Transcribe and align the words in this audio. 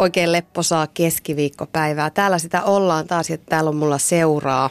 Oikein 0.00 0.32
lepposaa 0.32 0.86
keskiviikkopäivää. 0.86 2.10
Täällä 2.10 2.38
sitä 2.38 2.62
ollaan 2.62 3.06
taas, 3.06 3.30
että 3.30 3.46
täällä 3.48 3.70
on 3.70 3.76
mulla 3.76 3.98
seuraa 3.98 4.70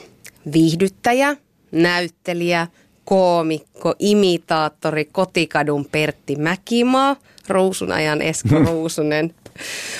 viihdyttäjä, 0.53 1.35
näyttelijä, 1.71 2.67
koomikko, 3.05 3.95
imitaattori, 3.99 5.05
kotikadun 5.05 5.85
Pertti 5.85 6.35
Mäkimaa, 6.35 7.15
Ruusunajan 7.47 8.21
Esko 8.21 8.59
Ruusunen. 8.67 9.35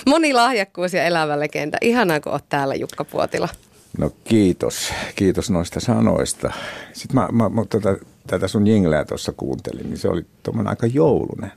Moni 0.06 0.34
lahjakkuus 0.34 0.94
ja 0.94 1.04
elävä 1.04 1.40
legenda. 1.40 1.78
Ihanaa, 1.82 2.20
kun 2.20 2.32
oot 2.32 2.50
täällä 2.50 2.76
Jukka 2.76 3.06
Puotila. 3.06 3.50
No 3.98 4.12
kiitos, 4.24 4.94
kiitos 5.16 5.50
noista 5.50 5.80
sanoista. 5.80 6.52
Sitten 6.94 7.16
mä, 7.16 7.28
mä, 7.32 7.50
mä 7.50 7.66
tätä, 7.70 7.98
tätä 8.28 8.48
sun 8.48 8.68
jingleä 8.68 9.06
tuossa 9.06 9.32
kuuntelin, 9.32 9.90
niin 9.90 9.98
se 9.98 10.08
oli 10.10 10.26
tuommoinen 10.44 10.70
aika 10.70 10.88
joulunen. 10.88 11.52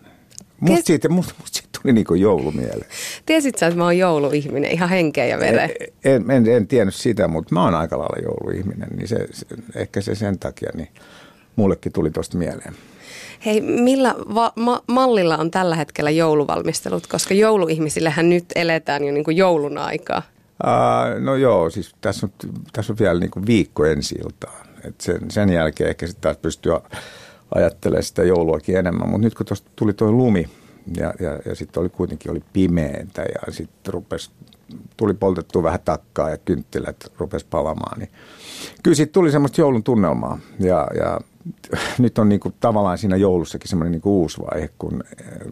Musta 0.61 0.77
Ties- 0.77 0.87
siitä, 0.87 1.09
musta, 1.09 1.35
musta 1.41 1.59
siitä 1.59 1.72
tuli 1.83 1.93
niinku 1.93 2.15
joulumiele. 2.15 2.87
Tiesit 3.27 3.59
sä, 3.59 3.67
että 3.67 3.79
mä 3.79 3.85
oon 3.85 3.99
jouluihminen, 3.99 4.71
ihan 4.71 4.89
henkeä 4.89 5.27
ja 5.27 5.39
vereen? 5.39 5.71
En, 6.05 6.31
en, 6.31 6.49
en 6.49 6.67
tiennyt 6.67 6.95
sitä, 6.95 7.29
mutta 7.29 7.55
mä 7.55 7.65
oon 7.65 7.75
aika 7.75 7.99
lailla 7.99 8.23
jouluihminen, 8.23 8.89
niin 8.97 9.09
se, 9.09 9.29
se, 9.31 9.47
ehkä 9.77 10.01
se 10.01 10.15
sen 10.15 10.39
takia, 10.39 10.71
niin 10.75 10.89
mullekin 11.57 11.93
tuli 11.93 12.11
tosta 12.11 12.39
mieleen. 12.39 12.75
Hei, 13.47 13.61
millä 13.61 14.15
va- 14.35 14.53
ma- 14.57 14.83
mallilla 14.87 15.37
on 15.37 15.51
tällä 15.51 15.77
hetkellä 15.77 16.11
jouluvalmistelut? 16.11 17.07
Koska 17.07 17.35
jouluihmisillehän 17.35 18.31
nyt 18.31 18.45
eletään 18.55 19.05
jo 19.05 19.13
niin 19.13 19.25
kuin 19.25 19.37
joulun 19.37 19.79
aikaa. 19.79 20.23
Uh, 20.65 21.21
no 21.21 21.37
joo, 21.37 21.71
siis 21.71 21.95
tässä 22.01 22.27
on, 22.27 22.51
tässä 22.73 22.93
on 22.93 22.99
vielä 22.99 23.21
niinku 23.21 23.41
viikko 23.47 23.85
ensi 23.85 24.15
iltaan. 24.15 24.67
Et 24.85 25.01
sen, 25.01 25.31
sen 25.31 25.51
jälkeen 25.51 25.91
ehkä 25.91 26.07
sitten 26.07 26.23
taas 26.23 26.37
pystyy 26.37 26.73
ajattelemaan 27.55 28.03
sitä 28.03 28.23
jouluakin 28.23 28.77
enemmän. 28.77 29.09
Mutta 29.09 29.25
nyt 29.25 29.35
kun 29.35 29.47
tuosta 29.47 29.71
tuli 29.77 29.93
tuo 29.93 30.13
lumi 30.13 30.49
ja, 30.97 31.15
ja, 31.21 31.41
ja 31.45 31.55
sitten 31.55 31.81
oli 31.81 31.89
kuitenkin 31.89 32.31
oli 32.31 32.43
pimeäntä 32.53 33.23
ja 33.23 33.53
sitten 33.53 33.95
rupesi, 33.95 34.31
tuli 34.97 35.15
poltettu 35.15 35.63
vähän 35.63 35.81
takkaa 35.85 36.31
ja 36.31 36.39
kynttilät 36.39 37.13
rupesi 37.19 37.47
palamaan. 37.51 37.99
Niin 37.99 38.11
kyllä 38.83 38.95
siitä 38.95 39.13
tuli 39.13 39.31
semmoista 39.31 39.61
joulun 39.61 39.83
tunnelmaa 39.83 40.39
ja, 40.59 40.89
ja 40.95 41.21
nyt 41.99 42.19
on 42.19 42.29
niinku 42.29 42.53
tavallaan 42.61 42.99
siinä 42.99 43.17
joulussakin 43.17 43.69
semmoinen 43.69 43.93
niinku 43.93 44.21
uusi 44.21 44.39
vaihe, 44.41 44.71
kun, 44.79 45.05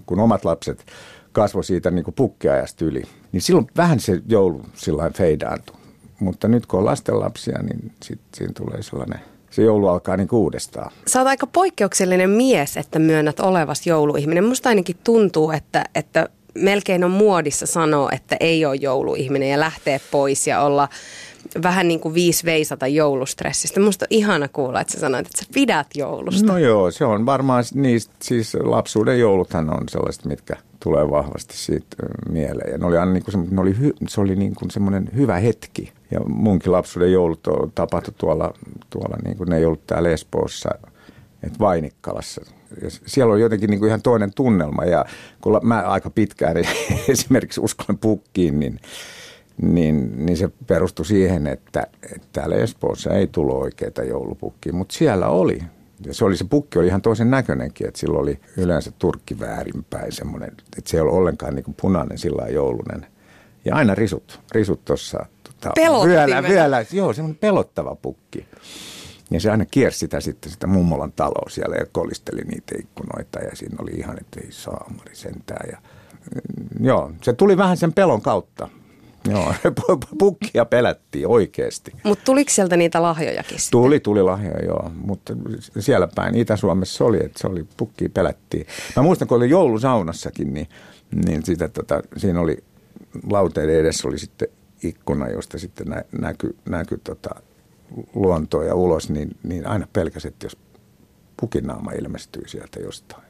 kun 0.07 0.21
omat 0.21 0.45
lapset 0.45 0.87
kasvoi 1.33 1.65
siitä 1.65 1.91
niinku 1.91 2.13
pukkiajasta 2.13 2.85
yli. 2.85 3.03
Niin 3.33 3.43
silloin 3.43 3.67
vähän 3.77 4.01
se 4.01 4.23
joulu 4.27 4.63
sillä 4.75 5.11
feidaantui. 5.11 5.77
Mutta 6.21 6.49
nyt 6.49 6.67
kun 6.67 6.79
on 6.79 6.85
lastenlapsia, 6.85 7.63
niin 7.63 7.93
sitten 8.03 8.29
siinä 8.35 8.53
tulee 8.53 8.83
sellainen, 8.83 9.21
se 9.51 9.63
joulu 9.63 9.89
alkaa 9.89 10.17
niinku 10.17 10.43
uudestaan. 10.43 10.93
Sä 11.07 11.19
oot 11.19 11.29
aika 11.29 11.47
poikkeuksellinen 11.47 12.31
mies, 12.31 12.77
että 12.77 12.99
myönnät 12.99 13.41
olevas 13.41 13.87
jouluihminen. 13.87 14.45
Musta 14.45 14.69
ainakin 14.69 14.97
tuntuu, 15.05 15.51
että, 15.51 15.85
että 15.95 16.29
melkein 16.55 17.05
on 17.05 17.11
muodissa 17.11 17.67
sanoa, 17.67 18.09
että 18.13 18.37
ei 18.41 18.65
ole 18.65 18.77
jouluihminen 18.77 19.51
ja 19.51 19.61
lähtee 19.61 20.01
pois 20.11 20.47
ja 20.47 20.63
olla 20.63 20.89
vähän 21.63 21.89
niin 21.89 22.01
kuin 22.01 22.15
viisi 22.15 22.45
veisata 22.45 22.87
joulustressistä. 22.87 23.81
Musta 23.81 24.05
on 24.05 24.07
ihana 24.11 24.49
kuulla, 24.49 24.81
että 24.81 24.93
sä 24.93 25.01
sanoit, 25.01 25.27
että 25.27 25.39
sä 25.39 25.51
pidät 25.55 25.87
joulusta. 25.95 26.53
No 26.53 26.59
joo, 26.59 26.91
se 26.91 27.05
on 27.05 27.27
varmaan 27.27 27.65
niistä, 27.75 28.15
siis 28.23 28.57
lapsuuden 28.61 29.21
jouluthan 29.21 29.71
on 29.71 29.89
sellaiset, 29.89 30.25
mitkä 30.25 30.57
tulee 30.83 31.11
vahvasti 31.11 31.57
siitä 31.57 31.97
mieleen. 32.29 32.73
Ja 32.73 32.79
ne 32.79 32.87
oli 32.87 32.99
aina 32.99 33.13
niin 33.13 33.25
kuin, 33.25 33.49
ne 33.51 33.61
oli 33.61 33.77
se 34.09 34.21
oli 34.21 34.37
niin 34.37 34.55
kuin 34.55 34.71
semmoinen 34.71 35.09
hyvä 35.17 35.39
hetki. 35.39 35.93
Ja 36.11 36.21
munkin 36.21 36.73
lapsuuden 36.73 37.13
joulut 37.13 37.47
on- 37.47 37.73
tapahtui 37.75 38.15
tuolla, 38.19 38.55
tuolla 38.91 39.17
niin 39.25 39.37
kuin 39.37 39.49
ne 39.49 39.57
ei 39.57 39.65
ollut 39.65 39.87
täällä 39.87 40.09
Espoossa, 40.09 40.71
että 41.43 41.59
Vainikkalassa. 41.59 42.43
Ja 42.83 42.91
siellä 43.07 43.33
oli 43.35 43.41
jotenkin 43.41 43.71
niin 43.71 43.81
kuin 43.81 43.89
ihan 43.89 44.03
toinen 44.03 44.35
tunnelma 44.35 44.85
ja 44.85 45.05
kun 45.41 45.61
mä 45.63 45.81
aika 45.81 46.11
pitkään 46.11 46.57
esimerkiksi 47.09 47.61
uskon 47.61 47.99
pukkiin, 47.99 48.61
niin 48.61 48.81
niin, 49.63 50.27
niin 50.27 50.37
se 50.37 50.51
perustui 50.67 51.07
siihen, 51.07 51.47
että, 51.47 51.87
että 52.15 52.27
täällä 52.33 52.57
Espoossa 52.57 53.11
ei 53.15 53.27
tullut 53.27 53.57
oikeita 53.57 54.03
joulupukkia, 54.05 54.73
mutta 54.73 54.95
siellä 54.95 55.29
oli. 55.29 55.63
Ja 56.07 56.15
se, 56.15 56.25
oli, 56.25 56.37
se 56.37 56.45
pukki 56.45 56.79
oli 56.79 56.87
ihan 56.87 57.03
toisen 57.03 57.31
näköinenkin, 57.31 57.89
että 57.89 58.01
sillä 58.01 58.19
oli 58.19 58.41
yleensä 58.57 58.93
turkki 58.99 59.41
väärinpäin 59.41 60.13
semmoinen, 60.13 60.49
että 60.79 60.91
se 60.91 60.97
ei 60.97 61.01
ollut 61.01 61.15
ollenkaan 61.15 61.55
niin 61.55 61.65
kuin 61.65 61.77
punainen 61.81 62.19
sillä 62.19 62.49
joulunen. 62.49 63.07
Ja 63.65 63.77
aina 63.77 63.95
risut, 63.95 64.41
risut 64.53 64.85
tuossa. 64.85 65.27
Tota, 65.61 65.73
Pelottimena. 65.75 66.27
vyöllä, 66.27 66.49
vyöllä, 66.49 66.85
joo, 66.93 67.13
semmoinen 67.13 67.39
pelottava 67.39 67.97
pukki. 68.03 68.47
Ja 69.31 69.41
se 69.41 69.51
aina 69.51 69.65
kiersi 69.65 69.99
sitä 69.99 70.21
sitten 70.21 70.53
sitä 70.53 70.67
mummolan 70.67 71.13
taloa 71.13 71.51
siellä 71.51 71.77
ja 71.77 71.87
kolisteli 71.93 72.41
niitä 72.41 72.75
ikkunoita 72.81 73.39
ja 73.39 73.57
siinä 73.57 73.77
oli 73.83 73.91
ihan, 73.91 74.19
että 74.21 74.41
ei 74.41 74.53
saamari 74.53 75.15
sentään. 75.15 75.69
Ja, 75.71 75.79
mm, 76.37 76.87
joo, 76.87 77.13
se 77.23 77.33
tuli 77.33 77.57
vähän 77.57 77.77
sen 77.77 77.93
pelon 77.93 78.23
kautta. 78.23 78.69
Joo, 79.29 79.55
pukkia 80.19 80.65
pelättiin 80.65 81.29
oikeasti. 81.29 81.93
Mutta 82.05 82.25
tuliko 82.25 82.51
sieltä 82.51 82.77
niitä 82.77 83.03
lahjojakin 83.03 83.59
sitten? 83.59 83.71
Tuli, 83.71 84.01
tuli 84.01 84.23
lahjoja, 84.23 84.65
joo. 84.65 84.91
Mutta 84.95 85.33
siellä 85.79 86.09
päin 86.15 86.35
Itä-Suomessa 86.35 87.05
oli, 87.05 87.17
että 87.17 87.39
se 87.39 87.47
oli, 87.47 87.67
pukkia 87.77 88.09
pelättiin. 88.15 88.67
Mä 88.97 89.03
muistan, 89.03 89.29
kun 89.29 89.37
oli 89.37 89.51
joulusaunassakin, 89.51 90.55
niin, 90.55 90.69
niin 91.27 91.43
sitä, 91.45 91.69
tota, 91.69 92.03
siinä 92.17 92.41
oli 92.41 92.65
lauteiden 93.31 93.81
edessä 93.81 94.09
oli 94.09 94.19
sitten 94.19 94.49
ikkuna, 94.83 95.29
josta 95.29 95.59
sitten 95.59 95.87
nä, 95.87 96.05
näky, 96.21 96.57
näky 96.69 97.01
tota, 97.05 97.31
luontoa 98.15 98.65
ja 98.65 98.75
ulos, 98.75 99.11
niin, 99.11 99.37
niin 99.43 99.67
aina 99.67 99.87
pelkäsi, 99.93 100.29
että 100.29 100.47
jos 100.47 100.57
pukin 101.37 101.67
naama 101.67 101.93
ilmestyy 101.93 102.49
sieltä 102.49 102.81
jostain. 102.81 103.23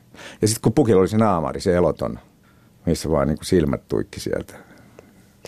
Ja 0.43 0.49
sitten 0.49 0.62
kun 0.62 0.72
pukilla 0.72 1.00
oli 1.00 1.09
se 1.09 1.19
naamari, 1.19 1.60
se 1.60 1.77
eloton, 1.77 2.19
missä 2.87 3.10
vaan 3.10 3.28
niin 3.28 3.39
kuin 3.39 3.47
silmät 3.47 3.89
tuikki 3.89 4.21
sieltä 4.21 4.55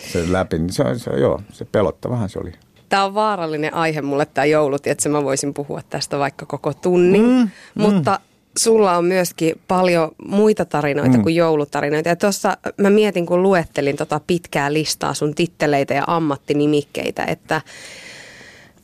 sen 0.00 0.32
läpi, 0.32 0.58
niin 0.58 0.72
se, 0.72 0.84
se, 0.96 1.10
joo, 1.10 1.42
se 1.52 1.64
pelottavahan 1.64 2.28
se 2.28 2.38
oli. 2.38 2.52
Tämä 2.88 3.04
on 3.04 3.14
vaarallinen 3.14 3.74
aihe 3.74 4.02
mulle 4.02 4.26
tämä 4.26 4.44
joulut, 4.44 4.86
että 4.86 5.08
mä 5.08 5.24
voisin 5.24 5.54
puhua 5.54 5.80
tästä 5.90 6.18
vaikka 6.18 6.46
koko 6.46 6.74
tunnin. 6.74 7.22
Mm, 7.22 7.50
Mutta 7.74 8.20
sulla 8.58 8.96
on 8.96 9.04
myöskin 9.04 9.60
paljon 9.68 10.10
muita 10.26 10.64
tarinoita 10.64 11.16
mm. 11.16 11.22
kuin 11.22 11.34
joulutarinoita. 11.34 12.08
Ja 12.08 12.16
tuossa 12.16 12.56
mä 12.76 12.90
mietin, 12.90 13.26
kun 13.26 13.42
luettelin 13.42 13.96
tota 13.96 14.20
pitkää 14.26 14.72
listaa 14.72 15.14
sun 15.14 15.34
titteleitä 15.34 15.94
ja 15.94 16.04
ammattinimikkeitä, 16.06 17.24
että 17.24 17.60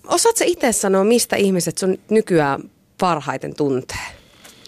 osaat 0.08 0.36
sä 0.36 0.44
itse 0.44 0.72
sanoa, 0.72 1.04
mistä 1.04 1.36
ihmiset 1.36 1.78
sun 1.78 1.98
nykyään 2.10 2.62
parhaiten 3.00 3.54
tuntee? 3.54 4.18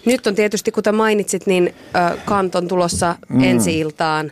Nyt 0.05 0.27
on 0.27 0.35
tietysti, 0.35 0.71
kuten 0.71 0.95
mainitsit, 0.95 1.47
niin 1.47 1.75
ö, 1.95 2.17
kanton 2.25 2.67
tulossa 2.67 3.15
mm. 3.29 3.43
ensi-iltaan 3.43 4.31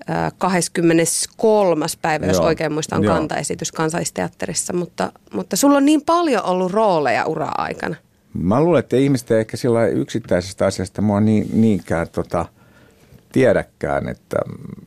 ö, 0.00 0.30
23. 0.38 1.86
päivä, 2.02 2.26
jos 2.26 2.36
Joo. 2.36 2.46
oikein 2.46 2.72
muistan, 2.72 2.98
on 2.98 3.04
Joo. 3.04 3.14
kantaesitys 3.14 3.72
kansallisteatterissa. 3.72 4.72
Mutta, 4.72 5.12
mutta 5.32 5.56
sulla 5.56 5.76
on 5.76 5.84
niin 5.84 6.02
paljon 6.02 6.44
ollut 6.44 6.72
rooleja 6.72 7.24
ura-aikana. 7.24 7.96
Mä 8.34 8.60
luulen, 8.60 8.78
että 8.78 8.96
ihmiset 8.96 9.30
ei 9.30 9.40
ehkä 9.40 9.56
sillä 9.56 9.86
yksittäisestä 9.86 10.66
asiasta 10.66 11.02
mua 11.02 11.20
niin, 11.20 11.48
niinkään 11.52 12.08
tota, 12.08 12.46
tiedäkään, 13.32 14.08
että 14.08 14.36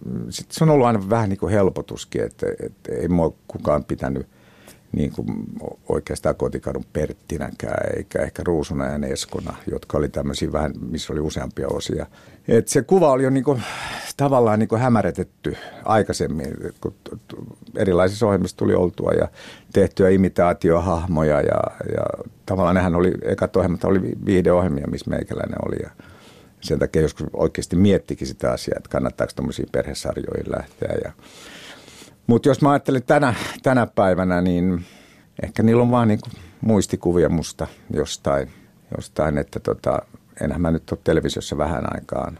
mm, 0.05 0.25
sit 0.29 0.51
se 0.51 0.63
on 0.63 0.69
ollut 0.69 0.87
aina 0.87 1.09
vähän 1.09 1.29
niin 1.29 1.39
kuin 1.39 1.53
helpotuskin, 1.53 2.23
että, 2.23 2.45
että 2.59 2.91
ei 2.91 3.07
mua 3.07 3.33
kukaan 3.47 3.83
pitänyt 3.83 4.27
niin 4.95 5.11
kuin 5.11 5.27
oikeastaan 5.89 6.35
kotikadun 6.35 6.85
Perttinäkään, 6.93 7.97
eikä 7.97 8.21
ehkä 8.21 8.43
Ruusuna 8.45 8.85
ja 8.85 9.07
Eskona, 9.07 9.55
jotka 9.71 9.97
oli 9.97 10.09
tämmöisiä 10.09 10.51
vähän, 10.51 10.73
missä 10.89 11.13
oli 11.13 11.19
useampia 11.19 11.67
osia. 11.67 12.05
Et 12.47 12.67
se 12.67 12.81
kuva 12.81 13.11
oli 13.11 13.23
jo 13.23 13.29
niin 13.29 13.43
kuin, 13.43 13.63
tavallaan 14.17 14.59
niin 14.59 14.69
kuin 14.69 14.81
hämäretetty 14.81 15.57
aikaisemmin, 15.85 16.47
kun 16.81 16.93
erilaisissa 17.75 18.25
ohjelmissa 18.25 18.57
tuli 18.57 18.73
oltua 18.75 19.11
ja 19.11 19.27
tehtyä 19.73 20.09
imitaatiohahmoja 20.09 21.41
ja, 21.41 21.61
ja 21.95 22.23
tavallaan 22.45 22.75
nehän 22.75 22.95
oli, 22.95 23.13
ekat 23.21 23.55
ohjelmat 23.55 23.83
oli 23.83 24.01
vi- 24.01 24.17
viihdeohjelmia, 24.25 24.87
missä 24.87 25.09
meikäläinen 25.09 25.67
oli 25.67 25.75
ja 25.83 25.89
sen 26.61 26.79
takia 26.79 27.01
joskus 27.01 27.27
oikeasti 27.33 27.75
miettikin 27.75 28.27
sitä 28.27 28.51
asiaa, 28.51 28.77
että 28.77 28.89
kannattaako 28.89 29.33
tuommoisiin 29.35 29.69
perhesarjoihin 29.71 30.51
lähteä 30.57 30.95
ja 31.03 31.11
mutta 32.27 32.49
jos 32.49 32.61
mä 32.61 32.71
ajattelen 32.71 33.03
tänä, 33.03 33.33
tänä 33.63 33.87
päivänä, 33.87 34.41
niin 34.41 34.85
ehkä 35.43 35.63
niillä 35.63 35.81
on 35.81 35.91
vaan 35.91 36.07
niinku 36.07 36.29
muistikuvia 36.61 37.29
musta 37.29 37.67
jostain, 37.93 38.51
jostain 38.97 39.37
että 39.37 39.59
tota, 39.59 39.99
enhän 40.41 40.61
mä 40.61 40.71
nyt 40.71 40.91
ole 40.91 40.99
televisiossa 41.03 41.57
vähän 41.57 41.95
aikaan 41.95 42.39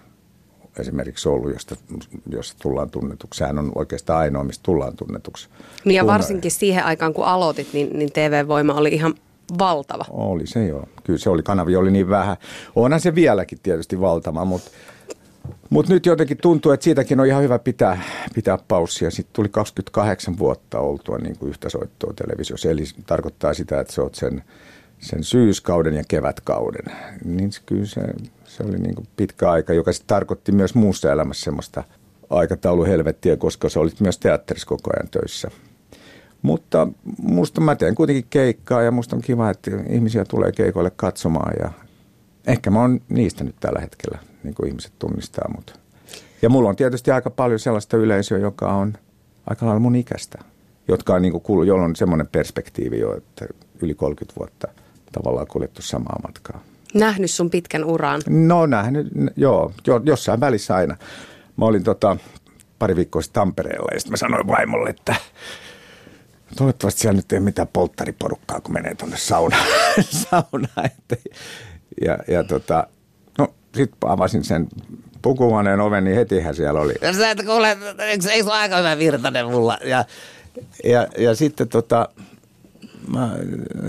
esimerkiksi 0.79 1.29
ollut, 1.29 1.53
josta, 1.53 1.75
josta 2.29 2.57
tullaan 2.61 2.89
tunnetuksi. 2.89 3.37
Sehän 3.37 3.59
on 3.59 3.71
oikeastaan 3.75 4.19
ainoa, 4.19 4.43
mistä 4.43 4.63
tullaan 4.63 4.95
tunnetuksi. 4.95 5.49
Niin 5.85 5.95
ja 5.95 6.05
varsinkin 6.05 6.51
siihen 6.51 6.85
aikaan, 6.85 7.13
kun 7.13 7.25
aloitit, 7.25 7.67
niin, 7.73 7.99
niin 7.99 8.11
TV-voima 8.11 8.73
oli 8.73 8.89
ihan 8.89 9.15
valtava. 9.59 10.05
Oli 10.09 10.47
se 10.47 10.67
joo. 10.67 10.87
Kyllä 11.03 11.19
se 11.19 11.29
oli, 11.29 11.43
kanavia 11.43 11.79
oli 11.79 11.91
niin 11.91 12.09
vähän. 12.09 12.37
Onhan 12.75 12.99
se 12.99 13.15
vieläkin 13.15 13.59
tietysti 13.63 14.01
valtava, 14.01 14.45
mutta 14.45 14.71
mutta 15.69 15.93
nyt 15.93 16.05
jotenkin 16.05 16.37
tuntuu, 16.37 16.71
että 16.71 16.83
siitäkin 16.83 17.19
on 17.19 17.25
ihan 17.25 17.43
hyvä 17.43 17.59
pitää, 17.59 18.01
pitää 18.35 18.57
paussia. 18.67 19.11
Sitten 19.11 19.33
tuli 19.33 19.49
28 19.49 20.37
vuotta 20.37 20.79
oltua 20.79 21.17
niin 21.17 21.37
kuin 21.37 21.49
yhtä 21.49 21.69
soittoa 21.69 22.13
televisiossa. 22.13 22.69
Eli 22.69 22.83
tarkoittaa 23.05 23.53
sitä, 23.53 23.79
että 23.79 23.93
sä 23.93 24.01
oot 24.01 24.15
sen, 24.15 24.43
sen 24.99 25.23
syyskauden 25.23 25.93
ja 25.93 26.03
kevätkauden. 26.07 26.95
Niin 27.25 27.51
kyllä 27.65 27.85
se, 27.85 28.01
se 28.43 28.63
oli 28.63 28.77
niin 28.77 28.95
kuin 28.95 29.07
pitkä 29.17 29.51
aika, 29.51 29.73
joka 29.73 29.93
sitten 29.93 30.07
tarkoitti 30.07 30.51
myös 30.51 30.75
muussa 30.75 31.11
elämässä 31.11 31.43
semmoista 31.43 31.83
aikatauluhelvettiä, 32.29 33.37
koska 33.37 33.69
sä 33.69 33.79
olit 33.79 33.99
myös 33.99 34.17
teatterissa 34.17 34.67
koko 34.67 34.91
ajan 34.93 35.09
töissä. 35.11 35.51
Mutta 36.41 36.87
musta 37.17 37.61
mä 37.61 37.75
teen 37.75 37.95
kuitenkin 37.95 38.25
keikkaa 38.29 38.81
ja 38.81 38.91
musta 38.91 39.15
on 39.15 39.21
kiva, 39.21 39.49
että 39.49 39.71
ihmisiä 39.89 40.25
tulee 40.25 40.51
keikoille 40.51 40.91
katsomaan 40.95 41.53
ja 41.59 41.71
ehkä 42.47 42.69
mä 42.69 42.81
oon 42.81 43.01
niistä 43.09 43.43
nyt 43.43 43.55
tällä 43.59 43.79
hetkellä, 43.79 44.19
niin 44.43 44.55
kuin 44.55 44.67
ihmiset 44.67 44.93
tunnistaa 44.99 45.51
mut. 45.55 45.79
Ja 46.41 46.49
mulla 46.49 46.69
on 46.69 46.75
tietysti 46.75 47.11
aika 47.11 47.29
paljon 47.29 47.59
sellaista 47.59 47.97
yleisöä, 47.97 48.37
joka 48.37 48.73
on 48.73 48.93
aika 49.49 49.65
lailla 49.65 49.79
mun 49.79 49.95
ikäistä, 49.95 50.39
jotka 50.87 51.13
on 51.13 51.21
niin 51.21 51.31
kuin 51.31 51.41
kuullut, 51.41 51.67
jolla 51.67 51.85
on 51.85 51.95
semmoinen 51.95 52.27
perspektiivi 52.27 52.99
jo, 52.99 53.17
että 53.17 53.45
yli 53.81 53.93
30 53.93 54.39
vuotta 54.39 54.67
tavallaan 55.11 55.47
kuljettu 55.47 55.81
samaa 55.81 56.19
matkaa. 56.23 56.63
Nähnyt 56.93 57.31
sun 57.31 57.49
pitkän 57.49 57.85
uran? 57.85 58.21
No 58.29 58.65
nähnyt, 58.65 59.07
joo, 59.35 59.71
jo, 59.87 60.01
jossain 60.05 60.39
välissä 60.39 60.75
aina. 60.75 60.97
Mä 61.57 61.65
olin 61.65 61.83
tota, 61.83 62.17
pari 62.79 62.95
viikkoa 62.95 63.21
sitten 63.21 63.41
Tampereella 63.41 63.89
ja 63.93 63.99
sitten 63.99 64.13
mä 64.13 64.17
sanoin 64.17 64.47
vaimolle, 64.47 64.89
että 64.89 65.15
toivottavasti 66.55 67.01
siellä 67.01 67.15
nyt 67.15 67.31
ei 67.31 67.39
mitään 67.39 67.67
polttariporukkaa, 67.73 68.61
kun 68.61 68.73
menee 68.73 68.95
tuonne 68.95 69.17
saunaan. 69.17 69.67
saunaan 70.31 70.89
ja, 72.01 72.17
ja 72.27 72.43
tota, 72.43 72.87
no 73.37 73.47
sitten 73.75 74.09
avasin 74.09 74.43
sen 74.43 74.67
pukuhuoneen 75.21 75.79
oven, 75.79 76.03
niin 76.03 76.15
hetihän 76.15 76.55
siellä 76.55 76.81
oli. 76.81 76.93
Ja 77.01 77.13
sä 77.13 77.31
et 77.31 77.45
kuule, 77.45 77.77
eikö, 77.99 78.29
eikö 78.31 78.51
aika 78.51 78.77
hyvä 78.77 78.97
virtanen 78.97 79.45
mulla? 79.45 79.77
Ja, 79.83 80.05
ja, 80.83 81.07
ja 81.17 81.35
sitten 81.35 81.67
tota, 81.67 82.09
mä 83.07 83.31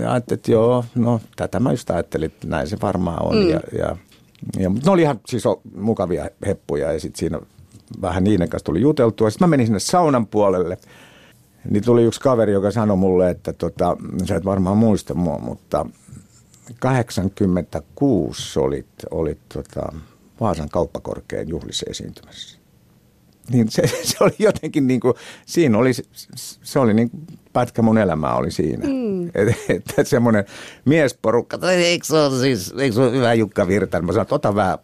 ajattelin, 0.09 0.39
että 0.39 0.51
joo, 0.51 0.85
no 0.95 1.21
tätä 1.35 1.59
mä 1.59 1.71
just 1.71 1.89
ajattelin, 1.89 2.25
että 2.25 2.47
näin 2.47 2.67
se 2.67 2.77
varmaan 2.81 3.25
on. 3.25 3.35
Mm. 3.35 3.49
Ja, 3.49 3.59
ja, 3.77 3.95
ja, 4.59 4.69
mutta 4.69 4.89
ne 4.89 4.91
oli 4.91 5.01
ihan 5.01 5.19
siis 5.27 5.43
mukavia 5.75 6.29
heppuja 6.47 6.93
ja 6.93 6.99
sitten 6.99 7.19
siinä 7.19 7.39
vähän 8.01 8.23
niiden 8.23 8.49
kanssa 8.49 8.65
tuli 8.65 8.81
juteltua. 8.81 9.29
Sitten 9.29 9.47
mä 9.47 9.49
menin 9.49 9.67
sinne 9.67 9.79
saunan 9.79 10.27
puolelle. 10.27 10.77
Niin 11.69 11.83
tuli 11.83 12.03
yksi 12.03 12.19
kaveri, 12.19 12.53
joka 12.53 12.71
sanoi 12.71 12.97
mulle, 12.97 13.29
että 13.29 13.53
tota, 13.53 13.97
sä 14.25 14.35
et 14.35 14.45
varmaan 14.45 14.77
muista 14.77 15.13
mua, 15.13 15.37
mutta 15.39 15.85
86 16.79 18.59
olit, 18.59 18.87
olit 19.11 19.39
tota, 19.53 19.93
Vaasan 20.39 20.69
kauppakorkean 20.69 21.47
juhlissa 21.47 21.85
esiintymässä. 21.89 22.57
Niin 23.51 23.71
se, 23.71 23.81
se 24.03 24.17
oli 24.19 24.35
jotenkin 24.39 24.87
niin 24.87 24.99
kuin, 24.99 25.13
siinä 25.45 25.77
oli, 25.77 25.91
se 26.63 26.79
oli 26.79 26.93
niin 26.93 27.09
kuin, 27.09 27.27
pätkä 27.53 27.81
mun 27.81 27.97
elämää 27.97 28.35
oli 28.35 28.51
siinä. 28.51 28.87
Mm. 28.87 29.27
Että 29.27 29.55
et, 29.69 29.93
et 29.97 30.07
semmoinen 30.07 30.45
miesporukka, 30.85 31.71
eikö 31.71 32.05
se 32.05 32.15
ole 32.15 32.39
siis, 32.41 32.73
eikö 32.77 32.95
se 32.95 33.01
ole 33.01 33.11
hyvä 33.11 33.33
Jukka 33.33 33.67
Virtanen? 33.67 34.05
Mä 34.05 34.11
sanoin, 34.11 34.27
ota 34.31 34.55
vähän 34.55 34.77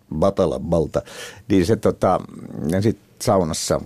balta. 0.60 1.02
Niin 1.48 1.66
se 1.66 1.76
tota, 1.76 2.20
ja 2.68 2.82
sitten 2.82 3.06
saunassa 3.22 3.82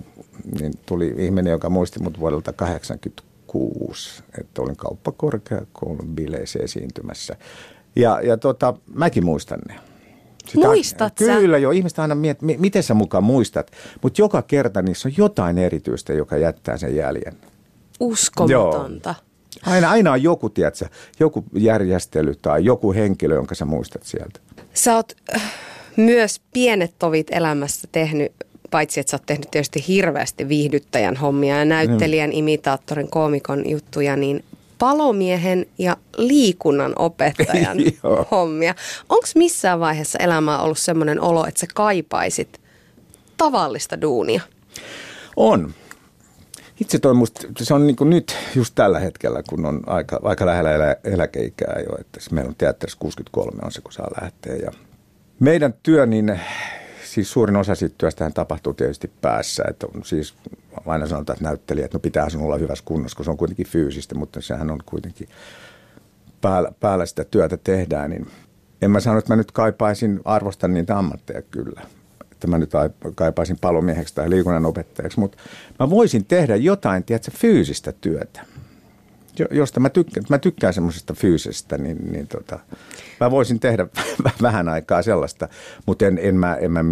niin 0.60 0.74
tuli 0.86 1.16
ihminen, 1.18 1.52
joka 1.52 1.70
muisti 1.70 2.00
mut 2.00 2.20
vuodelta 2.20 2.54
86, 2.54 4.24
että 4.42 4.62
olin 4.62 4.76
kauppakorkeakoulun 4.76 6.16
bileissä 6.16 6.60
esiintymässä. 6.60 7.36
Ja, 7.98 8.22
ja 8.22 8.38
tota, 8.38 8.74
mäkin 8.94 9.26
muistan 9.26 9.60
ne. 9.68 9.76
Sitä, 10.48 10.68
Muistat 10.68 11.14
Kyllä 11.18 11.58
jo, 11.58 11.72
ihmiset 11.72 12.00
aina 12.00 12.16
miettii, 12.16 12.58
miten 12.58 12.84
sä 12.84 12.94
mukaan 12.94 13.24
muistat. 13.24 13.72
Mutta 14.02 14.22
joka 14.22 14.42
kerta 14.42 14.82
niissä 14.82 15.08
on 15.08 15.14
jotain 15.18 15.58
erityistä, 15.58 16.14
joka 16.14 16.38
jättää 16.38 16.78
sen 16.78 16.96
jäljen. 16.96 17.34
Uskomatonta. 18.00 19.10
Joo. 19.10 19.74
Aina, 19.74 19.90
aina 19.90 20.12
on 20.12 20.24
joku, 20.24 20.50
tiedätkö, 20.50 20.86
joku 21.20 21.44
järjestely 21.54 22.36
tai 22.42 22.66
joku 22.66 22.94
henkilö, 22.94 23.36
jonka 23.36 23.56
sä 23.56 23.66
muistat 23.66 24.04
sieltä. 24.04 24.40
Sä 24.74 24.96
oot 24.96 25.14
äh, 25.36 25.54
myös 25.96 26.42
pienet 26.54 26.94
tovit 27.00 27.28
elämässä 27.32 27.88
tehnyt, 27.92 28.32
paitsi 28.72 29.00
että 29.00 29.12
sä 29.12 29.16
oot 29.18 29.26
tehnyt 29.26 29.52
tietysti 29.52 29.88
hirveästi 29.88 30.48
viihdyttäjän 30.48 31.16
hommia 31.16 31.58
ja 31.58 31.66
näyttelijän, 31.66 32.30
mm. 32.30 32.38
imitaattorin, 32.38 33.10
koomikon 33.10 33.70
juttuja, 33.70 34.16
niin 34.16 34.44
palomiehen 34.80 35.66
ja 35.78 35.98
liikunnan 36.18 36.94
opettajan 36.96 37.78
hommia. 38.32 38.76
Onko 39.10 39.28
missään 39.36 39.80
vaiheessa 39.80 40.20
elämää 40.20 40.62
ollut 40.62 40.78
sellainen 40.78 41.22
olo, 41.22 41.46
että 41.48 41.60
sä 41.60 41.68
kaipaisit 41.74 42.62
tavallista 43.38 44.02
duunia? 44.02 44.42
On. 45.36 45.74
Itse 46.82 47.00
toi 47.00 47.14
musta, 47.14 47.48
se 47.60 47.74
on 47.74 47.88
niin 47.88 47.96
nyt 48.04 48.36
just 48.56 48.76
tällä 48.76 49.00
hetkellä, 49.00 49.44
kun 49.50 49.66
on 49.66 49.82
aika, 49.86 50.20
aika 50.24 50.46
lähellä 50.46 50.72
elä, 50.72 50.96
eläkeikää 51.04 51.80
jo, 51.90 51.98
että 52.00 52.20
meillä 52.32 52.50
on 52.50 52.56
teatterissa 52.58 53.00
63 53.00 53.60
on 53.64 53.72
se, 53.72 53.82
kun 53.82 53.92
saa 53.92 54.08
lähteä. 54.22 54.56
Ja 54.56 54.72
meidän 55.40 55.74
työ, 55.84 56.06
niin 56.06 56.40
siis 57.08 57.32
suurin 57.32 57.56
osa 57.56 57.76
siitä 57.76 57.96
työstähän 57.98 58.34
tapahtuu 58.34 58.74
tietysti 58.74 59.12
päässä, 59.22 59.64
että 59.70 59.88
on 59.96 60.06
siis 60.06 60.34
aina 60.86 61.08
sanotaan, 61.08 61.36
että 61.36 61.50
näyttelijät, 61.50 61.94
no 61.94 62.00
pitää 62.00 62.30
sun 62.30 62.42
olla 62.42 62.58
hyvässä 62.58 62.86
kunnossa, 62.86 63.16
kun 63.16 63.26
se 63.26 63.32
on 63.32 63.38
kuitenkin 63.38 63.68
fyysistä, 63.68 64.16
mutta 64.16 64.42
sehän 64.42 64.72
on 64.72 64.80
kuitenkin 64.86 65.28
päällä, 66.42 66.72
päällä 66.80 67.06
sitä 67.06 67.24
työtä 67.24 67.58
tehdään, 67.58 68.10
niin 68.10 68.28
en 68.82 68.92
mä 68.92 69.00
sano, 69.00 69.18
että 69.18 69.34
mä 69.34 69.36
nyt 69.36 69.52
kaipaisin, 69.52 70.20
arvostan 70.26 70.74
niitä 70.74 70.98
ammatteja 70.98 71.42
kyllä, 71.42 71.82
että 72.32 72.48
mä 72.48 72.58
nyt 72.58 72.72
kaipaisin 73.16 73.58
palomieheksi 73.62 74.16
tai 74.16 74.30
liikunnan 74.30 74.66
opettajaksi, 74.66 75.20
mutta 75.20 75.38
mä 75.80 75.90
voisin 75.90 76.26
tehdä 76.26 76.56
jotain, 76.56 77.04
tiedätkö, 77.04 77.32
fyysistä 77.32 77.92
työtä 77.92 78.46
josta 79.52 79.80
mä 79.80 79.90
tykkään, 79.90 80.26
mä 80.30 80.38
tykkään 80.38 80.74
semmoisesta 80.74 81.14
fyysisestä, 81.14 81.78
niin, 81.78 82.12
niin 82.12 82.28
tota, 82.28 82.60
mä 83.20 83.32
voisin 83.32 83.60
tehdä 83.60 83.88
vähän 84.42 84.70
aikaa 84.70 85.02
sellaista, 85.02 85.48
mutta 85.86 86.06
en, 86.06 86.20
en 86.22 86.36
mä, 86.36 86.56
en 86.56 86.72
mä 86.72 86.84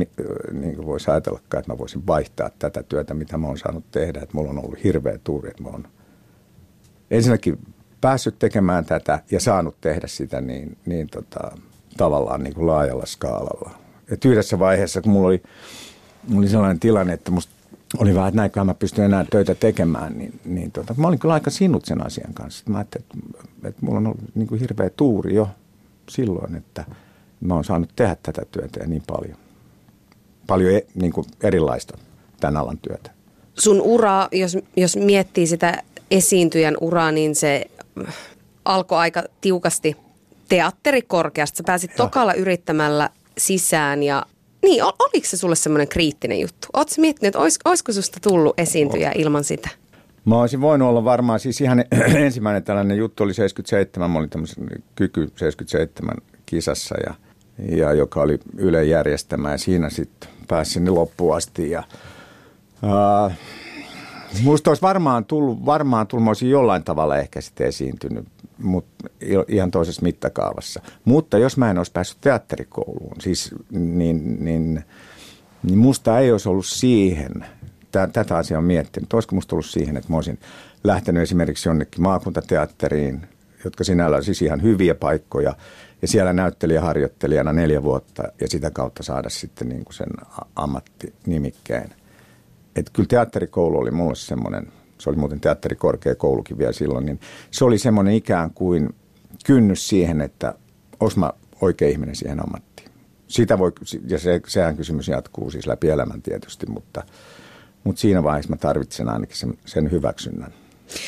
niin 0.51 0.85
voisi 0.85 1.11
ajatellakaan, 1.11 1.59
että 1.59 1.73
mä 1.73 1.77
voisin 1.77 2.07
vaihtaa 2.07 2.49
tätä 2.59 2.83
työtä, 2.83 3.13
mitä 3.13 3.37
mä 3.37 3.47
oon 3.47 3.57
saanut 3.57 3.91
tehdä. 3.91 4.19
Että 4.19 4.37
mulla 4.37 4.49
on 4.49 4.59
ollut 4.59 4.83
hirveä 4.83 5.19
tuuri, 5.23 5.49
että 5.49 5.63
mä 5.63 5.69
oon 5.69 5.87
ensinnäkin 7.11 7.59
päässyt 8.01 8.39
tekemään 8.39 8.85
tätä 8.85 9.19
ja 9.31 9.39
saanut 9.39 9.75
tehdä 9.81 10.07
sitä 10.07 10.41
niin, 10.41 10.77
niin 10.85 11.07
tota, 11.07 11.57
tavallaan 11.97 12.43
niin 12.43 12.53
kuin 12.53 12.67
laajalla 12.67 13.05
skaalalla. 13.05 13.71
Et 14.11 14.25
yhdessä 14.25 14.59
vaiheessa, 14.59 15.01
kun 15.01 15.11
mulla 15.11 15.27
oli, 15.27 15.43
mulla 16.27 16.39
oli 16.39 16.49
sellainen 16.49 16.79
tilanne, 16.79 17.13
että 17.13 17.31
musta 17.31 17.54
oli 17.97 18.15
vähän, 18.15 18.27
että 18.27 18.35
näinköhän 18.35 18.67
mä 18.67 18.73
pystyn 18.73 19.05
enää 19.05 19.25
töitä 19.31 19.55
tekemään, 19.55 20.17
niin, 20.17 20.39
niin 20.45 20.71
tota, 20.71 20.93
mä 20.97 21.07
olin 21.07 21.19
kyllä 21.19 21.33
aika 21.33 21.49
sinut 21.49 21.85
sen 21.85 22.05
asian 22.05 22.33
kanssa. 22.33 22.63
Mä 22.69 22.77
ajattelin, 22.77 23.05
että, 23.05 23.67
että 23.67 23.85
mulla 23.85 23.97
on 23.97 24.07
ollut 24.07 24.19
niin 24.35 24.47
kuin 24.47 24.61
hirveä 24.61 24.89
tuuri 24.89 25.35
jo 25.35 25.49
silloin, 26.09 26.55
että 26.55 26.85
mä 27.41 27.53
oon 27.53 27.63
saanut 27.63 27.89
tehdä 27.95 28.17
tätä 28.23 28.41
työtä 28.51 28.79
ja 28.79 28.87
niin 28.87 29.03
paljon. 29.07 29.37
Paljon 30.47 30.75
e, 30.75 30.81
niin 30.95 31.13
kuin 31.13 31.27
erilaista 31.43 31.97
tämän 32.39 32.57
alan 32.57 32.77
työtä. 32.77 33.11
Sun 33.59 33.81
ura, 33.81 34.27
jos, 34.31 34.57
jos 34.77 34.97
miettii 34.97 35.47
sitä 35.47 35.83
esiintyjän 36.11 36.77
uraa, 36.81 37.11
niin 37.11 37.35
se 37.35 37.65
alkoi 38.65 38.97
aika 38.97 39.23
tiukasti 39.41 39.97
teatterikorkeasta. 40.49 41.57
Sä 41.57 41.63
pääsit 41.65 41.95
tokalla 41.95 42.33
yrittämällä 42.33 43.09
sisään 43.37 44.03
ja 44.03 44.25
niin, 44.65 44.83
oliko 44.83 45.27
se 45.27 45.37
sulle 45.37 45.55
semmoinen 45.55 45.87
kriittinen 45.87 46.39
juttu? 46.39 46.67
Oletko 46.73 46.95
miettinyt, 46.97 47.27
että 47.27 47.39
olis, 47.39 47.59
olisiko 47.65 47.93
susta 47.93 48.19
tullut 48.19 48.59
esiintyjä 48.59 49.11
ilman 49.15 49.43
sitä? 49.43 49.69
Mä 50.25 50.39
olisin 50.41 50.61
voinut 50.61 50.89
olla 50.89 51.03
varmaan, 51.03 51.39
siis 51.39 51.61
ihan 51.61 51.85
ensimmäinen 52.25 52.63
tällainen 52.63 52.97
juttu 52.97 53.23
oli 53.23 53.33
77, 53.33 54.11
mä 54.11 54.19
olin 54.19 54.29
tämmöisen 54.29 54.69
Kyky 54.95 55.21
77 55.35 56.15
kisassa 56.45 56.95
ja, 57.05 57.13
ja 57.77 57.93
joka 57.93 58.21
oli 58.21 58.39
Yle 58.57 58.83
järjestämä 58.83 59.51
ja 59.51 59.57
siinä 59.57 59.89
sitten 59.89 60.29
pääsin 60.47 60.95
loppuun 60.95 61.35
asti 61.35 61.69
ja 61.69 61.83
uh, 62.83 63.31
musta 64.43 64.69
olisi 64.69 64.81
varmaan 64.81 65.25
tullut, 65.25 65.65
varmaan 65.65 66.07
tullut, 66.07 66.27
olisin 66.27 66.49
jollain 66.49 66.83
tavalla 66.83 67.17
ehkä 67.17 67.41
sitten 67.41 67.67
esiintynyt 67.67 68.25
mutta 68.57 69.07
ihan 69.47 69.71
toisessa 69.71 70.01
mittakaavassa. 70.01 70.81
Mutta 71.05 71.37
jos 71.37 71.57
mä 71.57 71.71
en 71.71 71.77
olisi 71.77 71.91
päässyt 71.91 72.17
teatterikouluun, 72.21 73.21
siis, 73.21 73.55
niin, 73.69 74.45
niin, 74.45 74.83
niin 75.63 75.77
musta 75.77 76.19
ei 76.19 76.31
olisi 76.31 76.49
ollut 76.49 76.65
siihen, 76.65 77.45
tätä 77.91 78.37
asiaa 78.37 78.57
on 78.57 78.63
miettinyt, 78.63 79.13
olisiko 79.13 79.35
musta 79.35 79.55
ollut 79.55 79.65
siihen, 79.65 79.97
että 79.97 80.09
mä 80.09 80.15
olisin 80.15 80.39
lähtenyt 80.83 81.23
esimerkiksi 81.23 81.69
jonnekin 81.69 82.01
maakuntateatteriin, 82.01 83.27
jotka 83.63 83.83
sinällä 83.83 84.17
on 84.17 84.23
siis 84.23 84.41
ihan 84.41 84.61
hyviä 84.61 84.95
paikkoja, 84.95 85.55
ja 86.01 86.07
siellä 86.07 86.33
näyttelijäharjoittelijana 86.33 87.53
neljä 87.53 87.83
vuotta, 87.83 88.23
ja 88.41 88.49
sitä 88.49 88.71
kautta 88.71 89.03
saada 89.03 89.29
sitten 89.29 89.69
niin 89.69 89.85
kuin 89.85 89.93
sen 89.93 90.09
ammattinimikkeen. 90.55 91.89
Että 92.75 92.91
kyllä 92.93 93.07
teatterikoulu 93.07 93.77
oli 93.77 93.91
mulle 93.91 94.15
semmoinen– 94.15 94.67
se 94.97 95.09
oli 95.09 95.17
muuten 95.17 95.39
teatterikorkeakoulukin 95.39 96.57
vielä 96.57 96.71
silloin, 96.71 97.05
niin 97.05 97.19
se 97.51 97.65
oli 97.65 97.77
semmoinen 97.77 98.13
ikään 98.13 98.51
kuin 98.51 98.95
kynnys 99.45 99.89
siihen, 99.89 100.21
että 100.21 100.55
osma 100.99 101.33
oikea 101.61 101.89
ihminen 101.89 102.15
siihen 102.15 102.43
ammattiin. 102.43 102.89
Sitä 103.27 103.59
voi, 103.59 103.71
ja 104.07 104.19
se, 104.19 104.41
sehän 104.47 104.77
kysymys 104.77 105.07
jatkuu 105.07 105.51
siis 105.51 105.67
läpi 105.67 105.89
elämän 105.89 106.21
tietysti, 106.21 106.65
mutta, 106.65 107.03
mutta 107.83 108.01
siinä 108.01 108.23
vaiheessa 108.23 108.49
mä 108.49 108.57
tarvitsen 108.57 109.09
ainakin 109.09 109.37
sen, 109.37 109.53
sen 109.65 109.91
hyväksynnän. 109.91 110.53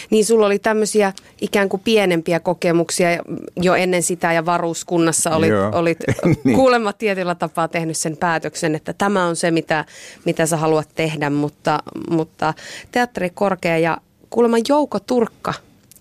Niin 0.09 0.25
sulla 0.25 0.45
oli 0.45 0.59
tämmöisiä 0.59 1.13
ikään 1.41 1.69
kuin 1.69 1.81
pienempiä 1.83 2.39
kokemuksia 2.39 3.09
jo 3.55 3.75
ennen 3.75 4.03
sitä 4.03 4.33
ja 4.33 4.45
varuuskunnassa 4.45 5.35
olit, 5.35 5.53
olit 5.79 5.97
niin. 6.43 6.55
kuulemma 6.55 6.93
tietyllä 6.93 7.35
tapaa 7.35 7.67
tehnyt 7.67 7.97
sen 7.97 8.17
päätöksen, 8.17 8.75
että 8.75 8.93
tämä 8.93 9.25
on 9.25 9.35
se, 9.35 9.51
mitä, 9.51 9.85
mitä 10.25 10.45
sä 10.45 10.57
haluat 10.57 10.89
tehdä, 10.95 11.29
mutta, 11.29 11.79
mutta 12.09 12.53
teatteri 12.91 13.29
korkea 13.29 13.77
ja 13.77 13.97
kuulemma 14.29 14.57
Jouko 14.69 14.99
Turkka 14.99 15.53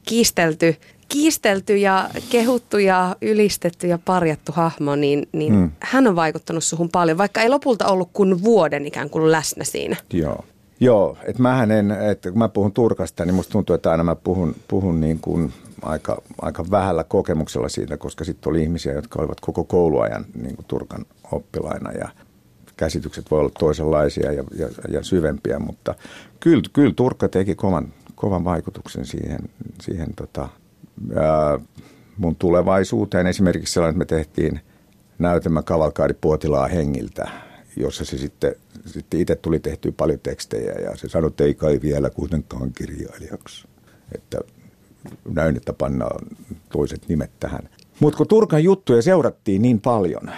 kiistelty, 0.06 0.76
kiistelty 1.08 1.76
ja 1.76 2.10
kehuttu 2.30 2.78
ja 2.78 3.16
ylistetty 3.22 3.86
ja 3.86 3.98
parjattu 4.04 4.52
hahmo, 4.52 4.96
niin, 4.96 5.28
niin 5.32 5.54
hmm. 5.54 5.70
hän 5.80 6.06
on 6.06 6.16
vaikuttanut 6.16 6.64
suhun 6.64 6.88
paljon, 6.88 7.18
vaikka 7.18 7.42
ei 7.42 7.48
lopulta 7.48 7.86
ollut 7.86 8.10
kuin 8.12 8.44
vuoden 8.44 8.86
ikään 8.86 9.10
kuin 9.10 9.32
läsnä 9.32 9.64
siinä. 9.64 9.96
Joo. 10.12 10.44
Joo, 10.80 11.16
että 11.24 11.42
mähän 11.42 11.70
en, 11.70 11.90
että 11.90 12.30
kun 12.30 12.38
mä 12.38 12.48
puhun 12.48 12.72
Turkasta, 12.72 13.24
niin 13.24 13.34
musta 13.34 13.52
tuntuu, 13.52 13.74
että 13.74 13.90
aina 13.90 14.04
mä 14.04 14.14
puhun, 14.14 14.54
puhun 14.68 15.00
niin 15.00 15.20
kuin 15.20 15.52
aika, 15.82 16.22
aika 16.42 16.64
vähällä 16.70 17.04
kokemuksella 17.04 17.68
siitä, 17.68 17.96
koska 17.96 18.24
sitten 18.24 18.50
oli 18.50 18.62
ihmisiä, 18.62 18.92
jotka 18.92 19.18
olivat 19.18 19.40
koko 19.40 19.64
kouluajan 19.64 20.24
niin 20.42 20.56
kuin 20.56 20.66
Turkan 20.66 21.06
oppilaina 21.32 21.92
ja 21.92 22.08
käsitykset 22.76 23.30
voi 23.30 23.40
olla 23.40 23.50
toisenlaisia 23.58 24.32
ja, 24.32 24.44
ja, 24.58 24.68
ja 24.88 25.02
syvempiä, 25.02 25.58
mutta 25.58 25.94
kyllä, 26.40 26.62
kyllä 26.72 26.92
Turkka 26.96 27.28
teki 27.28 27.54
kovan, 27.54 27.92
kovan 28.14 28.44
vaikutuksen 28.44 29.06
siihen, 29.06 29.38
siihen 29.80 30.14
tota, 30.16 30.48
ää, 31.14 31.58
mun 32.16 32.36
tulevaisuuteen. 32.36 33.26
Esimerkiksi 33.26 33.74
sellainen, 33.74 34.02
että 34.02 34.14
me 34.14 34.18
tehtiin 34.18 34.60
näytelmä 35.18 35.62
Kavalkaadi 35.62 36.14
Puotilaa 36.20 36.68
hengiltä, 36.68 37.28
jossa 37.76 38.04
se 38.04 38.18
sitten, 38.18 38.54
sitten 38.86 39.20
itse 39.20 39.36
tuli 39.36 39.60
tehtyä 39.60 39.92
paljon 39.96 40.20
tekstejä 40.20 40.72
ja 40.72 40.96
se 40.96 41.08
sanoi, 41.08 41.28
että 41.28 41.44
ei 41.44 41.54
kai 41.54 41.80
vielä 41.82 42.10
kuitenkaan 42.10 42.72
kirjailijaksi. 42.72 43.68
Että 44.14 44.38
näin, 45.34 45.56
että 45.56 45.72
pannaan 45.72 46.26
toiset 46.72 47.08
nimet 47.08 47.30
tähän. 47.40 47.68
Mutta 48.00 48.16
kun 48.16 48.28
Turkan 48.28 48.64
juttuja 48.64 49.02
seurattiin 49.02 49.62
niin 49.62 49.80
paljon, 49.80 50.30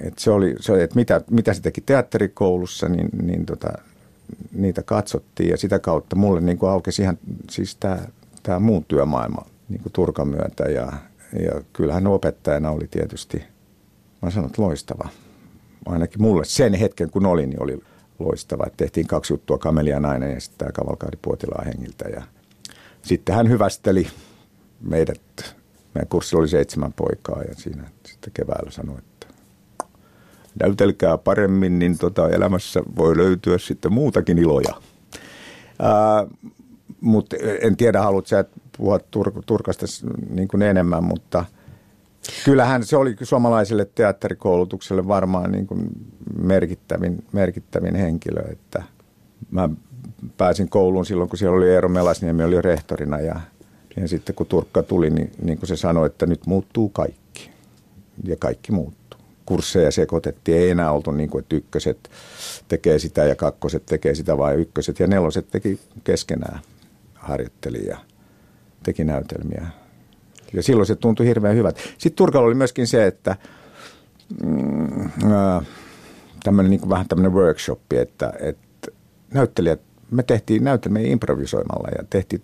että 0.00 0.22
se 0.22 0.30
oli, 0.30 0.54
se, 0.60 0.82
että 0.82 0.96
mitä, 0.96 1.20
mitä 1.30 1.54
se 1.54 1.62
teki 1.62 1.80
teatterikoulussa, 1.80 2.88
niin, 2.88 3.08
niin 3.22 3.46
tota, 3.46 3.72
niitä 4.52 4.82
katsottiin 4.82 5.50
ja 5.50 5.56
sitä 5.56 5.78
kautta 5.78 6.16
mulle 6.16 6.40
niin 6.40 6.58
kuin 6.58 6.70
aukesi 6.70 7.02
ihan 7.02 7.18
siis 7.50 7.76
tämä, 7.76 7.98
tämä 8.42 8.58
muu 8.58 8.84
työmaailma 8.88 9.46
niin 9.68 9.82
kuin 9.82 9.92
Turkan 9.92 10.28
myötä 10.28 10.64
ja, 10.64 10.92
ja 11.32 11.62
kyllähän 11.72 12.06
opettajana 12.06 12.70
oli 12.70 12.88
tietysti, 12.90 13.42
mä 14.22 14.30
sanon, 14.30 14.50
loistava 14.58 15.08
ainakin 15.88 16.22
mulle 16.22 16.44
sen 16.44 16.74
hetken, 16.74 17.10
kun 17.10 17.26
olin, 17.26 17.50
niin 17.50 17.62
oli 17.62 17.82
loistava. 18.18 18.64
Että 18.66 18.76
tehtiin 18.76 19.06
kaksi 19.06 19.32
juttua, 19.32 19.58
Kamelia 19.58 20.00
nainen 20.00 20.34
ja 20.34 20.40
sitten 20.40 20.72
tämä 20.72 21.10
Puotilaa 21.22 21.64
hengiltä. 21.64 22.08
Ja 22.08 22.22
sitten 23.02 23.34
hän 23.34 23.48
hyvästeli 23.48 24.06
meidät. 24.80 25.20
Meidän 25.94 26.08
kurssilla 26.08 26.40
oli 26.40 26.48
seitsemän 26.48 26.92
poikaa 26.92 27.42
ja 27.42 27.54
siinä 27.54 27.84
sitten 28.06 28.32
keväällä 28.34 28.70
sanoi, 28.70 28.98
että 28.98 29.26
näytelkää 30.62 31.18
paremmin, 31.18 31.78
niin 31.78 31.98
tota 31.98 32.28
elämässä 32.28 32.82
voi 32.96 33.16
löytyä 33.16 33.58
sitten 33.58 33.92
muutakin 33.92 34.38
iloja. 34.38 34.74
Mutta 37.00 37.36
en 37.60 37.76
tiedä, 37.76 38.00
haluatko 38.00 38.28
sä 38.28 38.44
puhua 38.76 38.96
Tur- 38.96 39.42
Turkasta 39.46 39.86
niin 40.30 40.48
kuin 40.48 40.62
enemmän, 40.62 41.04
mutta– 41.04 41.44
Kyllähän 42.44 42.84
se 42.84 42.96
oli 42.96 43.16
suomalaiselle 43.22 43.88
teatterikoulutukselle 43.94 45.08
varmaan 45.08 45.52
niin 45.52 45.66
kuin 45.66 45.88
merkittävin, 46.42 47.24
merkittävin 47.32 47.94
henkilö, 47.94 48.42
että 48.52 48.82
mä 49.50 49.68
pääsin 50.36 50.68
kouluun 50.68 51.06
silloin, 51.06 51.28
kun 51.28 51.38
siellä 51.38 51.56
oli 51.56 51.70
Eero 51.70 51.88
Melasniemi 51.88 52.44
oli 52.44 52.62
rehtorina 52.62 53.20
ja, 53.20 53.40
ja 53.96 54.08
sitten 54.08 54.34
kun 54.34 54.46
Turkka 54.46 54.82
tuli, 54.82 55.10
niin, 55.10 55.32
niin 55.42 55.58
kuin 55.58 55.68
se 55.68 55.76
sanoi, 55.76 56.06
että 56.06 56.26
nyt 56.26 56.46
muuttuu 56.46 56.88
kaikki 56.88 57.50
ja 58.24 58.36
kaikki 58.36 58.72
muuttuu. 58.72 59.20
Kursseja 59.46 59.90
sekoitettiin, 59.90 60.58
ei 60.58 60.70
enää 60.70 60.92
oltu 60.92 61.10
niin 61.10 61.30
kuin, 61.30 61.42
että 61.42 61.56
ykköset 61.56 62.10
tekee 62.68 62.98
sitä 62.98 63.24
ja 63.24 63.34
kakkoset 63.34 63.86
tekee 63.86 64.14
sitä, 64.14 64.38
vaan 64.38 64.58
ykköset 64.58 65.00
ja 65.00 65.06
neloset 65.06 65.50
teki 65.50 65.80
keskenään, 66.04 66.60
harjoitteli 67.14 67.86
ja 67.86 67.98
teki 68.82 69.04
näytelmiä 69.04 69.66
ja 70.52 70.62
silloin 70.62 70.86
se 70.86 70.96
tuntui 70.96 71.26
hirveän 71.26 71.56
hyvältä. 71.56 71.80
Sitten 71.98 72.16
Turkalla 72.16 72.46
oli 72.46 72.54
myöskin 72.54 72.86
se, 72.86 73.06
että 73.06 73.36
mm, 74.44 75.10
tämmöinen 76.42 76.70
niin 76.70 76.88
vähän 76.88 77.08
tämmöinen 77.08 77.32
workshop, 77.32 77.92
että, 77.92 78.32
että 78.40 78.90
näyttelijät, 79.34 79.80
me 80.10 80.22
tehtiin 80.22 80.64
näytelmiä 80.64 81.12
improvisoimalla 81.12 81.88
ja 81.98 82.04
tehtiin, 82.10 82.40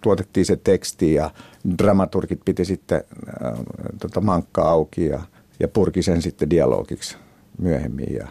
tuotettiin 0.00 0.46
se 0.46 0.56
teksti 0.56 1.14
ja 1.14 1.30
dramaturgit 1.78 2.40
piti 2.44 2.64
sitten 2.64 3.04
äh, 3.44 3.58
tota 4.00 4.20
mankkaa 4.20 4.70
auki 4.70 5.06
ja, 5.06 5.20
ja 5.60 5.68
purki 5.68 6.02
sen 6.02 6.22
sitten 6.22 6.50
dialogiksi 6.50 7.16
myöhemmin 7.58 8.14
ja 8.14 8.28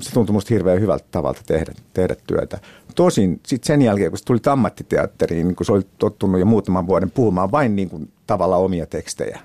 se 0.00 0.12
tuntui 0.12 0.32
musta 0.32 0.54
hirveän 0.54 0.80
hyvältä 0.80 1.04
tavalta 1.10 1.40
tehdä, 1.46 1.72
tehdä 1.92 2.16
työtä. 2.26 2.58
Tosin 2.98 3.40
sitten 3.46 3.66
sen 3.66 3.82
jälkeen, 3.82 4.10
kun 4.10 4.18
tulit 4.24 4.46
ammattiteatteriin, 4.46 5.48
niin 5.48 5.56
kun 5.56 5.66
sä 5.66 5.72
olit 5.72 5.88
tottunut 5.98 6.40
jo 6.40 6.46
muutaman 6.46 6.86
vuoden 6.86 7.10
puhumaan 7.10 7.50
vain 7.50 7.76
niin 7.76 7.90
kuin 7.90 8.12
tavallaan 8.26 8.62
omia 8.62 8.86
tekstejä, 8.86 9.40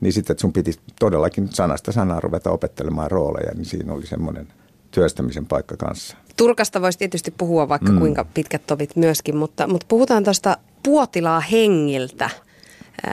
niin 0.00 0.12
sitten, 0.12 0.34
että 0.34 0.40
sun 0.40 0.52
piti 0.52 0.74
todellakin 1.00 1.48
sanasta 1.48 1.92
sanaa 1.92 2.20
ruveta 2.20 2.50
opettelemaan 2.50 3.10
rooleja, 3.10 3.54
niin 3.54 3.64
siinä 3.64 3.92
oli 3.92 4.06
semmoinen 4.06 4.48
työstämisen 4.90 5.46
paikka 5.46 5.76
kanssa. 5.76 6.16
Turkasta 6.36 6.82
voisi 6.82 6.98
tietysti 6.98 7.34
puhua 7.38 7.68
vaikka 7.68 7.92
mm. 7.92 7.98
kuinka 7.98 8.24
pitkät 8.24 8.66
tovit 8.66 8.96
myöskin, 8.96 9.36
mutta, 9.36 9.66
mutta 9.66 9.86
puhutaan 9.88 10.24
tuosta 10.24 10.56
puotilaa 10.82 11.40
hengiltä– 11.40 12.30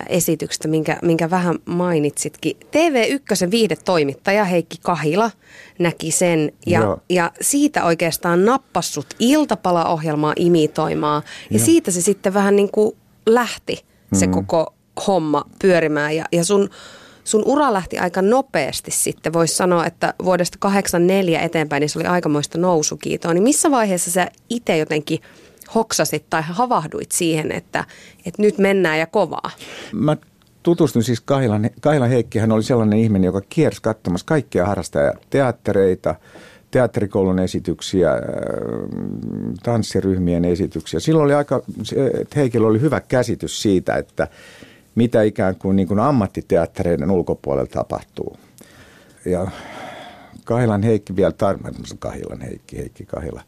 esityksestä, 0.10 0.68
minkä, 0.68 0.98
minkä 1.02 1.30
vähän 1.30 1.56
mainitsitkin. 1.66 2.58
TV1 2.60 3.52
viihdetoimittaja 3.52 4.46
Heikki 4.46 4.78
Kahila 4.82 5.32
näki 5.80 6.12
sen 6.12 6.52
ja, 6.68 6.98
ja 7.10 7.32
siitä 7.42 7.84
oikeastaan 7.84 8.46
nappassut 8.46 9.08
iltapalaohjelmaa 9.20 10.34
imitoimaan. 10.36 11.24
Ja 11.50 11.58
Joo. 11.58 11.66
siitä 11.66 11.92
se 11.92 12.02
sitten 12.02 12.34
vähän 12.34 12.56
niin 12.56 12.72
kuin 12.72 12.98
lähti 13.26 13.86
se 14.14 14.28
mm. 14.28 14.34
koko 14.34 14.74
homma 15.08 15.44
pyörimään 15.62 16.16
ja, 16.16 16.26
ja 16.32 16.44
sun, 16.44 16.70
sun 17.24 17.44
ura 17.46 17.74
lähti 17.74 17.98
aika 17.98 18.22
nopeasti 18.22 18.92
sitten. 18.92 19.34
Voisi 19.34 19.56
sanoa, 19.56 19.86
että 19.86 20.14
vuodesta 20.24 20.58
84 20.60 21.40
eteenpäin 21.40 21.82
niin 21.82 21.90
se 21.90 22.00
oli 22.00 22.08
aikamoista 22.08 22.58
nousukiitoa. 22.58 23.34
Niin 23.34 23.44
missä 23.44 23.72
vaiheessa 23.72 24.12
sä 24.12 24.32
itse 24.50 24.78
jotenkin– 24.78 25.20
hoksasit 25.76 26.26
tai 26.30 26.42
havahduit 26.46 27.12
siihen, 27.12 27.52
että, 27.52 27.86
että 28.26 28.42
nyt 28.42 28.58
mennään 28.58 29.00
ja 29.00 29.08
kovaa? 29.08 29.52
Mä 29.94 30.18
tutustuin 30.64 31.04
siis 31.04 31.22
Kahilan, 31.22 31.70
Kahilan 31.82 32.10
Heikki, 32.10 32.40
hän 32.40 32.52
oli 32.52 32.64
sellainen 32.64 33.00
ihminen, 33.00 33.26
joka 33.26 33.42
kiersi 33.50 33.82
katsomassa 33.82 34.26
kaikkia 34.26 34.66
harrastajateattereita, 34.66 36.16
teatterikoulun 36.72 37.40
esityksiä, 37.40 38.12
äh, 38.12 38.20
tanssiryhmien 39.64 40.46
esityksiä. 40.46 41.00
Silloin 41.00 41.26
oli 41.26 41.34
aika, 41.34 41.62
Heikillä 42.36 42.68
oli 42.68 42.82
hyvä 42.82 43.00
käsitys 43.00 43.62
siitä, 43.62 43.96
että 43.96 44.28
mitä 44.96 45.22
ikään 45.22 45.56
kuin, 45.56 45.76
niin 45.76 45.88
kuin 45.88 46.00
ammattiteattereiden 46.00 47.12
ulkopuolella 47.12 47.68
tapahtuu. 47.68 48.38
Ja 49.26 49.48
Kahilan 50.46 50.84
Heikki 50.84 51.16
vielä, 51.16 51.32
tar- 51.32 51.96
Kahilan 52.00 52.42
Heikki, 52.42 52.78
Heikki 52.78 53.06
Kahila, 53.06 53.42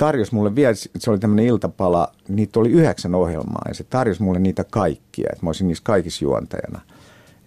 tarjosi 0.00 0.34
mulle 0.34 0.54
vielä, 0.54 0.74
se 0.98 1.10
oli 1.10 1.18
tämmöinen 1.18 1.46
iltapala, 1.46 2.12
niitä 2.28 2.60
oli 2.60 2.68
yhdeksän 2.68 3.14
ohjelmaa 3.14 3.62
ja 3.68 3.74
se 3.74 3.84
tarjosi 3.84 4.22
mulle 4.22 4.38
niitä 4.38 4.64
kaikkia, 4.64 5.28
että 5.32 5.44
mä 5.46 5.48
olisin 5.48 5.66
niissä 5.66 5.84
kaikissa 5.84 6.24
juontajana. 6.24 6.80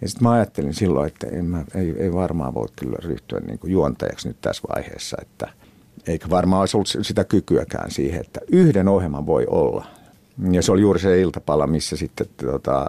Ja 0.00 0.08
sitten 0.08 0.22
mä 0.22 0.32
ajattelin 0.32 0.74
silloin, 0.74 1.06
että 1.06 1.26
en 1.26 1.44
mä, 1.44 1.64
ei, 1.74 1.94
ei 1.98 2.12
varmaan 2.12 2.54
voi 2.54 2.68
kyllä 2.76 2.96
ryhtyä 3.04 3.40
niin 3.40 3.58
kuin 3.58 3.72
juontajaksi 3.72 4.28
nyt 4.28 4.36
tässä 4.40 4.62
vaiheessa, 4.74 5.16
että 5.22 5.48
eikä 6.06 6.30
varmaan 6.30 6.60
olisi 6.60 6.76
ollut 6.76 6.88
sitä 7.02 7.24
kykyäkään 7.24 7.90
siihen, 7.90 8.20
että 8.20 8.40
yhden 8.52 8.88
ohjelman 8.88 9.26
voi 9.26 9.46
olla. 9.46 9.86
Ja 10.50 10.62
se 10.62 10.72
oli 10.72 10.80
juuri 10.80 11.00
se 11.00 11.20
iltapala, 11.20 11.66
missä 11.66 11.96
sitten 11.96 12.26
tota, 12.36 12.86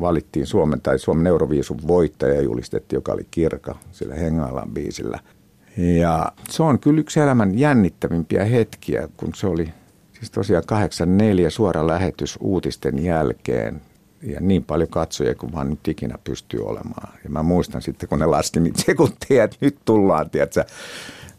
valittiin 0.00 0.46
Suomen 0.46 0.80
tai 0.80 0.98
Suomen 0.98 1.26
Euroviisun 1.26 1.80
voittaja 1.86 2.42
julistettiin, 2.42 2.96
joka 2.96 3.12
oli 3.12 3.26
Kirka 3.30 3.74
sillä 3.92 4.14
Hengalan 4.14 4.70
biisillä– 4.70 5.18
ja 5.76 6.32
se 6.50 6.62
on 6.62 6.78
kyllä 6.78 7.00
yksi 7.00 7.20
elämän 7.20 7.58
jännittävimpiä 7.58 8.44
hetkiä, 8.44 9.08
kun 9.16 9.34
se 9.34 9.46
oli 9.46 9.72
siis 10.12 10.30
tosiaan 10.30 10.64
84 10.66 11.50
suora 11.50 11.86
lähetys 11.86 12.38
uutisten 12.40 13.04
jälkeen. 13.04 13.82
Ja 14.22 14.40
niin 14.40 14.64
paljon 14.64 14.88
katsojia 14.88 15.34
kuin 15.34 15.52
vaan 15.52 15.70
nyt 15.70 15.88
ikinä 15.88 16.18
pystyy 16.24 16.66
olemaan. 16.66 17.18
Ja 17.24 17.30
mä 17.30 17.42
muistan 17.42 17.82
sitten, 17.82 18.08
kun 18.08 18.18
ne 18.18 18.26
laski 18.26 18.60
niitä 18.60 18.82
sekuntia, 18.86 19.44
että 19.44 19.56
nyt 19.60 19.78
tullaan, 19.84 20.30
tiedätkö, 20.30 20.64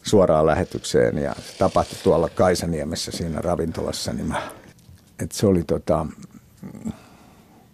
suoraan 0.02 0.46
lähetykseen. 0.46 1.18
Ja 1.18 1.34
se 1.34 1.58
tapahtui 1.58 1.98
tuolla 2.02 2.28
Kaisaniemessä 2.28 3.12
siinä 3.12 3.40
ravintolassa, 3.40 4.12
niin 4.12 4.26
mä, 4.26 4.42
että 5.18 5.36
se 5.36 5.46
oli 5.46 5.62
tota, 5.62 6.06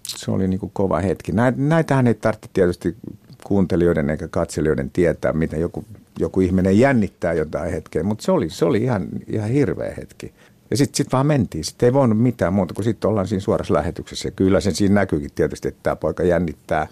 se 0.06 0.30
oli 0.30 0.48
niin 0.48 0.60
kuin 0.60 0.72
kova 0.72 1.00
hetki. 1.00 1.32
Näitähän 1.56 2.06
ei 2.06 2.14
tarvitse 2.14 2.50
tietysti 2.52 2.96
kuuntelijoiden 3.44 4.10
eikä 4.10 4.28
katselijoiden 4.28 4.90
tietää, 4.90 5.32
miten 5.32 5.60
joku, 5.60 5.84
joku 6.18 6.40
ihminen 6.40 6.78
jännittää 6.78 7.32
jotain 7.32 7.72
hetkeä, 7.72 8.02
mutta 8.02 8.24
se 8.24 8.32
oli, 8.32 8.50
se 8.50 8.64
oli 8.64 8.82
ihan, 8.82 9.08
ihan 9.26 9.50
hirveä 9.50 9.94
hetki. 9.96 10.32
Ja 10.70 10.76
sitten 10.76 10.96
sit 10.96 11.12
vaan 11.12 11.26
mentiin. 11.26 11.64
Sitten 11.64 11.86
ei 11.86 11.92
voinut 11.92 12.18
mitään 12.18 12.52
muuta, 12.52 12.74
kun 12.74 12.84
sitten 12.84 13.10
ollaan 13.10 13.26
siinä 13.26 13.40
suorassa 13.40 13.74
lähetyksessä. 13.74 14.28
Ja 14.28 14.32
kyllä 14.32 14.60
sen 14.60 14.74
siinä 14.74 14.94
näkyykin 14.94 15.30
tietysti, 15.34 15.68
että 15.68 15.80
tämä 15.82 15.96
poika 15.96 16.22
jännittää. 16.22 16.88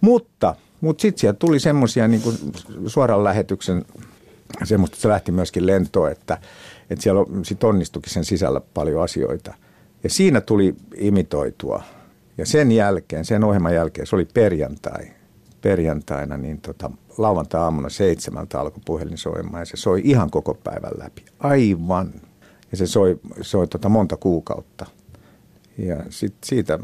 Mutta, 0.00 0.54
mutta 0.80 1.02
sitten 1.02 1.20
sieltä 1.20 1.38
tuli 1.38 1.60
semmoisia 1.60 2.08
niin 2.08 2.22
suoran 2.86 3.24
lähetyksen, 3.24 3.84
semmoista, 4.64 4.96
se 4.96 5.08
lähti 5.08 5.32
myöskin 5.32 5.66
lentoon, 5.66 6.12
että, 6.12 6.38
että 6.90 7.02
siellä 7.02 7.20
sit 7.42 7.64
onnistukin 7.64 8.12
sen 8.12 8.24
sisällä 8.24 8.60
paljon 8.74 9.02
asioita. 9.02 9.54
Ja 10.04 10.10
siinä 10.10 10.40
tuli 10.40 10.74
imitoitua. 10.96 11.82
Ja 12.38 12.46
sen 12.46 12.72
jälkeen, 12.72 13.24
sen 13.24 13.44
ohjelman 13.44 13.74
jälkeen, 13.74 14.06
se 14.06 14.16
oli 14.16 14.28
perjantai. 14.34 15.04
Perjantaina, 15.62 16.36
niin 16.36 16.60
tota, 16.60 16.90
lauantai-aamuna 17.18 17.88
seitsemältä 17.88 18.60
alkoi 18.60 18.82
puhelin 18.84 19.18
soimaan 19.18 19.60
ja 19.60 19.66
se 19.66 19.76
soi 19.76 20.00
ihan 20.04 20.30
koko 20.30 20.54
päivän 20.54 20.92
läpi. 20.98 21.24
Aivan 21.38 22.12
ja 22.70 22.76
se 22.76 22.86
soi, 22.86 23.20
soi 23.40 23.68
tota 23.68 23.88
monta 23.88 24.16
kuukautta. 24.16 24.86
Ja 25.78 25.96
sit 26.10 26.34
siitä 26.44 26.78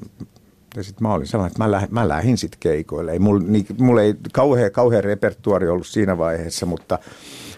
ja 0.77 0.83
sitten 0.83 1.03
mä 1.09 1.15
olin 1.15 1.27
sellainen, 1.27 1.53
että 1.53 1.65
mä, 1.65 1.71
lähdin, 1.71 1.95
mä 1.95 2.09
lähdin 2.09 2.39
sitten 2.39 2.61
keikoille. 2.61 3.13
Ei, 3.13 3.19
mulla, 3.19 3.45
niin, 3.47 3.67
mulla 3.79 4.03
ei 4.03 4.15
kauhean, 4.33 4.73
kauhean 4.73 5.05
repertuari 5.05 5.69
ollut 5.69 5.87
siinä 5.87 6.19
vaiheessa, 6.19 6.67
mutta 6.67 6.99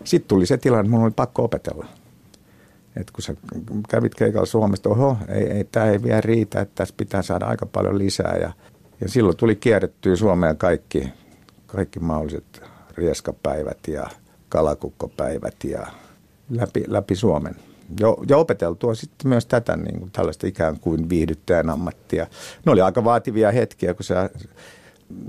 sitten 0.05 0.29
tuli 0.29 0.47
se 0.47 0.57
tilanne, 0.57 0.81
että 0.81 0.91
mulla 0.91 1.05
oli 1.05 1.12
pakko 1.17 1.45
opetella. 1.45 1.87
Et 2.97 3.11
kun 3.11 3.23
sä 3.23 3.35
kävit 3.89 4.15
keikalla 4.15 4.47
Suomesta, 4.47 4.89
oho, 4.89 5.17
ei, 5.29 5.45
ei, 5.45 5.65
tämä 5.65 5.87
ei 5.87 6.03
vielä 6.03 6.21
riitä, 6.21 6.61
että 6.61 6.75
tässä 6.75 6.95
pitää 6.97 7.23
saada 7.23 7.47
aika 7.47 7.67
paljon 7.67 7.99
lisää. 7.99 8.37
Ja, 8.41 8.53
ja 9.00 9.09
silloin 9.09 9.37
tuli 9.37 9.57
kierrettyä 9.57 10.16
Suomeen 10.16 10.57
kaikki, 10.57 11.09
kaikki 11.66 12.00
mahdolliset 12.00 12.62
rieskapäivät 12.95 13.78
ja 13.88 14.07
kalakukkopäivät 14.49 15.64
ja 15.64 15.87
läpi, 16.50 16.85
läpi 16.87 17.16
Suomen 17.16 17.57
jo, 18.00 18.16
jo 18.28 18.40
opeteltua 18.40 18.95
sitten 18.95 19.28
myös 19.28 19.47
tätä 19.47 19.76
niin 19.76 19.99
kuin 19.99 20.11
tällaista 20.11 20.47
ikään 20.47 20.80
kuin 20.80 21.09
viihdyttäjän 21.09 21.71
ammattia. 21.71 22.26
Ne 22.66 22.73
oli 22.73 22.80
aika 22.80 23.04
vaativia 23.04 23.52
hetkiä, 23.52 23.95
kun 23.95 24.04
sä 24.04 24.30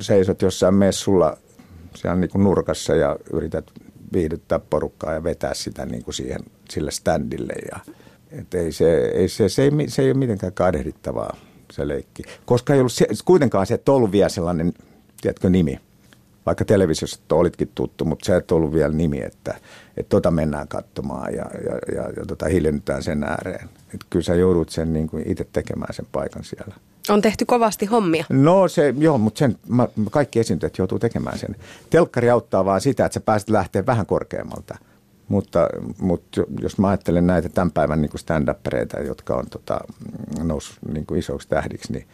seisot 0.01 0.41
jossain 0.41 0.73
messulla 0.73 1.37
siellä 1.95 2.15
niin 2.15 2.29
kuin 2.29 2.43
nurkassa 2.43 2.95
ja 2.95 3.17
yrität 3.33 3.71
viihdyttää 4.13 4.59
porukkaa 4.59 5.13
ja 5.13 5.23
vetää 5.23 5.53
sitä 5.53 5.85
niin 5.85 6.03
kuin 6.03 6.15
siihen, 6.15 6.39
sille 6.69 6.91
standille. 6.91 7.53
Ja, 7.71 7.79
et 8.31 8.53
ei 8.53 8.71
se, 8.71 8.95
ei 8.95 9.29
se, 9.29 9.49
se, 9.49 9.63
ei, 9.63 9.71
se 9.87 10.01
ei 10.01 10.11
ole 10.11 10.17
mitenkään 10.17 10.53
kadehdittavaa 10.53 11.35
se 11.71 11.87
leikki. 11.87 12.23
Koska 12.45 12.73
ei 12.73 12.79
ollut 12.79 12.91
se, 12.91 13.07
kuitenkaan 13.25 13.67
se, 13.67 13.73
että 13.73 13.91
ollut 13.91 14.11
vielä 14.11 14.29
sellainen, 14.29 14.73
tiedätkö, 15.21 15.49
nimi– 15.49 15.79
vaikka 16.45 16.65
televisiossa 16.65 17.19
olitkin 17.31 17.71
tuttu, 17.75 18.05
mutta 18.05 18.25
se 18.25 18.35
et 18.35 18.51
ollut 18.51 18.73
vielä 18.73 18.93
nimi, 18.93 19.21
että, 19.21 19.55
että 19.97 20.09
tota 20.09 20.31
mennään 20.31 20.67
katsomaan 20.67 21.33
ja, 21.33 21.45
ja, 21.65 21.95
ja, 21.95 22.09
ja 22.17 22.25
tota 22.27 22.45
hiljennytään 22.45 23.03
sen 23.03 23.23
ääreen. 23.23 23.69
Että 23.93 24.05
kyllä 24.09 24.23
sä 24.23 24.35
joudut 24.35 24.69
sen 24.69 24.93
niin 24.93 25.07
kuin 25.07 25.23
itse 25.27 25.47
tekemään 25.53 25.93
sen 25.93 26.07
paikan 26.11 26.43
siellä. 26.43 26.75
On 27.09 27.21
tehty 27.21 27.45
kovasti 27.45 27.85
hommia. 27.85 28.25
No 28.29 28.67
se, 28.67 28.93
joo, 28.97 29.17
mutta 29.17 29.39
sen, 29.39 29.57
mä, 29.67 29.87
kaikki 30.11 30.39
esiintyjät 30.39 30.77
joutuu 30.77 30.99
tekemään 30.99 31.37
sen. 31.37 31.55
Telkkari 31.89 32.29
auttaa 32.29 32.65
vaan 32.65 32.81
sitä, 32.81 33.05
että 33.05 33.13
sä 33.13 33.19
pääset 33.19 33.49
lähteä 33.49 33.85
vähän 33.85 34.05
korkeammalta. 34.05 34.77
Mutta, 35.31 35.67
mutta 35.99 36.41
jos 36.61 36.77
mä 36.77 36.87
ajattelen 36.87 37.27
näitä 37.27 37.49
tämän 37.49 37.71
päivän 37.71 38.01
niin 38.01 38.11
stand 38.15 38.47
jotka 39.07 39.35
on 39.35 39.45
tota, 39.49 39.79
noussut 40.43 40.77
niin 40.93 41.05
kuin 41.05 41.19
isoksi 41.19 41.47
tähdiksi, 41.47 41.93
niin 41.93 42.07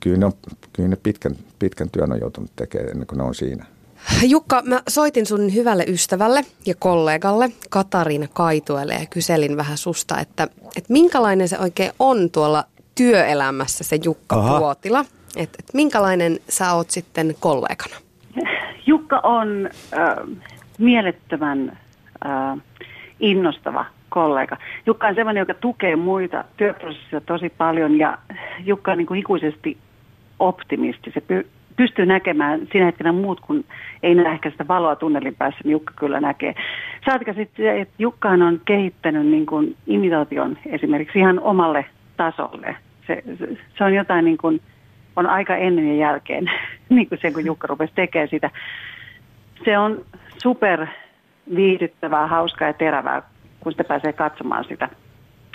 kyllä 0.00 0.16
ne, 0.16 0.26
on, 0.26 0.32
kyllä 0.72 0.88
ne 0.88 0.96
pitkän, 1.02 1.36
pitkän 1.58 1.90
työn 1.90 2.12
on 2.12 2.20
joutunut 2.20 2.50
tekemään 2.56 2.90
ennen 2.90 3.06
kuin 3.06 3.18
ne 3.18 3.24
on 3.24 3.34
siinä. 3.34 3.66
Jukka, 4.22 4.62
mä 4.64 4.82
soitin 4.88 5.26
sun 5.26 5.54
hyvälle 5.54 5.84
ystävälle 5.88 6.44
ja 6.66 6.74
kollegalle 6.78 7.52
Katariina 7.70 8.26
Kaituelle 8.32 8.94
ja 8.94 9.06
kyselin 9.06 9.56
vähän 9.56 9.78
susta, 9.78 10.18
että, 10.18 10.48
että 10.76 10.92
minkälainen 10.92 11.48
se 11.48 11.58
oikein 11.58 11.92
on 11.98 12.30
tuolla 12.30 12.64
työelämässä 12.94 13.84
se 13.84 13.98
Jukka 14.04 14.36
Aha. 14.36 14.58
Puotila. 14.58 15.04
Että, 15.36 15.56
että 15.58 15.72
minkälainen 15.74 16.38
sä 16.48 16.72
oot 16.72 16.90
sitten 16.90 17.34
kollegana? 17.40 17.96
Jukka 18.86 19.20
on 19.22 19.68
äh, 19.98 20.38
mielettömän 20.78 21.78
äh, 22.26 22.58
innostava 23.20 23.84
kollega. 24.08 24.56
Jukka 24.86 25.08
on 25.08 25.14
sellainen, 25.14 25.40
joka 25.40 25.54
tukee 25.54 25.96
muita 25.96 26.44
työprosessia 26.56 27.20
tosi 27.20 27.48
paljon 27.48 27.98
ja 27.98 28.18
Jukka 28.64 28.92
on 28.92 28.98
niin 28.98 29.06
kuin 29.06 29.20
ikuisesti 29.20 29.78
optimisti. 30.38 31.10
Se 31.14 31.20
py, 31.20 31.46
pystyy 31.76 32.06
näkemään 32.06 32.60
siinä 32.72 32.86
hetkenä 32.86 33.12
muut, 33.12 33.40
kun 33.40 33.64
ei 34.02 34.14
näe 34.14 34.32
ehkä 34.32 34.50
sitä 34.50 34.68
valoa 34.68 34.96
tunnelin 34.96 35.34
päässä, 35.34 35.60
niin 35.64 35.72
Jukka 35.72 35.94
kyllä 35.96 36.20
näkee. 36.20 36.54
Saatika 37.04 37.32
sitten 37.32 37.80
että 37.80 37.94
Jukkaan 37.98 38.42
on 38.42 38.60
kehittänyt 38.64 39.26
niin 39.26 39.46
kuin 39.46 39.76
imitaation 39.86 40.58
esimerkiksi 40.66 41.18
ihan 41.18 41.40
omalle 41.40 41.84
tasolle. 42.16 42.76
Se, 43.06 43.22
se, 43.38 43.56
se 43.78 43.84
on 43.84 43.94
jotain 43.94 44.24
niin 44.24 44.38
kuin, 44.38 44.60
on 45.16 45.26
aika 45.26 45.56
ennen 45.56 45.88
ja 45.88 45.94
jälkeen, 45.94 46.50
niin 46.88 47.08
kuin 47.08 47.18
sen 47.22 47.32
kun 47.32 47.46
Jukka 47.46 47.66
rupesi 47.66 47.92
tekemään 47.94 48.28
sitä. 48.28 48.50
Se 49.64 49.78
on 49.78 50.04
super 50.42 50.86
viihdyttävää, 51.56 52.26
hauskaa 52.26 52.68
ja 52.68 52.74
terävää, 52.74 53.22
kun 53.60 53.72
sitä 53.72 53.84
pääsee 53.84 54.12
katsomaan 54.12 54.64
sitä 54.68 54.88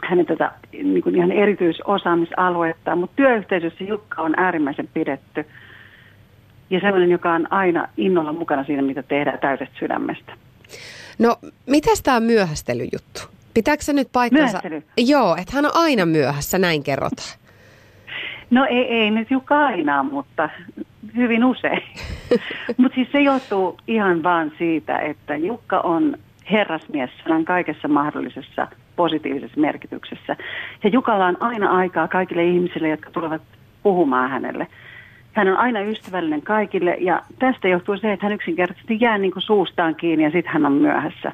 hänen 0.03 0.25
tätä 0.25 0.51
niin 0.71 1.01
kuin 1.01 1.15
ihan 1.15 1.31
erityisosaamisaluetta, 1.31 2.95
mutta 2.95 3.15
työyhteisössä 3.15 3.83
Jukka 3.83 4.21
on 4.21 4.33
äärimmäisen 4.37 4.89
pidetty 4.93 5.45
ja 6.69 6.79
sellainen, 6.79 7.11
joka 7.11 7.33
on 7.33 7.53
aina 7.53 7.87
innolla 7.97 8.33
mukana 8.33 8.63
siinä, 8.63 8.81
mitä 8.81 9.03
tehdään 9.03 9.39
täydestä 9.39 9.75
sydämestä. 9.79 10.33
No, 11.19 11.35
miten 11.65 11.95
tämä 12.03 12.19
myöhästelyjuttu? 12.19 13.21
Pitääkö 13.53 13.83
se 13.83 13.93
nyt 13.93 14.07
paikkansa? 14.11 14.59
Myöhästely? 14.63 14.83
Joo, 14.97 15.35
että 15.35 15.51
hän 15.55 15.65
on 15.65 15.71
aina 15.73 16.05
myöhässä, 16.05 16.59
näin 16.59 16.83
kerrotaan. 16.83 17.39
No 18.49 18.65
ei, 18.69 18.83
ei 18.83 19.11
nyt 19.11 19.31
Jukka 19.31 19.65
aina, 19.65 20.03
mutta 20.03 20.49
hyvin 21.15 21.45
usein. 21.45 21.81
mutta 22.77 22.95
siis 22.95 23.11
se 23.11 23.21
johtuu 23.21 23.77
ihan 23.87 24.23
vaan 24.23 24.51
siitä, 24.57 24.97
että 24.97 25.35
Jukka 25.35 25.79
on 25.79 26.17
herrasmies 26.51 27.09
sanan 27.23 27.45
kaikessa 27.45 27.87
mahdollisessa 27.87 28.67
positiivisessa 28.95 29.59
merkityksessä. 29.59 30.35
Ja 30.83 30.89
Jukalla 30.89 31.25
on 31.25 31.37
aina 31.39 31.69
aikaa 31.69 32.07
kaikille 32.07 32.43
ihmisille, 32.45 32.89
jotka 32.89 33.11
tulevat 33.11 33.41
puhumaan 33.83 34.29
hänelle. 34.29 34.67
Hän 35.33 35.47
on 35.47 35.57
aina 35.57 35.81
ystävällinen 35.81 36.41
kaikille 36.41 36.97
ja 36.99 37.21
tästä 37.39 37.67
johtuu 37.67 37.97
se, 37.97 38.13
että 38.13 38.25
hän 38.25 38.35
yksinkertaisesti 38.35 38.97
jää 39.01 39.17
niin 39.17 39.31
kuin 39.31 39.43
suustaan 39.43 39.95
kiinni 39.95 40.23
ja 40.23 40.31
sitten 40.31 40.53
hän 40.53 40.65
on 40.65 40.71
myöhässä. 40.71 41.31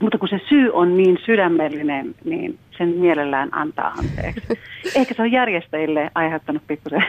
Mutta 0.00 0.18
kun 0.18 0.28
se 0.28 0.40
syy 0.48 0.70
on 0.72 0.96
niin 0.96 1.18
sydämellinen, 1.26 2.14
niin 2.24 2.58
sen 2.78 2.88
mielellään 2.88 3.48
antaa 3.52 3.94
anteeksi. 3.98 4.60
Ehkä 5.00 5.14
se 5.14 5.22
on 5.22 5.32
järjestäjille 5.32 6.10
aiheuttanut 6.14 6.62
pikkusen 6.66 7.04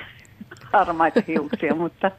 harmaita 0.74 1.22
hiuksia, 1.28 1.76
mutta, 1.76 2.12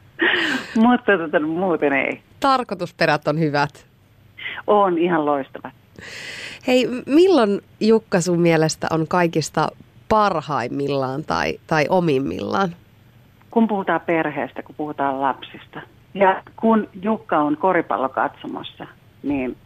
mutta 0.76 1.18
tota, 1.18 1.40
muuten 1.40 1.92
ei. 1.92 2.20
Tarkoitusperät 2.40 3.28
on 3.28 3.38
hyvät. 3.38 3.86
On 4.66 4.98
ihan 4.98 5.26
loistavat. 5.26 5.72
Hei, 6.66 6.88
milloin 7.06 7.60
Jukka 7.80 8.20
sun 8.20 8.40
mielestä 8.40 8.86
on 8.90 9.08
kaikista 9.08 9.68
parhaimmillaan 10.08 11.24
tai, 11.24 11.58
tai 11.66 11.86
omimmillaan? 11.88 12.74
Kun 13.50 13.68
puhutaan 13.68 14.00
perheestä, 14.00 14.62
kun 14.62 14.74
puhutaan 14.74 15.20
lapsista. 15.20 15.80
Ja 16.14 16.42
kun 16.56 16.88
Jukka 17.02 17.38
on 17.38 17.56
koripallokatsomossa, 17.56 18.86
niin 19.22 19.56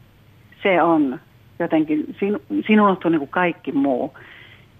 se 0.62 0.82
on 0.82 1.20
jotenkin, 1.58 2.16
siinä, 2.20 2.38
siinä 2.66 2.82
unohtuu 2.82 3.10
niin 3.10 3.18
kuin 3.18 3.28
kaikki 3.28 3.72
muu. 3.72 4.14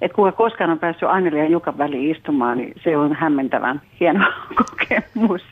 Että 0.02 0.16
kuka 0.16 0.32
koskaan 0.32 0.70
on 0.70 0.78
päässyt 0.78 1.08
Anneli 1.08 1.38
ja 1.38 1.48
Jukan 1.48 1.78
väliin 1.78 2.16
istumaan, 2.16 2.58
niin 2.58 2.74
se 2.84 2.96
on 2.96 3.12
hämmentävän 3.12 3.80
hieno 4.00 4.24
kokemus. 4.62 5.42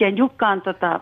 Ja 0.00 0.08
Jukka 0.08 0.48
on 0.48 0.62
tota, 0.62 1.00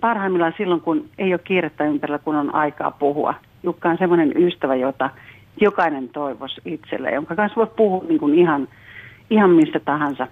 parhaimmillaan 0.00 0.54
silloin, 0.56 0.80
kun 0.80 1.08
ei 1.18 1.34
ole 1.34 1.40
kiirettä 1.44 1.84
ympärillä, 1.84 2.18
kun 2.18 2.36
on 2.36 2.54
aikaa 2.54 2.90
puhua. 2.90 3.34
Jukka 3.62 3.88
on 3.88 3.98
semmoinen 3.98 4.32
ystävä, 4.36 4.74
jota 4.74 5.10
jokainen 5.60 6.08
toivoisi 6.08 6.60
itselle, 6.64 7.10
jonka 7.10 7.36
kanssa 7.36 7.56
voi 7.56 7.66
puhua 7.76 8.04
niin 8.08 8.20
kuin 8.20 8.34
ihan, 8.34 8.68
ihan 9.30 9.50
mistä 9.50 9.80
tahansa 9.80 10.26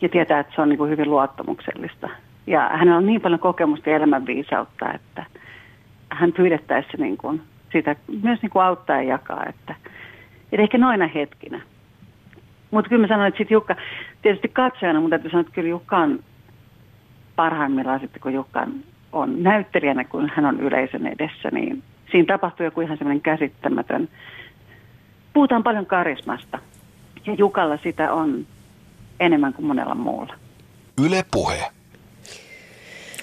ja 0.00 0.08
tietää, 0.08 0.40
että 0.40 0.52
se 0.54 0.62
on 0.62 0.68
niin 0.68 0.78
kuin 0.78 0.90
hyvin 0.90 1.10
luottamuksellista. 1.10 2.08
Ja 2.46 2.70
hänellä 2.72 2.96
on 2.96 3.06
niin 3.06 3.20
paljon 3.20 3.40
kokemusta 3.40 3.90
ja 3.90 3.96
elämänviisautta, 3.96 4.92
että 4.92 5.24
hän 6.10 6.32
pyydettäessä 6.32 6.98
niin 6.98 7.16
kuin 7.16 7.42
sitä 7.72 7.96
myös 8.22 8.42
niin 8.42 8.50
kuin 8.50 8.64
auttaa 8.64 8.96
ja 8.96 9.02
jakaa. 9.02 9.44
Että, 9.48 9.74
että 10.52 10.62
ehkä 10.62 10.78
noina 10.78 11.06
hetkinä. 11.06 11.60
Mutta 12.70 12.88
kyllä 12.88 13.02
mä 13.02 13.08
sanoin, 13.08 13.28
että 13.28 13.38
sitten 13.38 13.54
Jukka, 13.54 13.76
tietysti 14.22 14.48
katsojana, 14.48 15.00
mutta 15.00 15.10
täytyy 15.10 15.30
sanoa, 15.30 15.40
että 15.40 15.52
kyllä 15.52 15.68
Jukka 15.68 15.96
on 15.96 16.24
parhaimmillaan 17.36 18.00
sitten, 18.00 18.22
kun 18.22 18.32
Jukka 18.32 18.66
on 19.12 19.42
näyttelijänä, 19.42 20.04
kun 20.04 20.30
hän 20.34 20.44
on 20.46 20.60
yleisön 20.60 21.06
edessä, 21.06 21.48
niin 21.52 21.82
siinä 22.10 22.26
tapahtuu 22.26 22.64
joku 22.64 22.80
ihan 22.80 22.98
semmoinen 22.98 23.22
käsittämätön. 23.22 24.08
Puhutaan 25.32 25.62
paljon 25.62 25.86
karismasta 25.86 26.58
ja 27.26 27.34
Jukalla 27.34 27.76
sitä 27.76 28.12
on 28.12 28.46
enemmän 29.20 29.52
kuin 29.52 29.66
monella 29.66 29.94
muulla. 29.94 30.34
Yle 31.06 31.24
Puhe. 31.30 31.77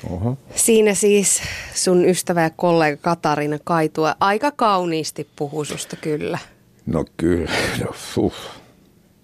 Oho. 0.10 0.38
Siinä 0.55 0.93
siis 0.93 1.41
sun 1.73 2.05
ystävä 2.05 2.41
ja 2.41 2.49
kollega 2.49 2.97
Katarina 3.01 3.58
Kaitua 3.63 4.15
aika 4.19 4.51
kauniisti 4.51 5.27
puhuu 5.36 5.65
susta 5.65 5.95
kyllä. 5.95 6.39
No 6.86 7.05
kyllä, 7.17 7.51
no, 7.79 7.91
uh. 8.17 8.34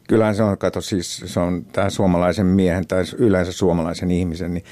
Kyllähän 0.07 0.35
se 0.35 0.43
on, 0.43 0.57
kato 0.57 0.81
siis, 0.81 1.23
se 1.25 1.39
on 1.39 1.65
tämä 1.65 1.89
suomalaisen 1.89 2.45
miehen 2.45 2.87
tai 2.87 3.03
yleensä 3.17 3.51
suomalaisen 3.51 4.11
ihmisen, 4.11 4.53
niin 4.53 4.63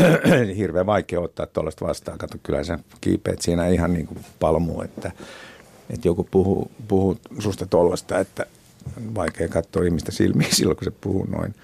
hirveän 0.56 0.86
vaikea 0.86 1.20
ottaa 1.20 1.46
tuollaista 1.46 1.86
vastaan. 1.86 2.18
Kato, 2.18 2.38
kyllä 2.42 2.64
sä 2.64 2.78
kiipeät 3.00 3.42
siinä 3.42 3.68
ihan 3.68 3.92
niin 3.92 4.06
kuin 4.06 4.20
palmuu, 4.40 4.82
että, 4.82 5.12
että 5.90 6.08
joku 6.08 6.28
puhuu, 6.30 6.70
puhuu 6.88 7.18
susta 7.38 7.66
tuollaista, 7.66 8.18
että 8.18 8.46
vaikea 9.14 9.48
katsoa 9.48 9.84
ihmistä 9.84 10.12
silmiin 10.12 10.54
silloin, 10.56 10.76
kun 10.76 10.84
se 10.84 10.90
puhuu 10.90 11.24
noin. 11.24 11.54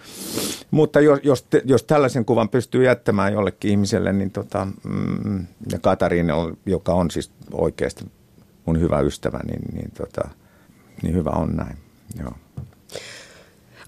Mutta 0.70 1.00
jos, 1.00 1.20
jos, 1.22 1.46
jos 1.64 1.82
tällaisen 1.84 2.24
kuvan 2.24 2.48
pystyy 2.48 2.84
jättämään 2.84 3.32
jollekin 3.32 3.70
ihmiselle, 3.70 4.12
niin 4.12 4.30
tota, 4.30 4.66
mm, 4.84 5.46
ja 5.72 5.78
Katariina, 5.78 6.34
joka 6.66 6.94
on 6.94 7.10
siis 7.10 7.30
oikeasti 7.52 8.04
mun 8.66 8.80
hyvä 8.80 9.00
ystävä, 9.00 9.40
niin, 9.46 9.62
niin, 9.72 9.90
tota, 9.90 10.28
niin 11.02 11.14
hyvä 11.14 11.30
on 11.30 11.56
näin. 11.56 11.76
Joo. 12.20 12.32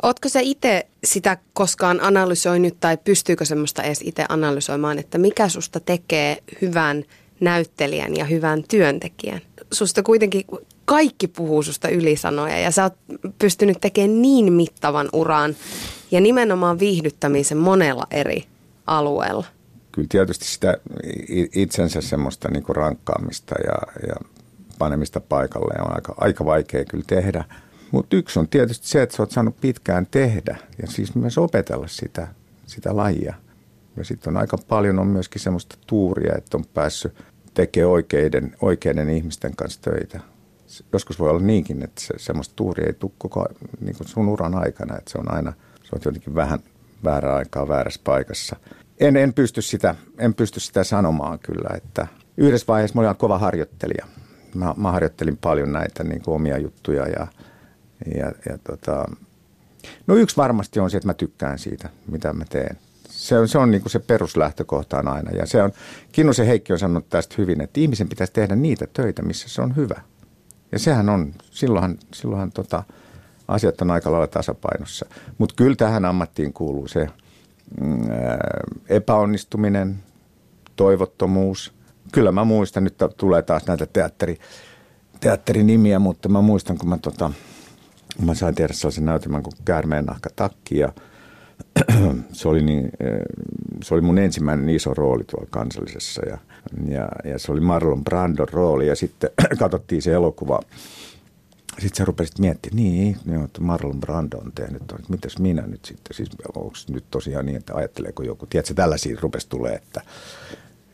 Ootko 0.02 0.28
sä 0.28 0.40
itse 0.40 0.86
sitä 1.04 1.38
koskaan 1.52 2.00
analysoinut 2.02 2.80
tai 2.80 2.96
pystyykö 2.96 3.44
semmoista 3.44 3.82
edes 3.82 4.00
itse 4.02 4.24
analysoimaan, 4.28 4.98
että 4.98 5.18
mikä 5.18 5.48
susta 5.48 5.80
tekee 5.80 6.38
hyvän 6.62 7.04
näyttelijän 7.40 8.16
ja 8.16 8.24
hyvän 8.24 8.64
työntekijän? 8.68 9.40
Susta 9.72 10.02
kuitenkin 10.02 10.44
kaikki 10.84 11.28
puhuu 11.28 11.62
susta 11.62 11.88
ylisanoja 11.88 12.58
ja 12.58 12.70
sä 12.70 12.82
oot 12.82 12.94
pystynyt 13.38 13.78
tekemään 13.80 14.22
niin 14.22 14.52
mittavan 14.52 15.08
uran 15.12 15.56
ja 16.10 16.20
nimenomaan 16.20 16.78
viihdyttämisen 16.78 17.58
monella 17.58 18.06
eri 18.10 18.44
alueella. 18.86 19.44
Kyllä 19.92 20.08
tietysti 20.10 20.44
sitä 20.44 20.76
itsensä 21.54 22.00
semmoista 22.00 22.48
niin 22.50 22.62
kuin 22.62 22.76
rankkaamista 22.76 23.54
ja, 23.66 24.06
ja 24.08 24.14
panemista 24.78 25.20
paikalle 25.20 25.74
on 25.82 25.94
aika, 25.94 26.14
aika 26.16 26.44
vaikea 26.44 26.84
kyllä 26.84 27.04
tehdä. 27.06 27.44
Mutta 27.90 28.16
yksi 28.16 28.38
on 28.38 28.48
tietysti 28.48 28.88
se, 28.88 29.02
että 29.02 29.16
sä 29.16 29.22
oot 29.22 29.30
saanut 29.30 29.60
pitkään 29.60 30.06
tehdä 30.10 30.56
ja 30.82 30.88
siis 30.88 31.14
myös 31.14 31.38
opetella 31.38 31.88
sitä, 31.88 32.28
sitä 32.66 32.96
lajia. 32.96 33.34
Ja 33.96 34.04
sitten 34.04 34.30
on 34.30 34.36
aika 34.36 34.58
paljon 34.68 34.98
on 34.98 35.06
myöskin 35.06 35.40
semmoista 35.40 35.76
tuuria, 35.86 36.34
että 36.38 36.56
on 36.56 36.64
päässyt 36.74 37.14
tekemään 37.54 37.92
oikeiden, 37.92 38.56
oikeiden 38.60 39.10
ihmisten 39.10 39.56
kanssa 39.56 39.80
töitä 39.82 40.20
joskus 40.92 41.18
voi 41.18 41.30
olla 41.30 41.40
niinkin, 41.40 41.84
että 41.84 42.00
se, 42.00 42.14
semmoista 42.16 42.56
tuuri 42.56 42.84
ei 42.86 42.92
tule 42.92 43.12
koko 43.18 43.46
niin 43.80 43.96
kuin 43.96 44.08
sun 44.08 44.28
uran 44.28 44.54
aikana, 44.54 44.98
että 44.98 45.10
se 45.10 45.18
on 45.18 45.34
aina, 45.34 45.52
se 45.82 45.88
on 45.92 46.00
jotenkin 46.04 46.34
vähän 46.34 46.58
väärä 47.04 47.34
aikaa 47.34 47.68
väärässä 47.68 48.00
paikassa. 48.04 48.56
En, 49.00 49.16
en, 49.16 49.34
pysty 49.34 49.62
sitä, 49.62 49.94
en 50.18 50.34
pysty 50.34 50.60
sitä 50.60 50.84
sanomaan 50.84 51.38
kyllä, 51.38 51.76
että 51.76 52.06
yhdessä 52.36 52.66
vaiheessa 52.68 53.00
mä 53.00 53.06
olin 53.06 53.16
kova 53.16 53.38
harjoittelija. 53.38 54.06
Mä, 54.54 54.74
mä 54.76 54.92
harjoittelin 54.92 55.36
paljon 55.36 55.72
näitä 55.72 56.04
niin 56.04 56.22
kuin 56.22 56.34
omia 56.34 56.58
juttuja 56.58 57.08
ja, 57.08 57.26
ja, 58.14 58.32
ja 58.48 58.58
tota, 58.64 59.04
no 60.06 60.16
yksi 60.16 60.36
varmasti 60.36 60.80
on 60.80 60.90
se, 60.90 60.96
että 60.96 61.08
mä 61.08 61.14
tykkään 61.14 61.58
siitä, 61.58 61.88
mitä 62.10 62.32
mä 62.32 62.44
teen. 62.44 62.78
Se 63.08 63.38
on, 63.38 63.48
se 63.48 63.58
on 63.58 63.70
niin 63.70 63.82
kuin 63.82 63.90
se 63.90 63.98
peruslähtökohta 63.98 64.98
on 64.98 65.08
aina. 65.08 65.30
Ja 65.30 65.46
se 65.46 65.62
on, 65.62 65.72
Kinnusen 66.12 66.46
Heikki 66.46 66.72
on 66.72 66.78
sanonut 66.78 67.08
tästä 67.08 67.34
hyvin, 67.38 67.60
että 67.60 67.80
ihmisen 67.80 68.08
pitäisi 68.08 68.32
tehdä 68.32 68.56
niitä 68.56 68.86
töitä, 68.92 69.22
missä 69.22 69.48
se 69.48 69.62
on 69.62 69.76
hyvä– 69.76 70.00
ja 70.74 70.78
sehän 70.78 71.08
on, 71.08 71.34
silloinhan, 71.50 71.98
silloinhan 72.14 72.52
tota, 72.52 72.82
asiat 73.48 73.80
on 73.80 73.90
aika 73.90 74.12
lailla 74.12 74.26
tasapainossa. 74.26 75.06
Mutta 75.38 75.54
kyllä 75.54 75.76
tähän 75.76 76.04
ammattiin 76.04 76.52
kuuluu 76.52 76.88
se 76.88 77.08
mm, 77.80 78.02
epäonnistuminen, 78.88 79.98
toivottomuus. 80.76 81.72
Kyllä 82.12 82.32
mä 82.32 82.44
muistan, 82.44 82.84
nyt 82.84 82.94
tulee 83.16 83.42
taas 83.42 83.66
näitä 83.66 83.86
teatteri, 83.86 84.38
teatterinimiä, 85.20 85.98
mutta 85.98 86.28
mä 86.28 86.40
muistan, 86.40 86.78
kun 86.78 86.88
mä, 86.88 86.98
tota, 86.98 87.30
mä 88.24 88.34
sain 88.34 88.54
tehdä 88.54 88.72
sellaisen 88.72 89.04
näytelmän 89.04 89.42
kuin 89.42 89.54
Käärmeen 89.64 90.04
nahka 90.04 90.30
takki 90.36 90.78
ja 90.78 90.92
se 92.32 92.48
oli, 92.48 92.62
niin, 92.62 92.90
se 93.82 93.94
oli 93.94 94.00
mun 94.00 94.18
ensimmäinen 94.18 94.68
iso 94.68 94.94
rooli 94.94 95.24
tuolla 95.24 95.48
kansallisessa 95.50 96.26
ja– 96.26 96.38
ja, 96.88 97.08
ja 97.24 97.38
se 97.38 97.52
oli 97.52 97.60
Marlon 97.60 98.04
Brandon 98.04 98.48
rooli. 98.48 98.86
Ja 98.86 98.96
sitten 98.96 99.30
katsottiin 99.58 100.02
se 100.02 100.12
elokuva. 100.12 100.60
Sitten 101.72 101.96
sä 101.96 102.04
rupesit 102.04 102.38
miettimään, 102.38 102.76
niin, 102.76 103.16
niin 103.24 103.44
että 103.44 103.60
Marlon 103.60 104.00
Brando 104.00 104.38
on 104.38 104.52
tehnyt, 104.54 104.82
että 104.82 104.96
mitäs 105.08 105.38
minä 105.38 105.62
nyt 105.62 105.84
sitten, 105.84 106.16
siis 106.16 106.30
onko 106.54 106.72
nyt 106.88 107.04
tosiaan 107.10 107.46
niin, 107.46 107.56
että 107.56 107.74
ajatteleeko 107.74 108.22
joku, 108.22 108.46
tiedätkö, 108.46 108.74
tällaisia 108.74 109.18
rupesi 109.20 109.48
tulee, 109.48 109.74
että, 109.74 110.00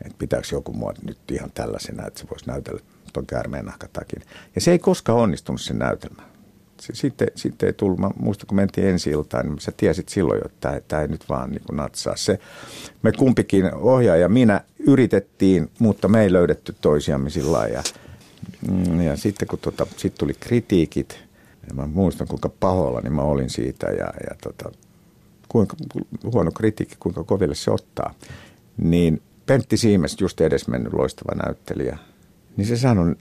että 0.05 0.19
pitääkö 0.19 0.47
joku 0.53 0.73
mua 0.73 0.93
nyt 1.07 1.19
ihan 1.31 1.51
tällaisena, 1.55 2.07
että 2.07 2.21
se 2.21 2.27
voisi 2.31 2.47
näytellä 2.47 2.81
tuon 3.13 3.27
käärmeen 3.27 3.65
nahkatakin. 3.65 4.23
Ja 4.55 4.61
se 4.61 4.71
ei 4.71 4.79
koskaan 4.79 5.19
onnistunut 5.19 5.61
sen 5.61 5.79
näytelmä 5.79 6.30
sitten, 6.81 7.29
sitten 7.35 7.67
ei 7.67 7.73
tullut, 7.73 7.99
mä 7.99 8.11
muistan 8.17 8.47
kun 8.47 8.57
mentiin 8.57 8.87
ensi 8.87 9.11
iltaan, 9.11 9.47
niin 9.47 9.61
sä 9.61 9.73
tiesit 9.77 10.09
silloin 10.09 10.39
jo, 10.39 10.47
että 10.47 10.81
tämä 10.89 11.03
ei 11.03 11.09
nyt 11.09 11.29
vaan 11.29 11.51
niin 11.51 11.63
natsaa. 11.73 12.17
Se, 12.17 12.39
me 13.03 13.13
kumpikin 13.13 13.75
ohjaaja 13.75 14.23
ja 14.23 14.29
minä 14.29 14.61
yritettiin, 14.79 15.71
mutta 15.79 16.09
me 16.09 16.23
ei 16.23 16.33
löydetty 16.33 16.75
toisiamme 16.81 17.31
sillä. 17.31 17.67
Ja, 17.67 17.83
mm, 18.71 19.01
ja 19.01 19.17
sitten 19.17 19.49
kun 19.49 19.59
tota, 19.59 19.87
sit 19.97 20.15
tuli 20.15 20.35
kritiikit, 20.41 21.19
ja 21.69 21.75
mä 21.75 21.87
muistan 21.87 22.29
kuinka 22.29 22.49
pahoilla 22.49 23.01
niin 23.01 23.13
mä 23.13 23.23
olin 23.23 23.51
siitä 23.51 23.87
ja, 23.87 24.13
ja 24.31 24.37
tota, 24.43 24.73
kuinka 25.49 25.77
huono 26.33 26.51
kritiikki, 26.51 26.97
kuinka 27.01 27.25
koville 27.25 27.55
se 27.55 27.71
ottaa. 27.71 28.15
Niin 28.77 29.23
Pentti 29.47 29.77
Siimes, 29.77 30.21
just 30.21 30.41
edesmennyt 30.41 30.93
loistava 30.93 31.43
näyttelijä, 31.47 31.99
niin 32.57 32.67
se 32.67 32.77
sanoi 32.77 33.17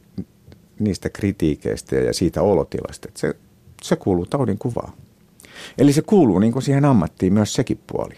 niistä 0.79 1.09
kritiikeistä 1.09 1.95
ja 1.95 2.13
siitä 2.13 2.41
olotilasta, 2.41 3.07
että 3.07 3.19
se 3.19 3.35
se 3.81 3.95
kuuluu 3.95 4.25
taudin 4.25 4.57
kuvaan. 4.57 4.93
Eli 5.77 5.93
se 5.93 6.01
kuuluu 6.01 6.39
niin 6.39 6.53
kuin 6.53 6.63
siihen 6.63 6.85
ammattiin 6.85 7.33
myös 7.33 7.53
sekin 7.53 7.79
puoli. 7.87 8.15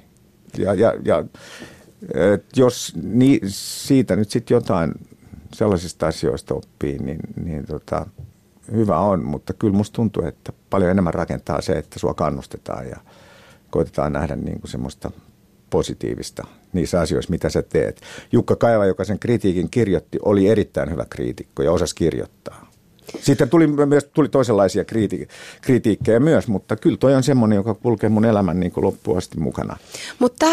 Ja, 0.57 0.73
ja, 0.73 0.93
ja 1.05 1.25
jos 2.55 2.93
ni, 3.03 3.39
siitä 3.47 4.15
nyt 4.15 4.29
sitten 4.29 4.55
jotain 4.55 4.91
sellaisista 5.53 6.07
asioista 6.07 6.53
oppii, 6.53 6.97
niin, 6.97 7.19
niin 7.43 7.65
tota, 7.65 8.05
hyvä 8.71 8.99
on, 8.99 9.25
mutta 9.25 9.53
kyllä 9.53 9.73
musta 9.73 9.95
tuntuu, 9.95 10.25
että 10.25 10.53
paljon 10.69 10.91
enemmän 10.91 11.13
rakentaa 11.13 11.61
se, 11.61 11.73
että 11.73 11.99
sua 11.99 12.13
kannustetaan 12.13 12.87
ja 12.87 12.97
koitetaan 13.69 14.13
nähdä 14.13 14.35
niin 14.35 14.59
kuin 14.59 14.71
semmoista 14.71 15.11
positiivista 15.69 16.47
niissä 16.73 16.99
asioissa, 16.99 17.31
mitä 17.31 17.49
sä 17.49 17.61
teet. 17.61 18.01
Jukka 18.31 18.55
Kaiva, 18.55 18.85
joka 18.85 19.03
sen 19.03 19.19
kritiikin 19.19 19.69
kirjoitti, 19.69 20.17
oli 20.25 20.47
erittäin 20.47 20.91
hyvä 20.91 21.05
kriitikko 21.09 21.63
ja 21.63 21.71
osasi 21.71 21.95
kirjoittaa. 21.95 22.70
Sitten 23.19 23.49
tuli 23.49 23.67
myös 23.67 24.03
tuli 24.13 24.29
toisenlaisia 24.29 24.83
kriiti- 24.83 25.27
kritiikkejä 25.61 26.19
myös, 26.19 26.47
mutta 26.47 26.75
kyllä 26.75 26.97
toi 26.97 27.15
on 27.15 27.23
semmoinen, 27.23 27.55
joka 27.55 27.73
kulkee 27.73 28.09
mun 28.09 28.25
elämän 28.25 28.59
niin 28.59 28.71
kuin 28.71 28.85
loppuun 28.85 29.17
asti 29.17 29.39
mukana. 29.39 29.77
Mutta 30.19 30.45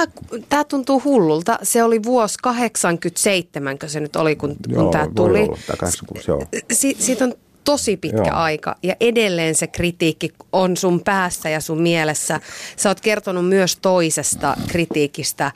tämä 0.48 0.64
tuntuu 0.64 1.02
hullulta. 1.04 1.58
Se 1.62 1.82
oli 1.82 2.02
vuosi 2.02 2.38
87, 2.42 3.78
kun 3.78 3.88
se 3.88 4.00
nyt 4.00 4.16
oli, 4.16 4.36
kun, 4.36 4.56
kun 4.74 4.90
tämä 4.90 5.08
tuli. 5.14 5.42
Olla, 5.42 5.58
86, 5.78 6.30
joo. 6.30 6.44
Si- 6.72 6.96
siitä 6.98 7.24
on 7.24 7.34
tosi 7.64 7.96
pitkä 7.96 8.16
Joo. 8.16 8.36
aika 8.36 8.76
ja 8.82 8.94
edelleen 9.00 9.54
se 9.54 9.66
kritiikki 9.66 10.32
on 10.52 10.76
sun 10.76 11.00
päässä 11.04 11.48
ja 11.48 11.60
sun 11.60 11.82
mielessä. 11.82 12.40
Sä 12.76 12.90
oot 12.90 13.00
kertonut 13.00 13.48
myös 13.48 13.76
toisesta 13.76 14.56
kritiikistä, 14.68 15.52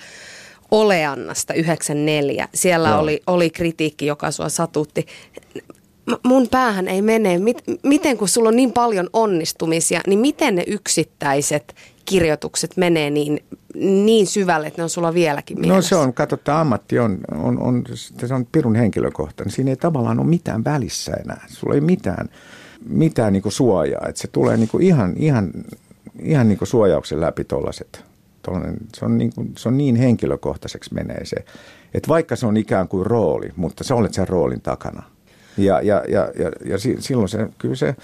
Oleannasta 0.71 1.55
94. 1.55 2.49
Siellä 2.55 2.88
Joo. 2.88 3.01
oli, 3.01 3.23
oli 3.27 3.51
kritiikki, 3.51 4.07
joka 4.07 4.31
sua 4.31 4.49
satutti 4.49 5.07
mun 6.25 6.49
päähän 6.49 6.88
ei 6.88 7.03
mene. 7.03 7.41
miten 7.83 8.17
kun 8.17 8.29
sulla 8.29 8.49
on 8.49 8.57
niin 8.57 8.73
paljon 8.73 9.09
onnistumisia, 9.12 10.01
niin 10.07 10.19
miten 10.19 10.55
ne 10.55 10.65
yksittäiset 10.67 11.75
kirjoitukset 12.05 12.77
menee 12.77 13.11
niin, 13.11 13.41
niin 13.75 14.27
syvälle, 14.27 14.67
että 14.67 14.81
ne 14.81 14.83
on 14.83 14.91
sulla 14.91 15.15
vieläkin 15.15 15.61
mielessä? 15.61 15.77
No 15.77 15.83
se 15.83 16.07
on, 16.07 16.15
katsotaan, 16.15 16.61
ammatti 16.61 16.99
on, 16.99 17.19
on, 17.35 17.59
on, 17.59 17.85
se 18.27 18.35
on 18.35 18.47
pirun 18.53 18.75
henkilökohtainen. 18.75 19.53
Siinä 19.53 19.71
ei 19.71 19.77
tavallaan 19.77 20.19
ole 20.19 20.27
mitään 20.27 20.65
välissä 20.65 21.12
enää. 21.12 21.47
Sulla 21.49 21.75
ei 21.75 21.81
mitään, 21.81 22.29
mitään 22.87 23.33
niin 23.33 23.43
suojaa. 23.49 24.07
Että 24.09 24.21
se 24.21 24.29
tulee 24.29 24.57
niin 24.57 24.69
ihan, 24.81 25.15
ihan, 25.17 25.51
ihan 26.23 26.49
niin 26.49 26.59
suojauksen 26.62 27.21
läpi 27.21 27.45
tuollaiset. 27.45 28.05
Se 28.95 29.05
on, 29.05 29.19
niin 29.19 29.33
kuin, 29.35 29.53
se 29.59 29.69
on 29.69 29.79
niin 29.79 29.97
henkilökohtaiseksi 29.97 30.95
menee 30.95 31.25
se. 31.25 31.37
Että 31.95 32.09
vaikka 32.09 32.37
se 32.37 32.47
on 32.47 32.57
ikään 32.57 32.88
kuin 32.88 33.07
rooli, 33.07 33.53
mutta 33.57 33.85
sä 33.85 33.95
olet 33.95 34.15
sen 34.15 34.29
roolin 34.29 34.61
takana. 34.61 35.03
Ja, 35.57 35.81
ja, 35.81 36.05
ja, 36.09 36.33
ja, 36.38 36.51
ja 36.65 36.79
silloin 36.99 37.29
se, 37.29 37.49
kyllä 37.59 37.75
se, 37.75 37.97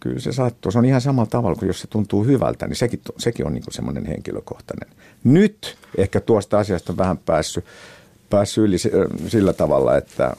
kyllä 0.00 0.18
se 0.18 0.32
sattuu. 0.32 0.72
Se 0.72 0.78
on 0.78 0.84
ihan 0.84 1.00
samalla 1.00 1.30
tavalla 1.30 1.56
kuin 1.56 1.66
jos 1.66 1.80
se 1.80 1.86
tuntuu 1.86 2.24
hyvältä, 2.24 2.66
niin 2.66 2.76
sekin, 2.76 3.00
sekin 3.18 3.46
on 3.46 3.52
niin 3.52 3.64
semmoinen 3.70 4.06
henkilökohtainen. 4.06 4.88
Nyt 5.24 5.76
ehkä 5.96 6.20
tuosta 6.20 6.58
asiasta 6.58 6.92
on 6.92 6.96
vähän 6.96 7.18
päässyt, 7.18 7.64
päässyt 8.30 8.64
yli 8.64 8.76
sillä 9.28 9.52
tavalla, 9.52 9.96
että 9.96 10.36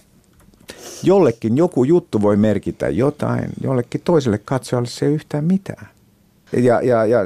jollekin 1.03 1.57
joku 1.57 1.83
juttu 1.83 2.21
voi 2.21 2.37
merkitä 2.37 2.89
jotain, 2.89 3.49
jollekin 3.63 4.01
toiselle 4.03 4.37
katsojalle 4.45 4.89
se 4.89 5.05
ei 5.05 5.13
yhtään 5.13 5.45
mitään. 5.45 5.87
Ja, 6.53 6.81
ja, 6.81 7.05
ja 7.05 7.19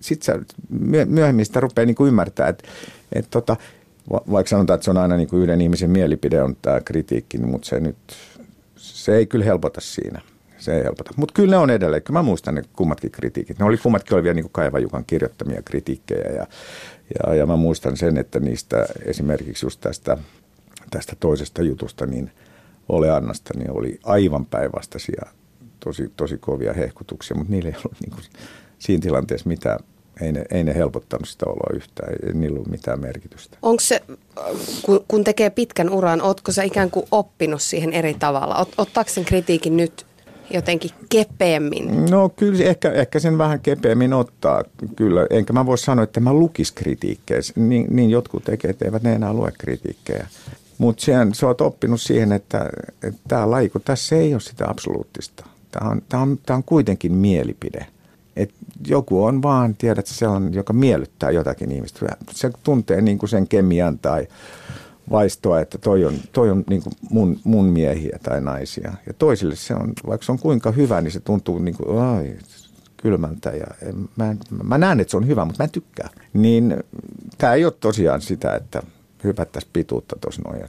sitten 0.00 0.46
myöhemmin 1.06 1.46
sitä 1.46 1.60
rupeaa 1.60 1.86
niin 1.86 1.96
kuin 1.96 2.20
että, 2.26 2.48
että 3.12 3.30
tota, 3.30 3.56
vaikka 4.10 4.50
sanotaan, 4.50 4.74
että 4.74 4.84
se 4.84 4.90
on 4.90 4.96
aina 4.96 5.16
niin 5.16 5.28
kuin 5.28 5.42
yhden 5.42 5.60
ihmisen 5.60 5.90
mielipide 5.90 6.42
on 6.42 6.56
tämä 6.62 6.80
kritiikki, 6.80 7.38
niin 7.38 7.48
mutta 7.48 7.68
se 7.68 7.80
nyt, 7.80 7.96
se 9.08 9.16
ei 9.16 9.26
kyllä 9.26 9.44
helpota 9.44 9.80
siinä. 9.80 10.20
Se 10.58 10.76
ei 10.76 10.84
helpota. 10.84 11.10
Mutta 11.16 11.34
kyllä 11.34 11.50
ne 11.50 11.56
on 11.56 11.70
edelleen. 11.70 12.02
Kyllä 12.02 12.18
mä 12.18 12.22
muistan 12.22 12.54
ne 12.54 12.62
kummatkin 12.76 13.10
kritiikit. 13.10 13.58
Ne 13.58 13.64
oli 13.64 13.76
kummatkin 13.76 14.14
oli 14.14 14.22
vielä 14.22 14.34
niin 14.34 14.44
kuin 14.44 14.52
Kaiva 14.52 14.78
Jukan 14.78 15.04
kirjoittamia 15.06 15.62
kritiikkejä 15.62 16.32
ja, 16.32 16.46
ja, 17.14 17.34
ja 17.34 17.46
mä 17.46 17.56
muistan 17.56 17.96
sen, 17.96 18.18
että 18.18 18.40
niistä 18.40 18.86
esimerkiksi 19.04 19.66
just 19.66 19.80
tästä, 19.80 20.18
tästä 20.90 21.16
toisesta 21.20 21.62
jutusta, 21.62 22.06
niin 22.06 22.30
Ole 22.88 23.10
Annasta, 23.10 23.58
niin 23.58 23.70
oli 23.70 24.00
aivan 24.04 24.46
päinvastaisia 24.46 25.22
tosi, 25.80 26.12
tosi 26.16 26.38
kovia 26.38 26.72
hehkutuksia, 26.72 27.36
mutta 27.36 27.52
niillä 27.52 27.68
ei 27.68 27.76
ollut 27.76 28.00
niin 28.00 28.10
kuin 28.10 28.24
siinä 28.78 29.02
tilanteessa 29.02 29.48
mitään, 29.48 29.78
ei 30.20 30.32
ne, 30.32 30.44
ei 30.50 30.64
ne 30.64 30.74
helpottanut 30.74 31.28
sitä 31.28 31.46
oloa 31.46 31.76
yhtään, 31.76 32.12
ei 32.12 32.32
niillä 32.32 32.54
ollut 32.54 32.70
mitään 32.70 33.00
merkitystä. 33.00 33.58
Onko 33.62 33.80
se, 33.80 34.02
kun, 34.82 35.04
kun 35.08 35.24
tekee 35.24 35.50
pitkän 35.50 35.90
uran, 35.90 36.22
ootko 36.22 36.52
sä 36.52 36.62
ikään 36.62 36.90
kuin 36.90 37.06
oppinut 37.10 37.62
siihen 37.62 37.92
eri 37.92 38.14
tavalla? 38.14 38.56
Ot, 38.56 38.68
ottaako 38.78 39.10
sen 39.10 39.24
kritiikin 39.24 39.76
nyt 39.76 40.06
jotenkin 40.50 40.90
kepeämmin? 41.08 42.06
No 42.10 42.28
kyllä 42.28 42.64
ehkä, 42.64 42.92
ehkä 42.92 43.18
sen 43.18 43.38
vähän 43.38 43.60
kepeämmin 43.60 44.12
ottaa, 44.12 44.64
kyllä. 44.96 45.26
Enkä 45.30 45.52
mä 45.52 45.66
voi 45.66 45.78
sanoa, 45.78 46.02
että 46.02 46.20
mä 46.20 46.32
lukis 46.32 46.72
kritiikkejä. 46.72 47.40
Niin, 47.56 47.86
niin 47.90 48.10
jotkut 48.10 48.44
tekee, 48.44 48.70
että 48.70 48.84
eivät 48.84 49.02
ne 49.02 49.12
enää 49.12 49.32
lue 49.32 49.52
kritiikkejä. 49.58 50.26
Mutta 50.78 51.04
sä 51.32 51.46
oot 51.46 51.60
oppinut 51.60 52.00
siihen, 52.00 52.32
että, 52.32 52.70
tämä 53.28 53.50
laji, 53.50 53.68
kun 53.68 53.80
tässä 53.84 54.16
ei 54.16 54.34
ole 54.34 54.40
sitä 54.40 54.70
absoluuttista. 54.70 55.46
Tämä 55.70 55.90
on, 55.90 56.02
on, 56.12 56.38
tämä 56.46 56.56
on 56.56 56.64
kuitenkin 56.64 57.12
mielipide. 57.12 57.86
Et 58.38 58.50
joku 58.86 59.24
on 59.24 59.42
vaan, 59.42 59.74
tiedät 59.74 60.06
sellainen, 60.06 60.54
joka 60.54 60.72
miellyttää 60.72 61.30
jotakin 61.30 61.72
ihmistä. 61.72 62.16
Se 62.30 62.50
tuntee 62.62 63.00
niin 63.00 63.18
kuin 63.18 63.30
sen 63.30 63.48
kemian 63.48 63.98
tai 63.98 64.26
vaistoa, 65.10 65.60
että 65.60 65.78
toi 65.78 66.04
on, 66.04 66.14
toi 66.32 66.50
on 66.50 66.64
niin 66.70 66.82
kuin 66.82 66.92
mun, 67.10 67.40
mun 67.44 67.64
miehiä 67.64 68.18
tai 68.22 68.40
naisia. 68.40 68.92
Ja 69.06 69.14
toisille 69.14 69.56
se 69.56 69.74
on, 69.74 69.92
vaikka 70.06 70.24
se 70.24 70.32
on 70.32 70.38
kuinka 70.38 70.70
hyvä, 70.72 71.00
niin 71.00 71.12
se 71.12 71.20
tuntuu 71.20 71.58
niin 71.58 71.76
kuin, 71.76 71.98
ai, 71.98 72.36
kylmältä. 72.96 73.50
Ja 73.50 73.66
mä, 74.16 74.36
mä 74.64 74.78
näen, 74.78 75.00
että 75.00 75.10
se 75.10 75.16
on 75.16 75.26
hyvä, 75.26 75.44
mutta 75.44 75.62
mä 75.62 75.64
en 75.64 75.70
tykkää. 75.70 76.08
Niin 76.32 76.76
tämä 77.38 77.54
ei 77.54 77.64
ole 77.64 77.72
tosiaan 77.80 78.20
sitä, 78.20 78.54
että 78.54 78.82
hypättäisiin 79.24 79.70
pituutta 79.72 80.16
tuossa 80.20 80.42
noin. 80.42 80.64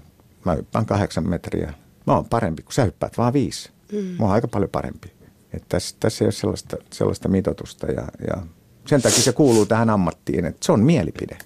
Mä 0.45 0.53
hyppään 0.55 0.86
kahdeksan 0.86 1.29
metriä. 1.29 1.73
Mä 2.08 2.13
oon 2.13 2.25
parempi, 2.25 2.63
kun 2.63 2.73
sä 2.73 2.86
hyppäät 2.86 3.17
vaan 3.17 3.34
viisi. 3.34 3.69
Mm. 3.91 3.97
Mä 3.97 4.25
oon 4.25 4.32
aika 4.32 4.47
paljon 4.47 4.69
parempi. 4.69 5.18
Että 5.53 5.65
tässä, 5.69 5.95
tässä 5.99 6.23
ei 6.23 6.25
ole 6.25 6.31
sellaista, 6.31 6.77
sellaista 6.93 7.29
mitotusta 7.29 7.88
ja, 7.88 8.03
ja 8.27 8.41
sen 8.85 9.01
takia 9.01 9.23
se 9.23 9.33
kuuluu 9.33 9.65
tähän 9.65 9.89
ammattiin, 9.89 10.45
että 10.45 10.65
se 10.65 10.71
on 10.71 10.83
mielipide. 10.83 11.38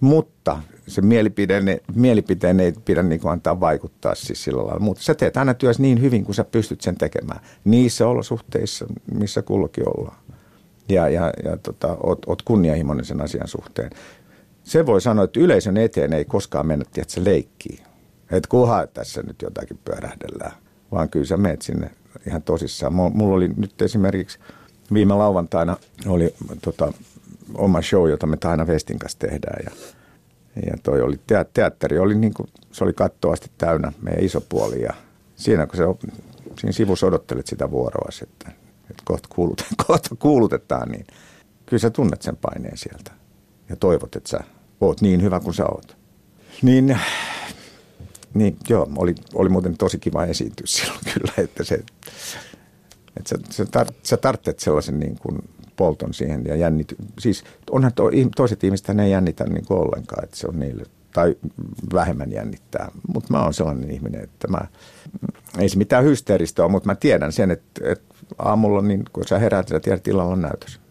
Mutta 0.00 0.58
se 0.86 1.00
mielipiteen, 1.00 1.64
mielipiteen 1.94 2.60
ei 2.60 2.72
pidä 2.84 3.02
niin 3.02 3.20
kuin 3.20 3.32
antaa 3.32 3.60
vaikuttaa 3.60 4.14
siis 4.14 4.44
sillä 4.44 4.62
lailla. 4.62 4.80
Mutta 4.80 5.02
sä 5.02 5.14
teet 5.14 5.36
aina 5.36 5.54
työssä 5.54 5.82
niin 5.82 6.00
hyvin, 6.00 6.24
kuin 6.24 6.34
sä 6.34 6.44
pystyt 6.44 6.80
sen 6.80 6.94
tekemään. 6.94 7.40
Niissä 7.64 8.08
olosuhteissa, 8.08 8.86
missä 9.14 9.42
kullakin 9.42 9.88
ollaan. 9.88 10.16
Ja, 10.88 11.08
ja, 11.08 11.32
ja 11.44 11.56
tota, 11.56 11.96
oot, 12.02 12.18
oot 12.26 12.42
kunnianhimoinen 12.42 13.04
sen 13.04 13.20
asian 13.20 13.48
suhteen. 13.48 13.90
Se 14.64 14.86
voi 14.86 15.00
sanoa, 15.00 15.24
että 15.24 15.40
yleisön 15.40 15.76
eteen 15.76 16.12
ei 16.12 16.24
koskaan 16.24 16.66
mennä, 16.66 16.84
että 16.96 17.12
se 17.12 17.24
leikkii. 17.24 17.78
Että 18.30 18.48
kuha 18.48 18.86
tässä 18.86 19.22
nyt 19.22 19.42
jotakin 19.42 19.78
pyörähdellään. 19.84 20.52
Vaan 20.92 21.08
kyllä 21.08 21.26
sä 21.26 21.36
meet 21.36 21.62
sinne 21.62 21.90
ihan 22.26 22.42
tosissaan. 22.42 22.92
Mulla 22.92 23.34
oli 23.34 23.48
nyt 23.56 23.82
esimerkiksi 23.82 24.38
viime 24.92 25.14
lauantaina 25.14 25.76
oli 26.06 26.34
tota, 26.62 26.92
oma 27.54 27.82
show, 27.82 28.10
jota 28.10 28.26
me 28.26 28.36
aina 28.44 28.66
Vestin 28.66 28.98
kanssa 28.98 29.18
tehdään. 29.18 29.64
Ja, 29.64 29.70
ja 30.66 30.76
toi 30.82 31.02
oli, 31.02 31.20
teatteri 31.54 31.98
oli 31.98 32.14
niin 32.14 32.34
kuin, 32.34 32.48
se 32.72 32.84
oli 32.84 32.92
kattoasti 32.92 33.50
täynnä 33.58 33.92
meidän 34.02 34.24
iso 34.24 34.40
puoli. 34.40 34.82
Ja 34.82 34.94
siinä 35.36 35.66
kun 35.66 35.76
se, 35.76 35.84
siinä 36.58 36.72
sivussa 36.72 37.06
odottelet 37.06 37.46
sitä 37.46 37.70
vuoroa, 37.70 38.08
että, 38.22 38.52
että 38.90 39.02
kohta, 39.04 39.28
kuulutetaan, 39.32 39.74
kohta 39.86 40.16
kuulutetaan, 40.18 40.88
niin 40.88 41.06
kyllä 41.66 41.80
sä 41.80 41.90
tunnet 41.90 42.22
sen 42.22 42.36
paineen 42.36 42.76
sieltä. 42.76 43.10
Ja 43.68 43.76
toivot, 43.76 44.16
että 44.16 44.30
sä 44.30 44.40
oot 44.80 45.00
niin 45.00 45.22
hyvä 45.22 45.40
kuin 45.40 45.54
sä 45.54 45.66
oot. 45.66 45.96
Niin, 46.62 46.98
niin 48.34 48.56
joo, 48.68 48.90
oli, 48.96 49.14
oli 49.34 49.48
muuten 49.48 49.76
tosi 49.76 49.98
kiva 49.98 50.24
esiintyä 50.24 50.66
silloin 50.76 51.00
kyllä, 51.14 51.32
että 51.38 51.64
se, 51.64 51.74
että 53.16 53.28
sä, 53.28 53.36
sä, 53.50 53.66
tar, 53.66 53.86
sä 54.02 54.16
tarvitset 54.16 54.60
sellaisen 54.60 55.00
niin 55.00 55.18
kuin 55.18 55.38
polton 55.76 56.14
siihen 56.14 56.44
ja 56.44 56.56
jännity. 56.56 56.96
Siis 57.18 57.44
onhan 57.70 57.92
to, 57.92 58.04
toiset 58.36 58.64
ihmiset 58.64 58.88
ne 58.88 59.04
ei 59.04 59.10
jännitä 59.10 59.44
niin 59.44 59.66
kuin 59.66 59.80
ollenkaan, 59.80 60.24
että 60.24 60.36
se 60.36 60.46
on 60.46 60.58
niille, 60.58 60.84
tai 61.12 61.36
vähemmän 61.94 62.32
jännittää. 62.32 62.90
Mutta 63.14 63.32
mä 63.32 63.42
oon 63.42 63.54
sellainen 63.54 63.90
ihminen, 63.90 64.24
että 64.24 64.48
mä, 64.48 64.60
ei 65.58 65.68
se 65.68 65.78
mitään 65.78 66.04
hysteeristä 66.04 66.62
ole, 66.62 66.70
mutta 66.70 66.88
mä 66.88 66.94
tiedän 66.94 67.32
sen, 67.32 67.50
että, 67.50 67.80
että 67.92 68.14
aamulla, 68.38 68.82
niin 68.82 69.04
kun 69.12 69.28
sä 69.28 69.38
heräät, 69.38 69.68
sä 69.68 69.80
tiedät, 69.80 70.08
illalla 70.08 70.32
on 70.32 70.42
näytös. 70.42 70.81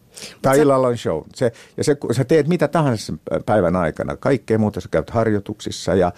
Tai 0.42 0.56
sä... 0.56 0.62
illalla 0.62 0.88
on 0.88 0.98
show. 0.98 1.22
Se, 1.36 1.52
ja 1.78 1.84
se, 1.84 1.98
sä 2.12 2.24
teet 2.24 2.48
mitä 2.48 2.68
tahansa 2.68 3.14
päivän 3.46 3.76
aikana. 3.76 4.18
Kaikkea 4.18 4.58
muuta 4.58 4.82
sä 4.82 4.90
käyt 4.92 5.10
harjoituksissa 5.10 5.96
ja 5.96 6.12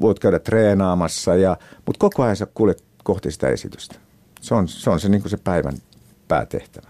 voit 0.00 0.18
käydä 0.18 0.38
treenaamassa. 0.38 1.34
Ja, 1.34 1.56
mutta 1.86 1.98
koko 1.98 2.22
ajan 2.22 2.36
sä 2.36 2.46
kuljet 2.54 2.84
kohti 3.04 3.30
sitä 3.30 3.48
esitystä. 3.48 3.94
Se 4.40 4.54
on 4.54 4.68
se, 4.68 4.90
on 4.90 5.00
se, 5.00 5.08
niin 5.08 5.22
kuin 5.22 5.30
se 5.30 5.36
päivän 5.36 5.74
päätehtävä. 6.28 6.88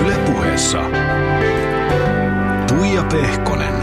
Ylepuheessa 0.00 0.78
Tuija 2.68 3.04
Pehkonen. 3.12 3.77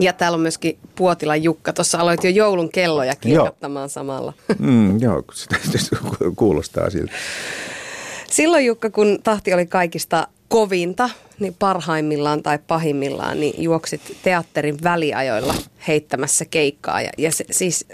Ja 0.00 0.12
täällä 0.12 0.36
on 0.36 0.40
myöskin 0.40 0.78
Puotila 0.94 1.36
Jukka. 1.36 1.72
Tuossa 1.72 1.98
aloit 1.98 2.24
jo 2.24 2.30
joulun 2.30 2.70
kelloja 2.72 3.16
kirjoittamaan 3.16 3.82
joo. 3.82 3.88
samalla. 3.88 4.32
Mm, 4.58 5.00
joo, 5.00 5.22
se 5.72 5.96
kuulostaa 6.36 6.90
siltä. 6.90 7.12
Silloin 8.30 8.66
Jukka, 8.66 8.90
kun 8.90 9.18
tahti 9.22 9.54
oli 9.54 9.66
kaikista 9.66 10.28
kovinta, 10.48 11.10
niin 11.40 11.56
parhaimmillaan 11.58 12.42
tai 12.42 12.58
pahimmillaan, 12.66 13.40
niin 13.40 13.62
juoksit 13.62 14.16
teatterin 14.22 14.76
väliajoilla 14.82 15.54
heittämässä 15.88 16.44
keikkaa. 16.44 17.02
Ja, 17.02 17.10
ja 17.18 17.32
se, 17.32 17.44
siis, 17.50 17.86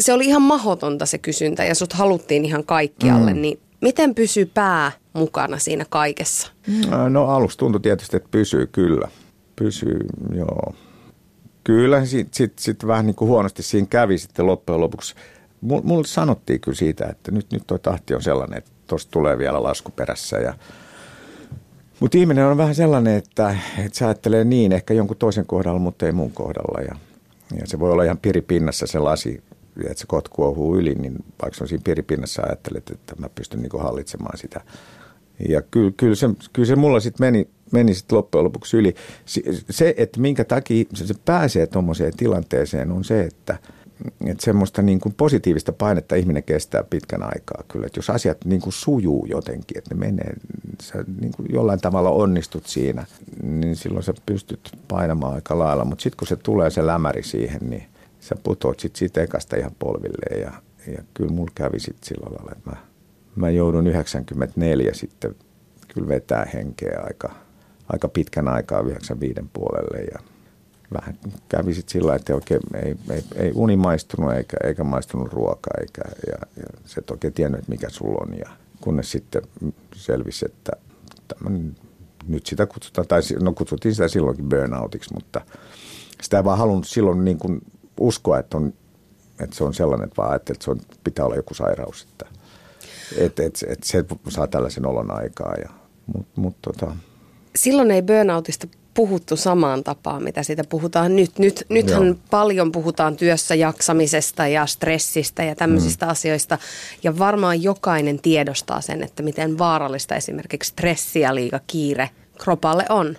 se 0.00 0.12
oli 0.12 0.26
ihan 0.26 0.42
mahotonta 0.42 1.06
se 1.06 1.18
kysyntä 1.18 1.64
ja 1.64 1.74
sut 1.74 1.92
haluttiin 1.92 2.44
ihan 2.44 2.64
kaikkialle. 2.64 3.34
Mm. 3.34 3.40
Niin 3.40 3.60
miten 3.80 4.14
pysyy 4.14 4.46
pää 4.46 4.92
mukana 5.12 5.58
siinä 5.58 5.86
kaikessa? 5.88 6.50
No 7.08 7.26
aluksi 7.26 7.58
tuntui 7.58 7.80
tietysti, 7.80 8.16
että 8.16 8.28
pysyy 8.30 8.66
kyllä. 8.66 9.08
Pysyy, 9.56 10.00
joo. 10.36 10.74
Kyllä, 11.64 12.04
sitten 12.04 12.34
sit, 12.34 12.58
sit 12.58 12.86
vähän 12.86 13.06
niin 13.06 13.16
kuin 13.16 13.28
huonosti 13.28 13.62
siinä 13.62 13.86
kävi 13.90 14.18
sitten 14.18 14.46
loppujen 14.46 14.80
lopuksi. 14.80 15.14
Mulle 15.60 16.06
sanottiin 16.06 16.60
kyllä 16.60 16.76
siitä, 16.76 17.06
että 17.06 17.30
nyt, 17.30 17.52
nyt 17.52 17.62
tuo 17.66 17.78
tahti 17.78 18.14
on 18.14 18.22
sellainen, 18.22 18.58
että 18.58 18.70
tuosta 18.86 19.10
tulee 19.10 19.38
vielä 19.38 19.62
lasku 19.62 19.90
perässä 19.90 20.36
ja 20.36 20.54
mutta 22.00 22.18
ihminen 22.18 22.46
on 22.46 22.56
vähän 22.56 22.74
sellainen, 22.74 23.16
että, 23.16 23.56
että 23.78 23.98
se 23.98 24.04
ajattelee 24.04 24.44
niin 24.44 24.72
ehkä 24.72 24.94
jonkun 24.94 25.16
toisen 25.16 25.46
kohdalla, 25.46 25.78
mutta 25.78 26.06
ei 26.06 26.12
mun 26.12 26.32
kohdalla. 26.32 26.80
Ja, 26.80 26.96
ja 27.60 27.66
se 27.66 27.78
voi 27.78 27.90
olla 27.90 28.04
ihan 28.04 28.18
piripinnassa 28.18 28.86
se 28.86 28.98
lasi, 28.98 29.42
että 29.86 30.00
se 30.00 30.06
kot 30.06 30.28
kuohuu 30.28 30.76
yli, 30.76 30.94
niin 30.94 31.24
vaikka 31.42 31.58
on 31.60 31.68
siinä 31.68 31.82
piripinnassa 31.84 32.42
ajattelet, 32.42 32.90
että 32.90 33.14
mä 33.18 33.28
pystyn 33.34 33.62
niinku 33.62 33.78
hallitsemaan 33.78 34.38
sitä. 34.38 34.60
Ja 35.48 35.62
kyllä, 35.62 35.92
kyllä, 35.96 36.14
se, 36.14 36.26
kyllä 36.52 36.66
se 36.66 36.76
mulla 36.76 37.00
sitten 37.00 37.26
meni, 37.26 37.48
meni 37.74 37.94
sit 37.94 38.12
loppujen 38.12 38.44
lopuksi 38.44 38.76
yli. 38.76 38.94
Se, 39.70 39.94
että 39.96 40.20
minkä 40.20 40.44
takia 40.44 40.84
se 40.94 41.14
pääsee 41.24 41.66
tuommoiseen 41.66 42.16
tilanteeseen, 42.16 42.92
on 42.92 43.04
se, 43.04 43.20
että– 43.20 43.58
että 44.26 44.44
semmoista 44.44 44.82
niin 44.82 45.00
kuin 45.00 45.14
positiivista 45.16 45.72
painetta 45.72 46.14
ihminen 46.14 46.42
kestää 46.42 46.84
pitkän 46.84 47.22
aikaa 47.22 47.62
kyllä. 47.68 47.86
Että 47.86 47.98
jos 47.98 48.10
asiat 48.10 48.44
niin 48.44 48.60
kuin 48.60 48.72
sujuu 48.72 49.26
jotenkin, 49.26 49.78
että 49.78 49.94
ne 49.94 49.98
menee, 49.98 50.34
sä 50.82 51.04
niin 51.20 51.32
kuin 51.32 51.48
jollain 51.52 51.80
tavalla 51.80 52.10
onnistut 52.10 52.66
siinä, 52.66 53.06
niin 53.42 53.76
silloin 53.76 54.02
sä 54.02 54.14
pystyt 54.26 54.72
painamaan 54.88 55.34
aika 55.34 55.58
lailla. 55.58 55.84
Mutta 55.84 56.02
sitten 56.02 56.16
kun 56.18 56.28
se 56.28 56.36
tulee 56.36 56.70
se 56.70 56.86
lämäri 56.86 57.22
siihen, 57.22 57.60
niin 57.70 57.84
sä 58.20 58.34
putoat 58.42 58.80
sitten 58.80 58.98
siitä 58.98 59.22
ekasta 59.22 59.56
ihan 59.56 59.72
polvilleen. 59.78 60.40
Ja, 60.40 60.52
ja 60.92 61.02
kyllä 61.14 61.32
mulla 61.32 61.52
kävi 61.54 61.80
sitten 61.80 62.04
sillä 62.04 62.26
lailla, 62.30 62.52
että 62.52 62.70
mä, 62.70 62.76
mä 63.36 63.50
joudun 63.50 63.86
94 63.86 64.94
sitten 64.94 65.34
kyllä 65.94 66.08
vetää 66.08 66.46
henkeä 66.54 67.00
aika, 67.04 67.34
aika 67.92 68.08
pitkän 68.08 68.48
aikaa 68.48 68.80
95 68.80 69.40
puolelle 69.52 70.04
ja– 70.12 70.18
vähän 70.94 71.18
kävi 71.48 71.74
sitten 71.74 71.92
sillä 71.92 72.14
että 72.14 72.34
oikein 72.34 72.60
ei, 72.84 72.96
ei, 73.10 73.24
ei 73.34 73.52
uni 73.54 73.76
maistunut 73.76 74.32
eikä, 74.32 74.56
eikä 74.64 74.84
maistunut 74.84 75.32
ruoka 75.32 75.70
eikä, 75.80 76.02
ja, 76.26 76.38
ja 76.56 76.66
se 76.84 77.00
et 77.00 77.10
oikein 77.10 77.32
tiennyt, 77.32 77.58
että 77.58 77.72
mikä 77.72 77.88
sulla 77.90 78.18
on. 78.20 78.38
Ja 78.38 78.50
kunnes 78.80 79.10
sitten 79.10 79.42
selvisi, 79.94 80.46
että 80.46 80.72
tämän, 81.28 81.76
nyt 82.28 82.46
sitä 82.46 82.66
kutsutaan, 82.66 83.06
tai 83.06 83.20
no 83.40 83.52
kutsuttiin 83.52 83.94
sitä 83.94 84.08
silloinkin 84.08 84.48
burnoutiksi, 84.48 85.14
mutta 85.14 85.40
sitä 86.22 86.36
ei 86.36 86.44
vaan 86.44 86.58
halunnut 86.58 86.86
silloin 86.86 87.24
niin 87.24 87.38
kuin 87.38 87.60
uskoa, 88.00 88.38
että 88.38 88.56
on 88.56 88.72
että 89.40 89.56
se 89.56 89.64
on 89.64 89.74
sellainen, 89.74 90.04
että 90.04 90.22
vaan 90.22 90.36
että 90.36 90.54
se 90.60 90.70
on, 90.70 90.80
pitää 91.04 91.24
olla 91.24 91.36
joku 91.36 91.54
sairaus, 91.54 92.06
että 92.10 92.26
et, 93.16 93.38
et, 93.40 93.64
et 93.68 93.82
se 93.82 94.04
saa 94.28 94.46
tällaisen 94.46 94.86
olon 94.86 95.10
aikaa. 95.10 95.54
Ja, 95.54 95.70
mut, 96.06 96.26
mut, 96.36 96.56
tota, 96.62 96.96
Silloin 97.56 97.90
ei 97.90 98.02
burnoutista 98.02 98.66
puhuttu 98.94 99.36
samaan 99.36 99.84
tapaan, 99.84 100.22
mitä 100.22 100.42
siitä 100.42 100.64
puhutaan 100.68 101.16
nyt. 101.16 101.38
nyt 101.38 101.66
nythän 101.68 102.06
Joo. 102.06 102.16
paljon 102.30 102.72
puhutaan 102.72 103.16
työssä 103.16 103.54
jaksamisesta 103.54 104.46
ja 104.46 104.66
stressistä 104.66 105.42
ja 105.42 105.54
tämmöisistä 105.54 106.06
mm. 106.06 106.12
asioista. 106.12 106.58
Ja 107.02 107.18
varmaan 107.18 107.62
jokainen 107.62 108.18
tiedostaa 108.18 108.80
sen, 108.80 109.02
että 109.02 109.22
miten 109.22 109.58
vaarallista 109.58 110.14
esimerkiksi 110.14 110.68
stressi 110.68 111.20
ja 111.20 111.34
liika 111.34 111.60
kiire 111.66 112.10
kropalle 112.38 112.86
on. 112.88 113.16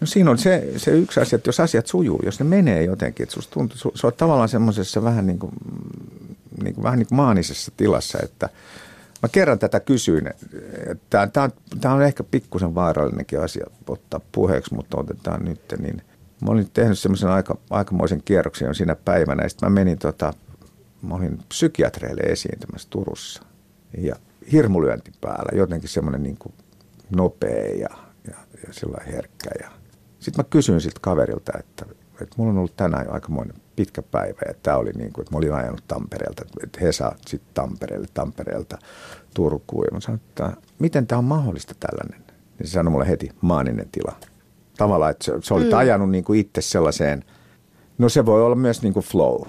No 0.00 0.06
siinä 0.06 0.30
on 0.30 0.38
se, 0.38 0.72
se 0.76 0.90
yksi 0.90 1.20
asia, 1.20 1.36
että 1.36 1.48
jos 1.48 1.60
asiat 1.60 1.86
sujuu, 1.86 2.20
jos 2.24 2.38
ne 2.38 2.44
menee 2.44 2.84
jotenkin, 2.84 3.24
että 3.24 3.34
susta 3.34 3.52
tuntuu, 3.52 3.78
su, 3.78 3.92
sä 3.94 4.06
oot 4.06 4.16
tavallaan 4.16 4.48
semmoisessa 4.48 5.02
vähän 5.04 5.26
niin 5.26 5.38
kuin, 5.38 5.52
niin 6.62 6.74
kuin, 6.74 6.82
vähän 6.84 6.98
niin 6.98 7.06
kuin 7.08 7.16
maanisessa 7.16 7.72
tilassa, 7.76 8.18
että 8.22 8.48
mä 9.22 9.28
kerran 9.32 9.58
tätä 9.58 9.80
kysyin, 9.80 10.26
että 10.86 11.28
tämä 11.32 11.44
on, 11.44 11.50
tää 11.80 11.94
on 11.94 12.02
ehkä 12.02 12.24
pikkusen 12.24 12.74
vaarallinenkin 12.74 13.40
asia 13.40 13.66
ottaa 13.88 14.20
puheeksi, 14.32 14.74
mutta 14.74 15.00
otetaan 15.00 15.44
nyt, 15.44 15.60
niin 15.78 16.02
mä 16.40 16.50
olin 16.50 16.70
tehnyt 16.72 16.98
semmoisen 16.98 17.28
aika, 17.28 17.58
aikamoisen 17.70 18.22
kierroksen 18.24 18.66
jo 18.66 18.74
siinä 18.74 18.96
päivänä, 18.96 19.42
ja 19.42 19.48
sitten 19.48 19.68
mä 19.68 19.74
menin 19.74 19.98
tota, 19.98 20.32
mä 21.02 21.14
olin 21.14 21.38
psykiatreille 21.48 22.22
esiintymässä 22.22 22.88
Turussa, 22.90 23.42
ja 23.98 24.16
hirmulyönti 24.52 25.12
päällä, 25.20 25.58
jotenkin 25.58 25.88
semmoinen 25.88 26.22
niin 26.22 26.38
nopea 27.16 27.74
ja, 27.74 27.88
ja, 28.30 28.36
ja 28.66 28.72
sillä 28.72 28.98
herkkä. 29.06 29.50
Ja. 29.62 29.70
Sitten 30.18 30.44
mä 30.44 30.48
kysyin 30.50 30.80
siltä 30.80 30.98
kaverilta, 31.00 31.52
että, 31.58 31.86
että 32.20 32.34
mulla 32.36 32.50
on 32.50 32.58
ollut 32.58 32.76
tänään 32.76 33.06
jo 33.06 33.12
aikamoinen 33.12 33.56
pitkä 33.78 34.02
päivä 34.02 34.40
ja 34.48 34.54
tämä 34.62 34.76
oli 34.76 34.90
niin 34.90 35.12
kuin, 35.12 35.22
että 35.22 35.34
mä 35.34 35.38
olin 35.38 35.54
ajanut 35.54 35.84
Tampereelta, 35.88 36.44
että 36.62 36.78
he 36.82 36.92
saa 36.92 37.14
sitten 37.26 37.50
Tampereelle, 37.54 38.06
Tampereelta 38.14 38.78
Turkuun. 39.34 39.84
Ja 39.84 39.92
mä 39.92 40.00
sanoin, 40.00 40.20
että 40.28 40.52
miten 40.78 41.06
tämä 41.06 41.18
on 41.18 41.24
mahdollista 41.24 41.74
tällainen? 41.80 42.24
Ja 42.58 42.66
se 42.66 42.72
sanoi 42.72 42.90
mulle 42.90 43.08
heti 43.08 43.30
maaninen 43.40 43.88
tila. 43.92 44.16
Tavallaan, 44.76 45.10
että 45.10 45.24
sä 45.42 45.54
olit 45.54 45.70
mm. 45.70 45.76
ajanut 45.76 46.10
niin 46.10 46.24
kuin 46.24 46.40
itse 46.40 46.60
sellaiseen, 46.60 47.24
no 47.98 48.08
se 48.08 48.26
voi 48.26 48.42
olla 48.42 48.56
myös 48.56 48.82
niin 48.82 48.94
kuin 48.94 49.06
flow 49.06 49.42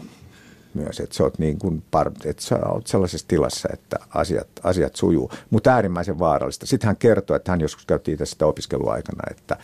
myös, 0.74 1.00
että 1.00 1.15
sä 1.15 1.24
oot, 1.24 1.39
niin 1.39 1.60
kuin 1.60 1.84
par, 1.92 2.12
että 2.26 2.44
sä 2.44 2.60
oot 2.65 2.88
sellaisessa 2.88 3.28
tilassa, 3.28 3.70
että 3.74 3.98
asiat, 4.10 4.48
asiat 4.63 4.96
sujuu, 4.96 5.32
mutta 5.50 5.74
äärimmäisen 5.74 6.20
vaarallista. 6.20 6.65
Sitten 6.65 6.88
hän 6.88 6.98
kertoi, 6.98 7.36
että 7.36 7.52
hän 7.52 7.62
joskus 7.62 7.86
käytti 7.86 8.12
itse 8.12 8.26
sitä 8.26 8.46
opiskeluaikana, 8.46 9.24
että 9.32 9.58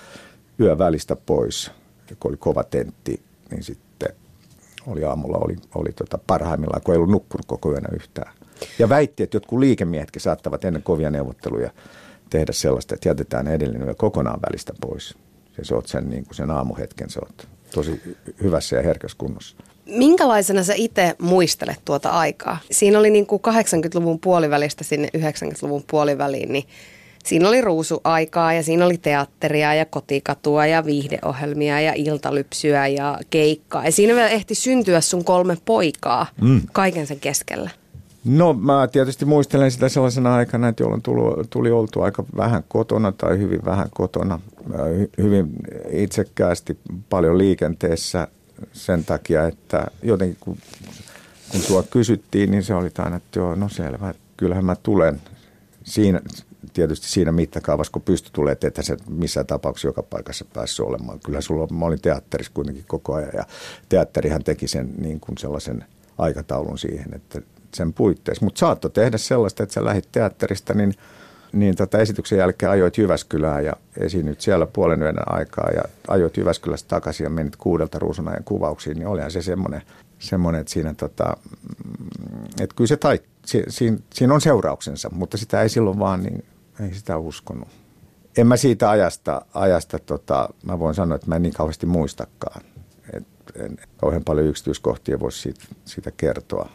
yö 0.59 0.77
välistä 0.77 1.15
pois, 1.15 1.71
kun 2.19 2.31
oli 2.31 2.37
kova 2.37 2.63
tentti, 2.63 3.21
niin 3.51 3.63
sitten 3.63 3.84
oli 4.87 5.03
aamulla 5.03 5.37
oli, 5.37 5.55
oli 5.75 5.91
tota 5.91 6.19
parhaimmillaan, 6.27 6.81
kun 6.81 6.93
ei 6.93 6.97
ollut 6.97 7.11
nukkunut 7.11 7.45
koko 7.45 7.71
yönä 7.71 7.89
yhtään. 7.93 8.33
Ja 8.79 8.89
väitti, 8.89 9.23
että 9.23 9.35
jotkut 9.35 9.59
liikemiehetkin 9.59 10.21
saattavat 10.21 10.65
ennen 10.65 10.83
kovia 10.83 11.11
neuvotteluja 11.11 11.71
tehdä 12.29 12.51
sellaista, 12.51 12.95
että 12.95 13.09
jätetään 13.09 13.47
edellinen 13.47 13.87
yö 13.87 13.95
kokonaan 13.95 14.39
välistä 14.49 14.73
pois. 14.81 15.15
Ja 15.57 15.65
sä 15.65 15.75
oot 15.75 15.87
sen, 15.87 16.09
niin 16.09 16.25
kuin 16.25 16.35
sen 16.35 16.51
aamuhetken, 16.51 17.09
sä 17.09 17.19
oot 17.19 17.47
tosi 17.73 18.17
hyvässä 18.43 18.75
ja 18.75 18.81
herkässä 18.81 19.17
kunnossa. 19.17 19.57
Minkälaisena 19.85 20.63
sä 20.63 20.73
itse 20.75 21.15
muistelet 21.21 21.79
tuota 21.85 22.09
aikaa? 22.09 22.57
Siinä 22.71 22.99
oli 22.99 23.09
niin 23.09 23.25
kuin 23.25 23.41
80-luvun 23.47 24.19
puolivälistä 24.19 24.83
sinne 24.83 25.09
90-luvun 25.17 25.83
puoliväliin, 25.91 26.51
niin 26.51 26.65
siinä 27.25 27.49
oli 27.49 27.61
ruusuaikaa 27.61 28.53
ja 28.53 28.63
siinä 28.63 28.85
oli 28.85 28.97
teatteria 28.97 29.73
ja 29.73 29.85
kotikatua 29.85 30.65
ja 30.65 30.85
viihdeohjelmia 30.85 31.81
ja 31.81 31.93
iltalypsyä 31.95 32.87
ja 32.87 33.19
keikkaa. 33.29 33.85
Ja 33.85 33.91
siinä 33.91 34.15
vielä 34.15 34.29
ehti 34.29 34.55
syntyä 34.55 35.01
sun 35.01 35.23
kolme 35.23 35.57
poikaa 35.65 36.27
mm. 36.41 36.61
kaiken 36.71 37.07
sen 37.07 37.19
keskellä. 37.19 37.69
No 38.25 38.53
mä 38.53 38.87
tietysti 38.91 39.25
muistelen 39.25 39.71
sitä 39.71 39.89
sellaisena 39.89 40.35
aikana, 40.35 40.67
että 40.67 40.83
jolloin 40.83 41.01
tuli, 41.01 41.45
tuli 41.49 41.71
oltu 41.71 42.01
aika 42.01 42.23
vähän 42.37 42.63
kotona 42.67 43.11
tai 43.11 43.37
hyvin 43.37 43.65
vähän 43.65 43.87
kotona, 43.93 44.39
hy- 44.69 45.23
hyvin 45.23 45.49
itsekkäästi 45.91 46.77
paljon 47.09 47.37
liikenteessä 47.37 48.27
sen 48.73 49.05
takia, 49.05 49.47
että 49.47 49.87
jotenkin 50.03 50.37
kun, 50.39 50.57
kun 51.51 51.61
tuo 51.67 51.83
kysyttiin, 51.83 52.51
niin 52.51 52.63
se 52.63 52.75
oli 52.75 52.91
aina, 52.97 53.15
että 53.15 53.39
joo, 53.39 53.55
no 53.55 53.69
selvä, 53.69 54.13
kyllähän 54.37 54.65
mä 54.65 54.75
tulen 54.75 55.21
siinä, 55.83 56.21
tietysti 56.75 57.07
siinä 57.07 57.31
mittakaavassa, 57.31 57.91
kun 57.91 58.01
pysty 58.01 58.29
tulee, 58.33 58.57
että 58.61 58.81
se 58.81 58.97
missään 59.09 59.45
tapauksessa 59.45 59.87
joka 59.87 60.03
paikassa 60.03 60.45
päässyt 60.53 60.85
olemaan. 60.85 61.19
Kyllä 61.19 61.41
sulla, 61.41 61.67
mä 61.67 61.85
olin 61.85 62.01
teatterissa 62.01 62.51
kuitenkin 62.53 62.85
koko 62.87 63.13
ajan 63.13 63.31
ja 63.33 63.45
teatterihan 63.89 64.43
teki 64.43 64.67
sen 64.67 64.93
niin 64.97 65.19
kuin 65.19 65.37
sellaisen 65.37 65.85
aikataulun 66.17 66.77
siihen, 66.77 67.13
että 67.13 67.41
sen 67.73 67.93
puitteissa. 67.93 68.45
Mutta 68.45 68.59
saattoi 68.59 68.91
tehdä 68.91 69.17
sellaista, 69.17 69.63
että 69.63 69.73
sä 69.73 69.85
lähit 69.85 70.07
teatterista, 70.11 70.73
niin, 70.73 70.93
niin 71.53 71.75
tota 71.75 71.97
esityksen 71.97 72.39
jälkeen 72.39 72.71
ajoit 72.71 72.97
Jyväskylään 72.97 73.65
ja 73.65 73.73
esiinnyt 73.97 74.41
siellä 74.41 74.67
puolen 74.67 75.01
yön 75.01 75.15
aikaa 75.25 75.69
ja 75.75 75.83
ajoit 76.07 76.37
Jyväskylästä 76.37 76.87
takaisin 76.87 77.23
ja 77.23 77.29
menit 77.29 77.55
kuudelta 77.55 77.99
ruusunajan 77.99 78.43
kuvauksiin, 78.43 78.97
niin 78.97 79.07
olihan 79.07 79.31
se 79.31 79.41
semmoinen, 79.41 79.81
semmoinen 80.19 80.61
että 80.61 80.73
siinä 80.73 80.93
tota, 80.93 81.37
että 82.61 82.75
kyllä 82.75 82.87
se 82.87 82.97
tai, 82.97 83.19
si, 83.45 83.63
siinä, 83.69 83.97
siinä 84.13 84.33
on 84.33 84.41
seurauksensa, 84.41 85.09
mutta 85.13 85.37
sitä 85.37 85.61
ei 85.61 85.69
silloin 85.69 85.99
vaan, 85.99 86.23
niin 86.23 86.45
ei 86.79 86.93
sitä 86.93 87.17
uskonut. 87.17 87.67
En 88.37 88.47
mä 88.47 88.57
siitä 88.57 88.89
ajasta, 88.89 89.45
ajasta 89.53 89.99
tota, 89.99 90.49
mä 90.63 90.79
voin 90.79 90.95
sanoa, 90.95 91.15
että 91.15 91.27
mä 91.27 91.35
en 91.35 91.41
niin 91.41 91.53
kauheasti 91.53 91.85
muistakaan. 91.85 92.61
Et 93.13 93.27
en 93.55 93.77
kauhean 93.97 94.23
paljon 94.23 94.47
yksityiskohtia 94.47 95.19
voisi 95.19 95.39
siitä, 95.39 95.65
siitä 95.85 96.11
kertoa. 96.11 96.69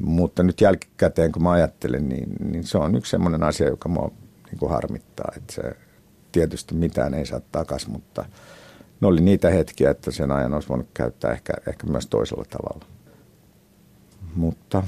Mutta 0.00 0.42
nyt 0.42 0.60
jälkikäteen, 0.60 1.32
kun 1.32 1.42
mä 1.42 1.50
ajattelen, 1.50 2.08
niin, 2.08 2.28
niin 2.50 2.64
se 2.64 2.78
on 2.78 2.94
yksi 2.94 3.10
sellainen 3.10 3.42
asia, 3.42 3.68
joka 3.68 3.88
mua 3.88 4.10
niin 4.50 4.58
kuin 4.58 4.70
harmittaa. 4.70 5.32
Että 5.36 5.52
se, 5.52 5.62
tietysti 6.32 6.74
mitään 6.74 7.14
ei 7.14 7.26
saa 7.26 7.40
takaisin, 7.52 7.90
mutta 7.90 8.24
ne 9.00 9.06
oli 9.06 9.20
niitä 9.20 9.50
hetkiä, 9.50 9.90
että 9.90 10.10
sen 10.10 10.30
ajan 10.30 10.54
olisi 10.54 10.68
voinut 10.68 10.88
käyttää 10.94 11.32
ehkä, 11.32 11.52
ehkä 11.68 11.86
myös 11.86 12.06
toisella 12.06 12.44
tavalla. 12.44 12.86
Mutta 14.34 14.82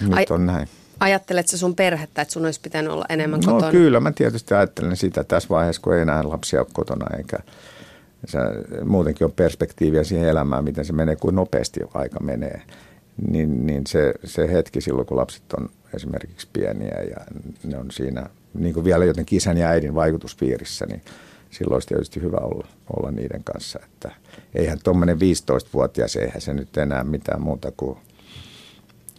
nyt 0.00 0.14
Ai- 0.14 0.26
on 0.30 0.46
näin. 0.46 0.68
Ajattelet 1.04 1.48
sä 1.48 1.58
sun 1.58 1.74
perhettä, 1.76 2.22
että 2.22 2.32
sun 2.32 2.44
olisi 2.44 2.60
pitänyt 2.60 2.92
olla 2.92 3.04
enemmän 3.08 3.40
No 3.40 3.52
kotona? 3.52 3.72
kyllä, 3.72 4.00
mä 4.00 4.12
tietysti 4.12 4.54
ajattelen 4.54 4.96
sitä 4.96 5.24
tässä 5.24 5.48
vaiheessa, 5.48 5.82
kun 5.82 5.94
ei 5.94 6.02
enää 6.02 6.28
lapsia 6.28 6.60
ole 6.60 6.68
kotona 6.72 7.16
eikä 7.16 7.38
se 8.26 8.38
muutenkin 8.84 9.24
on 9.24 9.32
perspektiiviä 9.32 10.04
siihen 10.04 10.28
elämään, 10.28 10.64
miten 10.64 10.84
se 10.84 10.92
menee, 10.92 11.16
kuin 11.16 11.34
nopeasti 11.34 11.80
aika 11.94 12.20
menee. 12.20 12.62
Niin, 13.30 13.66
niin 13.66 13.86
se, 13.86 14.14
se 14.24 14.52
hetki 14.52 14.80
silloin, 14.80 15.06
kun 15.06 15.16
lapset 15.16 15.52
on 15.58 15.68
esimerkiksi 15.94 16.48
pieniä 16.52 16.98
ja 17.10 17.16
ne 17.64 17.78
on 17.78 17.90
siinä 17.90 18.26
niin 18.54 18.74
kuin 18.74 18.84
vielä 18.84 19.04
jotenkin 19.04 19.36
isän 19.36 19.58
ja 19.58 19.68
äidin 19.68 19.94
vaikutuspiirissä, 19.94 20.86
niin 20.86 21.02
silloin 21.50 21.74
olisi 21.74 21.88
tietysti 21.88 22.20
hyvä 22.20 22.36
olla, 22.36 22.66
olla 22.96 23.10
niiden 23.10 23.44
kanssa. 23.44 23.78
Että 23.84 24.10
eihän 24.54 24.78
tuommoinen 24.84 25.16
15-vuotias, 25.16 26.16
eihän 26.16 26.40
se 26.40 26.54
nyt 26.54 26.76
enää 26.76 27.04
mitään 27.04 27.42
muuta 27.42 27.72
kuin, 27.76 27.98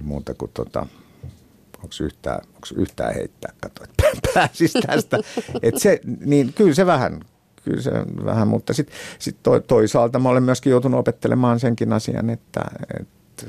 muuta 0.04 0.34
kuin 0.34 0.52
tota, 0.54 0.86
onko 1.86 1.96
yhtään, 2.04 2.40
onko 2.48 2.68
yhtään 2.76 3.14
heittää, 3.14 3.54
kato, 3.62 3.84
että 3.84 4.04
pääsisi 4.34 4.80
tästä. 4.88 5.20
Et 5.62 5.78
se, 5.78 6.02
niin 6.26 6.54
kyllä 6.54 6.74
se 6.74 6.86
vähän, 6.86 7.20
kyllä 7.64 7.82
se 7.82 7.92
vähän, 8.26 8.48
mutta 8.48 8.74
sitten 8.74 8.96
sit 9.20 9.38
to, 9.44 9.60
toisaalta 9.60 10.20
mä 10.20 10.30
olen 10.30 10.44
myöskin 10.44 10.72
joutunut 10.72 11.00
opettelemaan 11.00 11.60
senkin 11.60 11.94
asian, 11.94 12.30
että, 12.30 12.62
että 13.00 13.46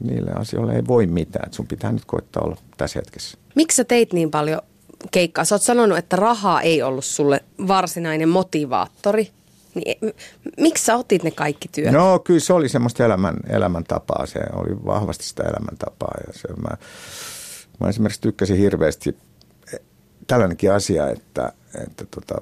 niille 0.00 0.30
asioille 0.30 0.76
ei 0.76 0.86
voi 0.86 1.06
mitään. 1.06 1.46
Että 1.46 1.56
sun 1.56 1.66
pitää 1.66 1.92
nyt 1.92 2.04
koittaa 2.04 2.42
olla 2.42 2.56
tässä 2.76 2.98
hetkessä. 2.98 3.38
Miksi 3.54 3.76
sä 3.76 3.84
teit 3.84 4.12
niin 4.12 4.30
paljon 4.30 4.60
keikkaa? 5.10 5.44
Sä 5.44 5.54
oot 5.54 5.62
sanonut, 5.62 5.98
että 5.98 6.16
rahaa 6.16 6.62
ei 6.62 6.82
ollut 6.82 7.04
sulle 7.04 7.40
varsinainen 7.68 8.28
motivaattori. 8.28 9.30
Niin, 9.74 10.14
miksi 10.60 10.84
sä 10.84 10.96
otit 10.96 11.22
ne 11.22 11.30
kaikki 11.30 11.68
työt? 11.68 11.92
No 11.92 12.18
kyllä 12.18 12.40
se 12.40 12.52
oli 12.52 12.68
semmoista 12.68 13.04
elämän, 13.04 13.36
elämäntapaa, 13.48 14.26
se 14.26 14.40
oli 14.52 14.84
vahvasti 14.86 15.24
sitä 15.24 15.42
elämäntapaa 15.42 16.14
ja 16.26 16.32
se, 16.32 16.48
mä, 16.48 16.76
mä 17.80 17.88
esimerkiksi 17.88 18.20
tykkäsin 18.20 18.56
hirveästi 18.56 19.16
tällainenkin 20.26 20.72
asia, 20.72 21.08
että, 21.08 21.52
että 21.86 22.06
tota, 22.10 22.34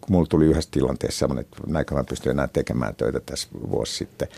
kun 0.00 0.12
mulla 0.12 0.26
tuli 0.26 0.44
yhdessä 0.44 0.70
tilanteessa 0.70 1.18
semmoinen, 1.18 1.44
että 1.44 1.62
näinkö 1.66 1.94
mä 1.94 2.04
pystyn 2.04 2.30
enää 2.30 2.48
tekemään 2.48 2.94
töitä 2.94 3.20
tässä 3.20 3.48
vuosi 3.70 3.94
sitten, 3.94 4.28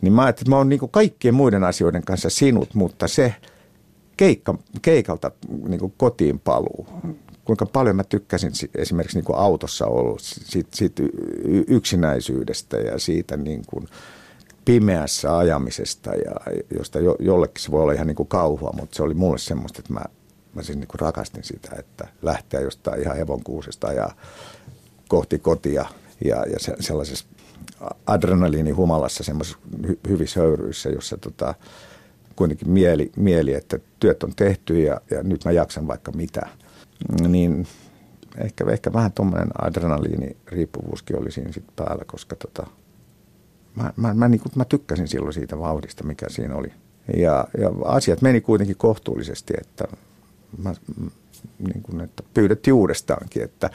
niin 0.00 0.12
mä 0.12 0.22
ajattelin, 0.22 0.44
että 0.44 0.50
mä 0.50 0.56
oon 0.56 0.68
niin 0.68 0.80
kaikkien 0.90 1.34
muiden 1.34 1.64
asioiden 1.64 2.04
kanssa 2.04 2.30
sinut, 2.30 2.74
mutta 2.74 3.08
se 3.08 3.34
keikka, 4.16 4.58
keikalta 4.82 5.30
niin 5.68 5.92
kotiin 5.96 6.38
paluu, 6.38 6.86
kuinka 7.44 7.66
paljon 7.66 7.96
mä 7.96 8.04
tykkäsin 8.04 8.52
esimerkiksi 8.74 9.18
niin 9.18 9.36
autossa 9.36 9.86
olla 9.86 10.16
siitä, 10.20 10.70
siitä 10.74 11.02
yksinäisyydestä 11.68 12.76
ja 12.76 12.98
siitä 12.98 13.36
niin 13.36 13.62
kuin 13.66 13.88
pimeässä 14.66 15.38
ajamisesta, 15.38 16.14
ja 16.14 16.34
josta 16.78 17.00
jo, 17.00 17.16
jollekin 17.20 17.62
se 17.62 17.70
voi 17.70 17.82
olla 17.82 17.92
ihan 17.92 18.06
niin 18.06 18.16
kuin 18.16 18.28
kauhua, 18.28 18.74
mutta 18.76 18.96
se 18.96 19.02
oli 19.02 19.14
mulle 19.14 19.38
semmoista, 19.38 19.78
että 19.78 19.92
mä, 19.92 20.04
mä 20.54 20.62
siis 20.62 20.78
niin 20.78 20.88
kuin 20.88 21.00
rakastin 21.00 21.44
sitä, 21.44 21.76
että 21.78 22.08
lähteä 22.22 22.60
jostain 22.60 23.02
ihan 23.02 23.16
hevonkuusesta 23.16 23.92
ja 23.92 24.08
kohti 25.08 25.38
kotia 25.38 25.86
ja, 26.24 26.36
ja 26.36 26.58
se, 26.58 26.74
sellaisessa 26.80 27.26
adrenaliinihumalassa 28.06 29.24
semmoisessa 29.24 29.58
hy, 29.88 29.98
hyvissä 30.08 30.40
höyryissä, 30.40 30.88
jossa 30.88 31.16
tota, 31.16 31.54
kuitenkin 32.36 32.70
mieli, 32.70 33.12
mieli, 33.16 33.54
että 33.54 33.78
työt 34.00 34.22
on 34.22 34.32
tehty 34.36 34.80
ja, 34.82 35.00
ja 35.10 35.22
nyt 35.22 35.44
mä 35.44 35.52
jaksan 35.52 35.86
vaikka 35.86 36.12
mitä. 36.12 36.48
Niin 37.28 37.66
ehkä, 38.38 38.64
ehkä 38.70 38.92
vähän 38.92 39.12
tuommoinen 39.12 39.48
adrenaliiniriippuvuuskin 39.62 41.18
oli 41.18 41.32
siinä 41.32 41.52
sitten 41.52 41.76
päällä, 41.76 42.04
koska 42.04 42.36
tota, 42.36 42.66
mä, 43.76 43.92
mä, 43.96 44.14
mä, 44.14 44.28
niin 44.28 44.40
kuin, 44.40 44.52
mä 44.56 44.64
tykkäsin 44.64 45.08
silloin 45.08 45.32
siitä 45.32 45.58
vauhdista, 45.58 46.04
mikä 46.04 46.26
siinä 46.28 46.54
oli. 46.54 46.72
Ja, 47.16 47.48
ja 47.58 47.70
asiat 47.84 48.22
meni 48.22 48.40
kuitenkin 48.40 48.76
kohtuullisesti, 48.76 49.54
että, 49.60 49.84
mä, 50.62 50.74
niin 51.58 51.82
kuin, 51.82 52.00
että 52.00 52.22
pyydettiin 52.34 52.74
uudestaankin, 52.74 53.42
että, 53.42 53.70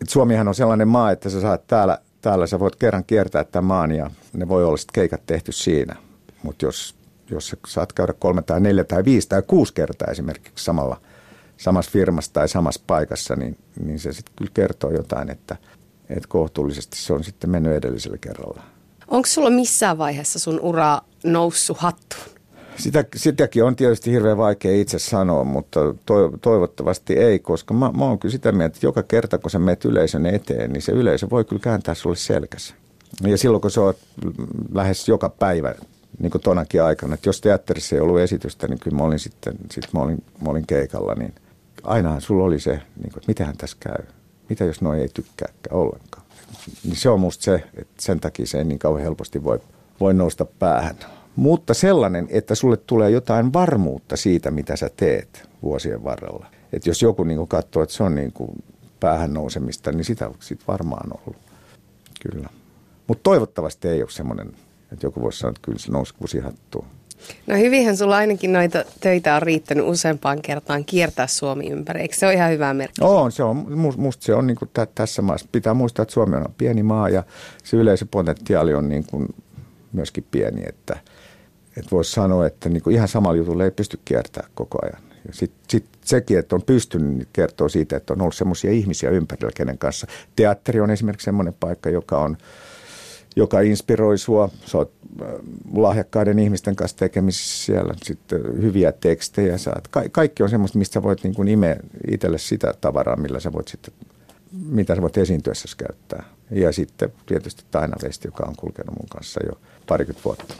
että 0.00 0.10
Suomihan 0.12 0.48
on 0.48 0.54
sellainen 0.54 0.88
maa, 0.88 1.10
että 1.10 1.30
sä 1.30 1.40
saat 1.40 1.66
täällä, 1.66 1.98
täällä 2.20 2.46
sä 2.46 2.60
voit 2.60 2.76
kerran 2.76 3.04
kiertää 3.04 3.44
tämän 3.44 3.64
maan 3.64 3.92
ja 3.92 4.10
ne 4.32 4.48
voi 4.48 4.64
olla 4.64 4.76
sitten 4.76 4.94
keikat 4.94 5.26
tehty 5.26 5.52
siinä. 5.52 5.96
Mutta 6.42 6.64
jos, 6.64 6.94
jos 7.30 7.48
sä 7.48 7.56
saat 7.66 7.92
käydä 7.92 8.12
kolme 8.12 8.42
tai 8.42 8.60
neljä 8.60 8.84
tai 8.84 9.04
viisi 9.04 9.28
tai 9.28 9.42
kuusi 9.46 9.74
kertaa 9.74 10.10
esimerkiksi 10.10 10.64
samalla, 10.64 11.00
samassa 11.56 11.90
firmassa 11.90 12.32
tai 12.32 12.48
samassa 12.48 12.82
paikassa, 12.86 13.36
niin, 13.36 13.58
niin 13.84 13.98
se 13.98 14.12
sitten 14.12 14.34
kyllä 14.36 14.50
kertoo 14.54 14.90
jotain, 14.90 15.30
että, 15.30 15.56
että 16.10 16.28
kohtuullisesti 16.28 16.96
se 16.96 17.12
on 17.12 17.24
sitten 17.24 17.50
mennyt 17.50 17.72
edellisellä 17.72 18.18
kerralla. 18.18 18.62
Onko 19.08 19.26
sulla 19.26 19.50
missään 19.50 19.98
vaiheessa 19.98 20.38
sun 20.38 20.60
uraa 20.60 21.08
noussut 21.24 21.78
hattuun? 21.78 22.38
Sitä, 22.76 23.04
sitäkin 23.16 23.64
on 23.64 23.76
tietysti 23.76 24.10
hirveän 24.10 24.38
vaikea 24.38 24.80
itse 24.80 24.98
sanoa, 24.98 25.44
mutta 25.44 25.80
toivottavasti 26.42 27.14
ei, 27.14 27.38
koska 27.38 27.74
mä, 27.74 27.90
mä 27.92 28.04
oon 28.04 28.18
kyllä 28.18 28.32
sitä 28.32 28.52
mieltä, 28.52 28.76
että 28.76 28.86
joka 28.86 29.02
kerta 29.02 29.38
kun 29.38 29.50
sä 29.50 29.58
menet 29.58 29.84
yleisön 29.84 30.26
eteen, 30.26 30.72
niin 30.72 30.82
se 30.82 30.92
yleisö 30.92 31.30
voi 31.30 31.44
kyllä 31.44 31.62
kääntää 31.62 31.94
sulle 31.94 32.16
selkässä. 32.16 32.74
Ja 33.22 33.38
silloin 33.38 33.60
kun 33.60 33.70
sä 33.70 33.80
oot 33.80 33.98
lähes 34.72 35.08
joka 35.08 35.28
päivä, 35.28 35.74
niin 36.18 36.30
kuin 36.30 36.42
tonakin 36.42 36.82
aikana, 36.82 37.14
että 37.14 37.28
jos 37.28 37.40
teatterissa 37.40 37.96
ei 37.96 38.00
ollut 38.00 38.20
esitystä, 38.20 38.68
niin 38.68 38.78
kyllä 38.78 38.96
mä 38.96 39.02
olin 39.02 39.18
sitten, 39.18 39.54
sit 39.70 39.92
mä 39.92 40.00
olin, 40.00 40.24
mä 40.40 40.50
olin 40.50 40.66
keikalla, 40.66 41.14
niin 41.14 41.34
ainahan 41.82 42.20
sulla 42.20 42.44
oli 42.44 42.60
se, 42.60 42.70
niin 42.70 43.12
kuin, 43.12 43.18
että 43.18 43.28
mitähän 43.28 43.56
tässä 43.56 43.76
käy, 43.80 44.04
mitä 44.48 44.64
jos 44.64 44.82
noi 44.82 45.00
ei 45.00 45.08
tykkääkään 45.08 45.76
ollenkaan. 45.76 46.24
Niin 46.84 46.96
se 46.96 47.08
on 47.08 47.20
musta 47.20 47.44
se, 47.44 47.54
että 47.76 48.02
sen 48.02 48.20
takia 48.20 48.46
se 48.46 48.58
ei 48.58 48.64
niin 48.64 48.78
kauhean 48.78 49.04
helposti 49.04 49.44
voi, 49.44 49.60
voi 50.00 50.14
nousta 50.14 50.44
päähän. 50.44 50.96
Mutta 51.36 51.74
sellainen, 51.74 52.26
että 52.30 52.54
sulle 52.54 52.76
tulee 52.76 53.10
jotain 53.10 53.52
varmuutta 53.52 54.16
siitä, 54.16 54.50
mitä 54.50 54.76
sä 54.76 54.90
teet 54.96 55.48
vuosien 55.62 56.04
varrella. 56.04 56.46
Että 56.72 56.90
jos 56.90 57.02
joku 57.02 57.24
niin 57.24 57.48
katsoo, 57.48 57.82
että 57.82 57.94
se 57.94 58.02
on 58.02 58.14
niin 58.14 58.32
päähän 59.00 59.34
nousemista, 59.34 59.92
niin 59.92 60.04
sitä 60.04 60.30
sit 60.40 60.60
varmaan 60.68 61.10
ollut. 61.12 61.36
Kyllä. 62.22 62.48
Mutta 63.06 63.22
toivottavasti 63.22 63.88
ei 63.88 64.02
ole 64.02 64.10
semmoinen, 64.10 64.52
että 64.92 65.06
joku 65.06 65.20
voisi 65.20 65.38
sanoa, 65.38 65.50
että 65.50 65.60
kyllä 65.62 65.78
se 65.78 65.92
nousi 65.92 66.14
kusihattuun. 66.14 66.86
No 67.46 67.56
hyvinhän 67.56 67.96
sulla 67.96 68.16
ainakin 68.16 68.52
noita 68.52 68.84
töitä 69.00 69.36
on 69.36 69.42
riittänyt 69.42 69.84
useampaan 69.86 70.42
kertaan 70.42 70.84
kiertää 70.84 71.26
Suomi 71.26 71.70
ympäri. 71.70 72.00
Eikö 72.00 72.16
se 72.16 72.26
ole 72.26 72.34
ihan 72.34 72.50
hyvä 72.50 72.74
merkki? 72.74 73.00
On, 73.04 73.32
se 73.32 73.42
on. 73.42 73.78
Musta 73.96 74.24
se 74.24 74.34
on 74.34 74.46
niin 74.46 74.56
kuin 74.56 74.70
tä- 74.72 74.86
tässä 74.94 75.22
maassa. 75.22 75.48
Pitää 75.52 75.74
muistaa, 75.74 76.02
että 76.02 76.12
Suomi 76.12 76.36
on 76.36 76.54
pieni 76.58 76.82
maa 76.82 77.08
ja 77.08 77.22
se 77.64 77.76
yleisöpotentiaali 77.76 78.74
on 78.74 78.88
niin 78.88 79.04
kuin 79.06 79.28
myöskin 79.92 80.26
pieni, 80.30 80.62
että, 80.66 80.96
että 81.76 81.90
voisi 81.90 82.12
sanoa, 82.12 82.46
että 82.46 82.68
niin 82.68 82.82
kuin 82.82 82.96
ihan 82.96 83.08
samalla 83.08 83.36
jutulla 83.36 83.64
ei 83.64 83.70
pysty 83.70 84.00
kiertämään 84.04 84.50
koko 84.54 84.78
ajan. 84.82 85.02
Ja 85.26 85.32
sitten 85.32 85.60
sit 85.68 85.84
sekin, 86.04 86.38
että 86.38 86.54
on 86.54 86.62
pystynyt, 86.62 87.16
niin 87.16 87.28
kertoo 87.32 87.68
siitä, 87.68 87.96
että 87.96 88.12
on 88.12 88.20
ollut 88.20 88.34
sellaisia 88.34 88.70
ihmisiä 88.70 89.10
ympärillä, 89.10 89.52
kenen 89.56 89.78
kanssa. 89.78 90.06
Teatteri 90.36 90.80
on 90.80 90.90
esimerkiksi 90.90 91.24
sellainen 91.24 91.54
paikka, 91.60 91.90
joka 91.90 92.18
on– 92.18 92.36
joka 93.38 93.60
inspiroi 93.60 94.18
sua. 94.18 94.48
Sä 94.66 94.78
oot 94.78 94.92
lahjakkaiden 95.74 96.38
ihmisten 96.38 96.76
kanssa 96.76 96.96
tekemisissä 96.96 97.64
siellä, 97.64 97.94
sitten 98.02 98.40
hyviä 98.62 98.92
tekstejä 98.92 99.58
saat. 99.58 99.88
Ka- 99.88 100.08
kaikki 100.12 100.42
on 100.42 100.50
semmoista, 100.50 100.78
mistä 100.78 101.02
voit 101.02 101.22
niin 101.22 101.34
kuin 101.34 101.48
imeä 101.48 101.76
itselle 102.10 102.38
sitä 102.38 102.74
tavaraa, 102.80 103.16
millä 103.16 103.40
sä 103.40 103.52
voit 103.52 103.68
sitten, 103.68 103.94
mitä 104.52 104.94
sä 104.94 105.02
voit 105.02 105.16
esiintyessä 105.16 105.68
käyttää. 105.76 106.24
Ja 106.50 106.72
sitten 106.72 107.12
tietysti 107.26 107.64
Taina 107.70 107.96
Vesti, 108.02 108.28
joka 108.28 108.44
on 108.48 108.56
kulkenut 108.56 108.96
mun 108.98 109.08
kanssa 109.08 109.40
jo 109.46 109.58
parikymmentä 109.86 110.24
vuotta. 110.24 110.54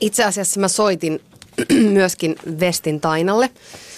Itse 0.00 0.24
asiassa 0.24 0.60
mä 0.60 0.68
soitin 0.68 1.20
myöskin 1.98 2.36
Vestin 2.60 3.00
Tainalle, 3.00 3.50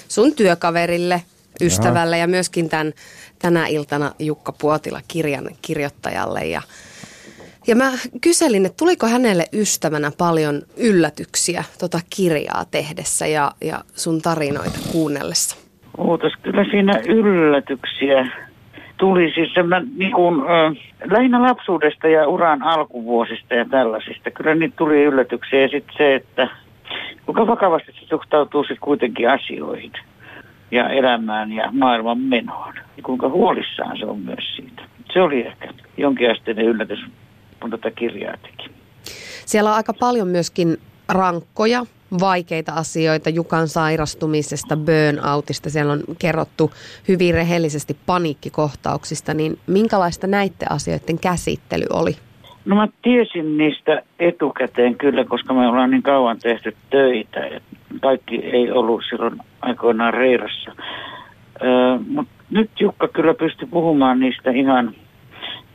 sun 0.08 0.34
työkaverille, 0.34 1.22
ystävälle 1.60 2.16
Jaha. 2.16 2.22
ja 2.22 2.28
myöskin 2.28 2.68
tämän 2.68 2.92
tänä 3.38 3.66
iltana 3.66 4.14
Jukka 4.18 4.52
Puotila 4.52 5.00
kirjan 5.08 5.50
kirjoittajalle. 5.62 6.40
Ja 6.46 6.62
ja 7.66 7.76
mä 7.76 7.90
kyselin, 8.20 8.66
että 8.66 8.76
tuliko 8.76 9.06
hänelle 9.06 9.44
ystävänä 9.52 10.10
paljon 10.18 10.62
yllätyksiä 10.76 11.64
tota 11.80 12.00
kirjaa 12.16 12.64
tehdessä 12.70 13.26
ja, 13.26 13.52
ja 13.60 13.78
sun 13.94 14.22
tarinoita 14.22 14.78
kuunnellessa? 14.92 15.56
Ootas, 15.98 16.32
kyllä 16.42 16.64
siinä 16.64 17.00
yllätyksiä 17.08 18.28
tuli 18.96 19.32
siis 19.34 19.52
mä, 19.66 19.82
niin 19.96 20.12
kuin, 20.12 20.40
äh, 20.40 20.76
lähinnä 21.10 21.42
lapsuudesta 21.42 22.08
ja 22.08 22.28
uran 22.28 22.62
alkuvuosista 22.62 23.54
ja 23.54 23.64
tällaisista. 23.64 24.30
Kyllä 24.30 24.54
niitä 24.54 24.76
tuli 24.76 25.02
yllätyksiä 25.02 25.60
ja 25.60 25.68
sitten 25.68 25.96
se, 25.96 26.14
että 26.14 26.48
kuinka 27.26 27.46
vakavasti 27.46 27.92
se 27.92 28.06
suhtautuu 28.06 28.62
sitten 28.62 28.80
kuitenkin 28.80 29.30
asioihin 29.30 29.92
ja 30.70 30.88
elämään 30.88 31.52
ja 31.52 31.68
maailman 31.72 32.20
menoon. 32.20 32.74
Ja 32.96 33.02
kuinka 33.02 33.28
huolissaan 33.28 33.98
se 33.98 34.06
on 34.06 34.18
myös 34.18 34.56
siitä. 34.56 34.82
Se 35.12 35.22
oli 35.22 35.46
ehkä 35.46 35.68
jonkinasteinen 35.96 36.64
yllätys 36.64 37.00
kun 37.60 37.70
tätä 37.70 37.90
kirjaa 37.90 38.36
teki. 38.42 38.70
Siellä 39.46 39.70
on 39.70 39.76
aika 39.76 39.92
paljon 39.92 40.28
myöskin 40.28 40.76
rankkoja, 41.08 41.86
vaikeita 42.20 42.72
asioita 42.72 43.30
Jukan 43.30 43.68
sairastumisesta, 43.68 44.76
burnoutista. 44.76 45.70
Siellä 45.70 45.92
on 45.92 46.02
kerrottu 46.18 46.70
hyvin 47.08 47.34
rehellisesti 47.34 47.96
paniikkikohtauksista, 48.06 49.34
niin 49.34 49.58
minkälaista 49.66 50.26
näiden 50.26 50.70
asioiden 50.70 51.18
käsittely 51.18 51.84
oli? 51.92 52.16
No 52.64 52.76
mä 52.76 52.88
tiesin 53.02 53.58
niistä 53.58 54.02
etukäteen 54.18 54.94
kyllä, 54.94 55.24
koska 55.24 55.54
me 55.54 55.68
ollaan 55.68 55.90
niin 55.90 56.02
kauan 56.02 56.38
tehty 56.38 56.76
töitä. 56.90 57.60
Kaikki 58.02 58.36
ei 58.36 58.70
ollut 58.70 59.02
silloin 59.10 59.38
aikoinaan 59.62 60.14
reirassa. 60.14 60.72
Öö, 61.62 61.98
Mutta 62.08 62.32
nyt 62.50 62.70
Jukka 62.80 63.08
kyllä 63.08 63.34
pystyi 63.34 63.68
puhumaan 63.70 64.20
niistä 64.20 64.50
ihan 64.50 64.94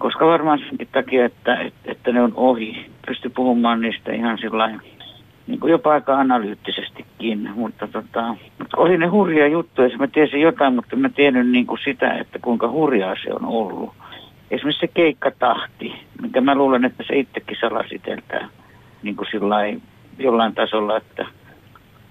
koska 0.01 0.25
varmaan 0.25 0.59
senkin 0.59 0.87
takia, 0.91 1.25
että, 1.25 1.71
että 1.85 2.11
ne 2.11 2.21
on 2.21 2.33
ohi. 2.35 2.85
Pysty 3.07 3.29
puhumaan 3.29 3.81
niistä 3.81 4.11
ihan 4.11 4.37
sillä 4.37 4.79
niin 5.47 5.59
kuin 5.59 5.71
jopa 5.71 5.91
aika 5.91 6.19
analyyttisestikin, 6.19 7.49
mutta 7.55 7.87
tota, 7.87 8.35
oli 8.77 8.97
ne 8.97 9.07
hurjia 9.07 9.47
juttuja, 9.47 9.97
mä 9.97 10.07
tiesin 10.07 10.41
jotain, 10.41 10.75
mutta 10.75 10.95
mä 10.95 11.09
tiennyt 11.09 11.49
niin 11.49 11.67
kuin 11.67 11.79
sitä, 11.83 12.13
että 12.13 12.39
kuinka 12.39 12.69
hurjaa 12.69 13.15
se 13.23 13.33
on 13.33 13.45
ollut. 13.45 13.93
Esimerkiksi 14.51 14.79
se 14.79 14.87
keikkatahti, 14.93 15.93
minkä 16.21 16.41
mä 16.41 16.55
luulen, 16.55 16.85
että 16.85 17.03
se 17.07 17.15
itsekin 17.15 17.57
salasiteltää 17.61 18.47
niin 19.03 19.15
kuin 19.15 19.27
sillain, 19.31 19.81
jollain 20.19 20.55
tasolla, 20.55 20.97
että 20.97 21.25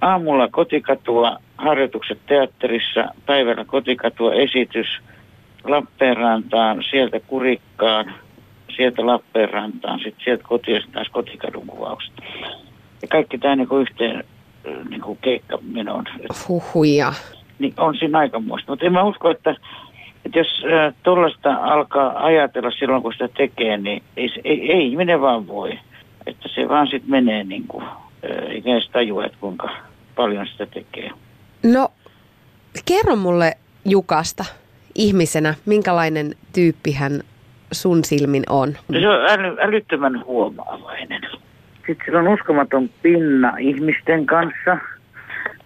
aamulla 0.00 0.48
kotikatua, 0.48 1.36
harjoitukset 1.58 2.18
teatterissa, 2.26 3.04
päivällä 3.26 3.64
kotikatua, 3.64 4.34
esitys– 4.34 4.86
Lappeenrantaan, 5.64 6.84
sieltä 6.90 7.20
Kurikkaan, 7.20 8.14
sieltä 8.76 9.06
Lappeenrantaan, 9.06 9.98
sitten 9.98 10.24
sieltä 10.24 10.42
kotiin 10.42 10.82
taas 10.92 11.08
kotikadun 11.08 11.66
kuvaukset. 11.66 12.12
Ja 13.02 13.08
kaikki 13.08 13.38
tämä 13.38 13.56
niinku 13.56 13.76
yhteen 13.76 14.24
niinku 14.90 15.18
keikkamenoon. 15.20 16.04
Huhuja. 16.48 17.12
Niin 17.58 17.74
on 17.76 17.96
siinä 17.96 18.18
aikamoista. 18.18 18.72
Mutta 18.72 18.86
en 18.86 18.92
mä 18.92 19.02
usko, 19.02 19.30
että, 19.30 19.50
että 20.24 20.38
jos 20.38 20.64
äh, 20.72 20.94
tuollaista 21.02 21.54
alkaa 21.54 22.24
ajatella 22.24 22.70
silloin, 22.70 23.02
kun 23.02 23.12
sitä 23.12 23.28
tekee, 23.28 23.76
niin 23.76 24.02
ei, 24.16 24.30
ei, 24.44 24.72
ei 24.72 24.86
ihminen 24.88 25.20
vaan 25.20 25.46
voi. 25.46 25.78
Että 26.26 26.48
se 26.54 26.68
vaan 26.68 26.86
sitten 26.86 27.10
menee 27.10 27.44
niin 27.44 27.64
kuin, 27.68 27.84
äh, 27.84 28.56
ikään 28.56 28.82
tajua, 28.92 29.24
että 29.24 29.38
kuinka 29.40 29.70
paljon 30.16 30.46
sitä 30.46 30.66
tekee. 30.66 31.10
No, 31.62 31.88
kerro 32.84 33.16
mulle 33.16 33.56
Jukasta 33.84 34.44
ihmisenä, 34.94 35.54
minkälainen 35.66 36.34
tyyppi 36.52 36.92
hän 36.92 37.20
sun 37.72 38.04
silmin 38.04 38.42
on? 38.48 38.76
Se 39.00 39.08
on 39.08 39.26
äly, 39.30 39.56
älyttömän 39.60 40.24
huomaavainen. 40.24 41.20
Sitten 41.74 41.96
sillä 42.04 42.18
on 42.18 42.28
uskomaton 42.28 42.90
pinna 43.02 43.56
ihmisten 43.58 44.26
kanssa. 44.26 44.78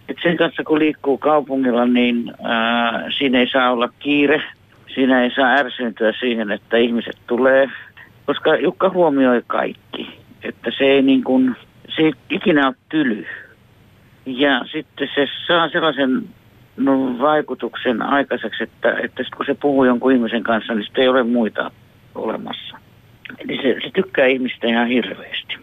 Et 0.09 0.17
sen 0.23 0.37
kanssa 0.37 0.63
kun 0.63 0.79
liikkuu 0.79 1.17
kaupungilla, 1.17 1.85
niin 1.85 2.33
ää, 2.43 3.11
siinä 3.17 3.39
ei 3.39 3.47
saa 3.47 3.71
olla 3.71 3.89
kiire. 3.99 4.43
Siinä 4.95 5.23
ei 5.23 5.31
saa 5.35 5.53
ärsyyntyä 5.53 6.13
siihen, 6.19 6.51
että 6.51 6.77
ihmiset 6.77 7.17
tulee. 7.27 7.69
Koska 8.25 8.55
Jukka 8.55 8.89
huomioi 8.89 9.41
kaikki. 9.47 10.19
Että 10.43 10.71
se 10.77 10.83
ei, 10.83 11.01
niin 11.01 11.23
kuin, 11.23 11.55
se 11.95 12.01
ei 12.01 12.13
ikinä 12.29 12.67
ole 12.67 12.75
tyly. 12.89 13.25
Ja 14.25 14.65
sitten 14.71 15.09
se 15.15 15.27
saa 15.47 15.69
sellaisen 15.69 16.23
no, 16.77 17.19
vaikutuksen 17.19 18.01
aikaiseksi, 18.01 18.63
että, 18.63 18.97
että 19.03 19.23
sit 19.23 19.35
kun 19.35 19.45
se 19.45 19.53
puhuu 19.61 19.83
jonkun 19.83 20.11
ihmisen 20.11 20.43
kanssa, 20.43 20.73
niin 20.73 20.85
sitten 20.85 21.01
ei 21.01 21.07
ole 21.07 21.23
muita 21.23 21.71
olemassa. 22.15 22.77
Eli 23.39 23.55
se, 23.55 23.81
se 23.83 23.91
tykkää 23.93 24.25
ihmistä 24.25 24.67
ihan 24.67 24.87
hirveästi. 24.87 25.57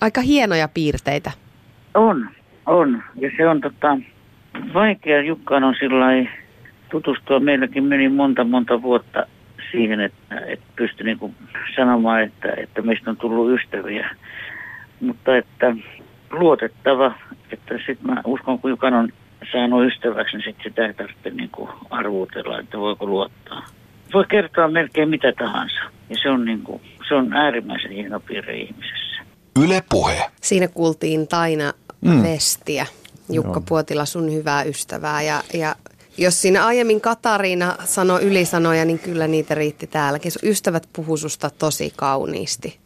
Aika 0.00 0.20
hienoja 0.20 0.68
piirteitä. 0.68 1.30
On. 1.94 2.28
On, 2.66 3.02
ja 3.16 3.30
se 3.36 3.48
on 3.48 3.60
tota, 3.60 3.98
vaikea. 4.74 5.22
Jukkaan 5.22 5.64
on 5.64 5.74
sillä 5.78 6.06
tutustua. 6.90 7.40
Meilläkin 7.40 7.84
meni 7.84 8.08
monta 8.08 8.44
monta 8.44 8.82
vuotta 8.82 9.26
siihen, 9.72 10.00
että, 10.00 10.40
että 10.46 10.64
pystyi 10.76 11.06
niin 11.06 11.34
sanomaan, 11.76 12.22
että, 12.22 12.48
että 12.56 12.82
meistä 12.82 13.10
on 13.10 13.16
tullut 13.16 13.60
ystäviä. 13.60 14.10
Mutta 15.00 15.36
että 15.36 15.76
luotettava, 16.30 17.14
että 17.50 17.74
sitten 17.74 18.06
mä 18.06 18.22
uskon, 18.24 18.58
kun 18.58 18.70
Jukan 18.70 18.94
on 18.94 19.08
saanut 19.52 19.86
ystäväksi, 19.86 20.36
niin 20.36 20.44
sitten 20.44 20.64
sitä 20.64 20.86
ei 20.86 20.94
tarvitse 20.94 21.30
niin 21.30 21.50
kuin 21.50 21.70
arvuutella, 21.90 22.58
että 22.58 22.78
voiko 22.78 23.06
luottaa. 23.06 23.66
Voi 24.14 24.24
kertoa 24.30 24.68
melkein 24.68 25.08
mitä 25.08 25.32
tahansa. 25.38 25.80
Ja 26.10 26.16
se 26.22 26.30
on, 26.30 26.44
niin 26.44 26.62
kuin, 26.62 26.80
se 27.08 27.14
on 27.14 27.32
äärimmäisen 27.32 27.90
hieno 27.90 28.20
piirre 28.20 28.56
ihmisessä. 28.56 29.22
Yle 29.64 29.82
Puhe. 29.90 30.30
Siinä 30.40 30.68
kuultiin 30.68 31.28
Taina 31.28 31.72
mm. 32.00 32.22
Vestiä, 32.22 32.86
Jukka 33.28 33.52
Joo. 33.52 33.64
Puotila, 33.68 34.04
sun 34.04 34.32
hyvää 34.32 34.62
ystävää. 34.62 35.22
Ja, 35.22 35.42
ja 35.54 35.74
jos 36.18 36.42
siinä 36.42 36.66
aiemmin 36.66 37.00
Katariina 37.00 37.76
sanoi 37.84 38.22
ylisanoja, 38.22 38.84
niin 38.84 38.98
kyllä 38.98 39.26
niitä 39.26 39.54
riitti 39.54 39.86
täälläkin. 39.86 40.32
Ystävät 40.42 40.88
puhuu 40.92 41.16
susta 41.16 41.50
tosi 41.50 41.92
kauniisti. 41.96 42.78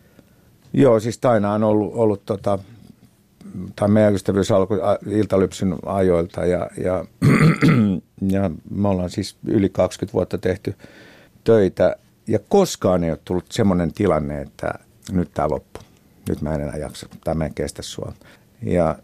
Joo, 0.73 1.01
siis 1.01 1.19
Taina 1.19 1.53
on 1.53 1.65
ollut, 1.65 1.93
ollut 1.95 2.23
tota, 2.27 2.59
tai 3.77 3.89
meidän 3.89 4.15
ystävyys 4.15 4.51
alkoi 4.51 4.79
Iltalypsyn 5.07 5.77
ajoilta 5.87 6.47
ja, 6.47 6.71
ja, 6.85 7.05
ja 8.37 8.51
me 8.71 8.89
ollaan 8.89 9.11
siis 9.11 9.37
yli 9.47 9.69
20 9.69 10.13
vuotta 10.13 10.39
tehty 10.39 10.75
töitä 11.45 11.97
ja 12.27 12.39
koskaan 12.49 13.05
ei 13.05 13.11
ole 13.11 13.19
tullut 13.25 13.45
semmoinen 13.51 13.93
tilanne, 13.93 14.41
että 14.41 14.75
nyt 15.13 15.31
tämä 15.35 15.49
loppu. 15.49 15.81
Nyt 16.29 16.43
mä 16.43 16.55
en 16.55 16.61
enää 16.61 16.77
jaksa 16.77 17.09
tai 17.25 17.35
mä 17.35 17.45
en 17.45 17.55
kestä 17.55 17.83
sua. 17.83 18.13
Ja 18.63 18.99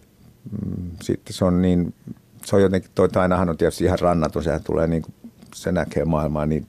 mm, 0.51 0.91
sitten 1.03 1.33
se 1.35 1.45
on 1.45 1.63
niin, 1.63 1.95
se 2.45 2.57
on 2.57 2.63
jotenkin, 2.63 2.91
toi 2.95 3.09
Tainahan 3.09 3.49
on 3.49 3.57
tietysti 3.57 3.85
ihan 3.85 3.99
rannaton, 3.99 4.43
sehän 4.43 4.65
tulee 4.65 4.87
niin 4.87 5.03
kuin, 5.03 5.15
se 5.55 5.73
näkee 5.73 6.05
maailmaa 6.05 6.47
niin, 6.47 6.67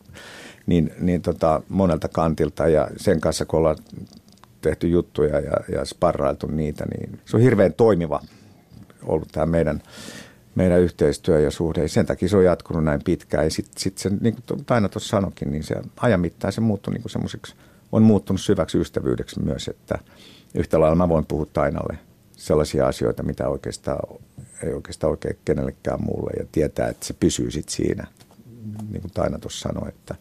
niin, 0.65 0.93
niin 0.99 1.21
tota, 1.21 1.61
monelta 1.69 2.07
kantilta 2.07 2.67
ja 2.67 2.87
sen 2.97 3.21
kanssa 3.21 3.45
kun 3.45 3.57
ollaan 3.59 3.77
tehty 4.63 4.87
juttuja 4.87 5.39
ja, 5.39 5.53
ja 5.71 5.85
sparrailtu 5.85 6.47
niitä, 6.47 6.85
niin 6.85 7.19
se 7.25 7.37
on 7.37 7.43
hirveän 7.43 7.73
toimiva 7.73 8.21
ollut 9.03 9.27
tämä 9.31 9.45
meidän, 9.45 9.81
meidän 10.55 10.81
yhteistyö 10.81 11.39
ja 11.39 11.51
suhde. 11.51 11.87
Sen 11.87 12.05
takia 12.05 12.29
se 12.29 12.37
on 12.37 12.45
jatkunut 12.45 12.83
näin 12.83 13.03
pitkään. 13.05 13.43
Ja 13.43 13.51
sitten 13.51 13.81
sit 13.81 13.97
se, 13.97 14.11
niin 14.21 14.35
kuin 14.47 14.65
Taina 14.65 14.89
tuossa 14.89 15.09
sanokin, 15.09 15.51
niin 15.51 15.63
se 15.63 15.75
ajan 15.97 16.19
mittaan 16.19 16.53
se 16.53 16.61
muuttui 16.61 16.93
niin 16.93 17.09
semmoiseksi, 17.09 17.55
on 17.91 18.03
muuttunut 18.03 18.41
syväksi 18.41 18.77
ystävyydeksi 18.77 19.39
myös, 19.39 19.67
että 19.67 19.99
yhtä 20.55 20.79
lailla 20.79 20.95
mä 20.95 21.09
voin 21.09 21.25
puhua 21.25 21.47
Tainalle 21.53 21.97
sellaisia 22.31 22.87
asioita, 22.87 23.23
mitä 23.23 23.47
oikeastaan 23.47 24.19
ei 24.63 24.73
oikeastaan 24.73 25.11
oikein 25.11 25.37
kenellekään 25.45 26.03
muulle 26.03 26.31
ja 26.39 26.45
tietää, 26.51 26.87
että 26.87 27.05
se 27.05 27.13
pysyy 27.13 27.51
sitten 27.51 27.75
siinä, 27.75 28.07
niin 28.91 29.01
kuin 29.01 29.11
Taina 29.13 29.39
tuossa 29.39 29.69
sanoi, 29.69 29.89
että 29.89 30.15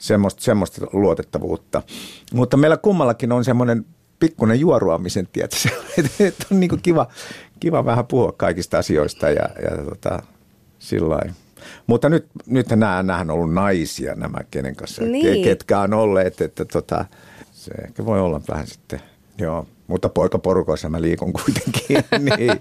semmoista, 0.00 0.42
semmoista 0.42 0.86
luotettavuutta. 0.92 1.82
Mutta 2.32 2.56
meillä 2.56 2.76
kummallakin 2.76 3.32
on 3.32 3.44
semmoinen 3.44 3.86
pikkuinen 4.20 4.60
juoruamisen 4.60 5.28
tietä, 5.32 5.56
että 6.20 6.46
on 6.52 6.60
niin 6.60 6.82
kiva, 6.82 7.06
kiva 7.60 7.84
vähän 7.84 8.06
puhua 8.06 8.32
kaikista 8.32 8.78
asioista 8.78 9.30
ja, 9.30 9.48
ja 9.62 9.84
tota, 9.84 10.22
sillä 10.78 11.20
Mutta 11.86 12.08
nyt, 12.08 12.26
nyt 12.46 12.68
nämä, 12.68 13.02
nämä 13.02 13.20
on 13.20 13.30
ollut 13.30 13.54
naisia 13.54 14.14
nämä, 14.14 14.38
kenen 14.50 14.76
kanssa, 14.76 15.02
niin. 15.02 15.44
ketkä 15.44 15.80
on 15.80 15.94
olleet, 15.94 16.40
että 16.40 16.64
tota, 16.64 17.04
se 17.52 17.70
ehkä 17.70 18.04
voi 18.04 18.20
olla 18.20 18.40
vähän 18.48 18.66
sitten, 18.66 19.00
joo, 19.38 19.66
mutta 19.86 20.08
poikaporukoissa 20.08 20.88
mä 20.88 21.02
liikun 21.02 21.32
kuitenkin. 21.32 22.04
niin. 22.36 22.52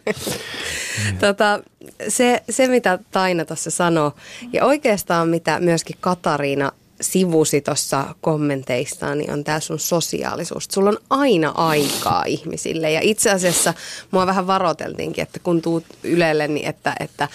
tota, 1.19 1.59
se, 2.07 2.43
se, 2.49 2.67
mitä 2.67 2.99
Taina 3.11 3.45
tuossa 3.45 3.71
sanoi, 3.71 4.11
ja 4.53 4.65
oikeastaan 4.65 5.29
mitä 5.29 5.59
myöskin 5.59 5.97
Katariina 6.01 6.71
sivusi 7.01 7.61
tuossa 7.61 8.15
kommenteissaan, 8.21 9.17
niin 9.17 9.31
on 9.31 9.43
tämä 9.43 9.59
sun 9.59 9.79
sosiaalisuus. 9.79 10.67
Sulla 10.71 10.89
on 10.89 10.97
aina 11.09 11.49
aikaa 11.49 12.23
ihmisille 12.27 12.91
ja 12.91 12.99
itse 13.03 13.31
asiassa 13.31 13.73
mua 14.11 14.27
vähän 14.27 14.47
varoteltiinkin, 14.47 15.21
että 15.21 15.39
kun 15.39 15.61
tuut 15.61 15.85
Ylelle, 16.03 16.47
niin 16.47 16.67
että, 16.67 16.95
että 16.99 17.27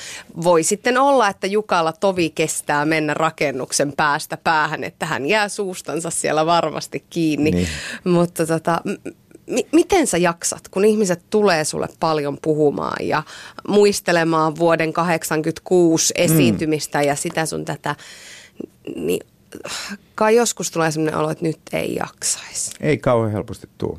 voi 0.45 0.63
sitten 0.63 0.99
olla, 0.99 1.29
että 1.29 1.47
Jukalla 1.47 1.93
tovi 1.93 2.31
kestää 2.31 2.85
mennä 2.85 3.15
rakennuksen 3.15 3.93
päästä 3.97 4.39
päähän, 4.45 4.85
että 4.85 5.07
hän 5.07 5.27
jää 5.27 5.49
suustansa 5.49 6.11
siellä 6.11 6.47
varmasti 6.47 7.05
kiinni. 7.11 7.51
Niin. 7.51 7.69
Mutta 8.05 8.47
tota, 8.47 8.81
m- 9.47 9.69
miten 9.73 10.07
sä 10.07 10.19
jaksat, 10.19 10.69
kun 10.69 10.85
ihmiset 10.85 11.23
tulee 11.31 11.65
sulle 11.65 11.89
paljon 12.01 12.39
puhumaan 12.43 13.07
ja 13.07 13.23
muistelemaan 13.69 14.57
vuoden 14.57 14.93
86 14.93 16.15
esiintymistä 16.17 16.99
mm. 16.99 17.05
ja 17.05 17.17
sitä 17.17 17.47
sun 17.47 17.65
tätä, 17.65 17.97
niin 18.97 19.27
kai 20.15 20.37
joskus 20.37 20.71
tulee 20.71 20.91
sellainen 20.91 21.21
olo, 21.21 21.31
että 21.31 21.45
nyt 21.45 21.61
ei 21.73 21.95
jaksaisi. 21.95 22.71
Ei 22.81 22.99
kauhean 22.99 23.33
helposti 23.33 23.69
tule. 23.79 23.99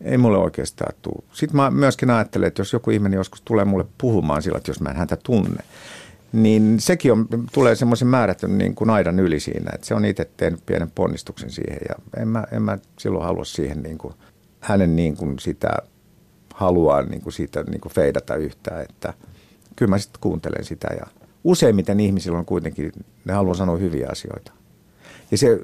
Ei 0.00 0.18
mulle 0.18 0.38
oikeastaan 0.38 0.94
tule. 1.02 1.24
Sitten 1.32 1.56
mä 1.56 1.70
myöskin 1.70 2.10
ajattelen, 2.10 2.48
että 2.48 2.60
jos 2.60 2.72
joku 2.72 2.90
ihminen 2.90 3.16
joskus 3.16 3.42
tulee 3.42 3.64
mulle 3.64 3.84
puhumaan 3.98 4.42
sillä, 4.42 4.56
että 4.56 4.70
jos 4.70 4.80
mä 4.80 4.90
en 4.90 4.96
häntä 4.96 5.16
tunne, 5.22 5.64
niin 6.32 6.80
sekin 6.80 7.12
on, 7.12 7.28
tulee 7.52 7.74
semmoisen 7.74 8.08
määrätyn 8.08 8.58
niin 8.58 8.74
kuin 8.74 8.90
aidan 8.90 9.20
yli 9.20 9.40
siinä, 9.40 9.70
että 9.74 9.86
se 9.86 9.94
on 9.94 10.04
itse 10.04 10.30
tehnyt 10.36 10.66
pienen 10.66 10.90
ponnistuksen 10.90 11.50
siihen 11.50 11.78
ja 11.88 11.94
en 12.22 12.28
mä, 12.28 12.44
en 12.52 12.62
mä 12.62 12.78
silloin 12.98 13.24
halua 13.24 13.44
siihen 13.44 13.82
niin 13.82 13.98
kuin, 13.98 14.14
hänen 14.60 14.96
niin 14.96 15.16
kuin 15.16 15.38
sitä 15.38 15.68
haluaa 16.54 17.02
niin 17.02 17.22
kuin 17.22 17.32
siitä 17.32 17.62
niin 17.62 17.80
kuin 17.80 17.92
feidata 17.92 18.36
yhtään, 18.36 18.82
että 18.82 19.14
kyllä 19.76 19.90
mä 19.90 19.98
sitten 19.98 20.20
kuuntelen 20.20 20.64
sitä 20.64 20.88
ja 21.00 21.06
useimmiten 21.44 22.00
ihmisillä 22.00 22.38
on 22.38 22.44
kuitenkin, 22.44 22.92
ne 23.24 23.32
haluaa 23.32 23.54
sanoa 23.54 23.76
hyviä 23.76 24.08
asioita. 24.12 24.52
Ja 25.30 25.38
se 25.38 25.60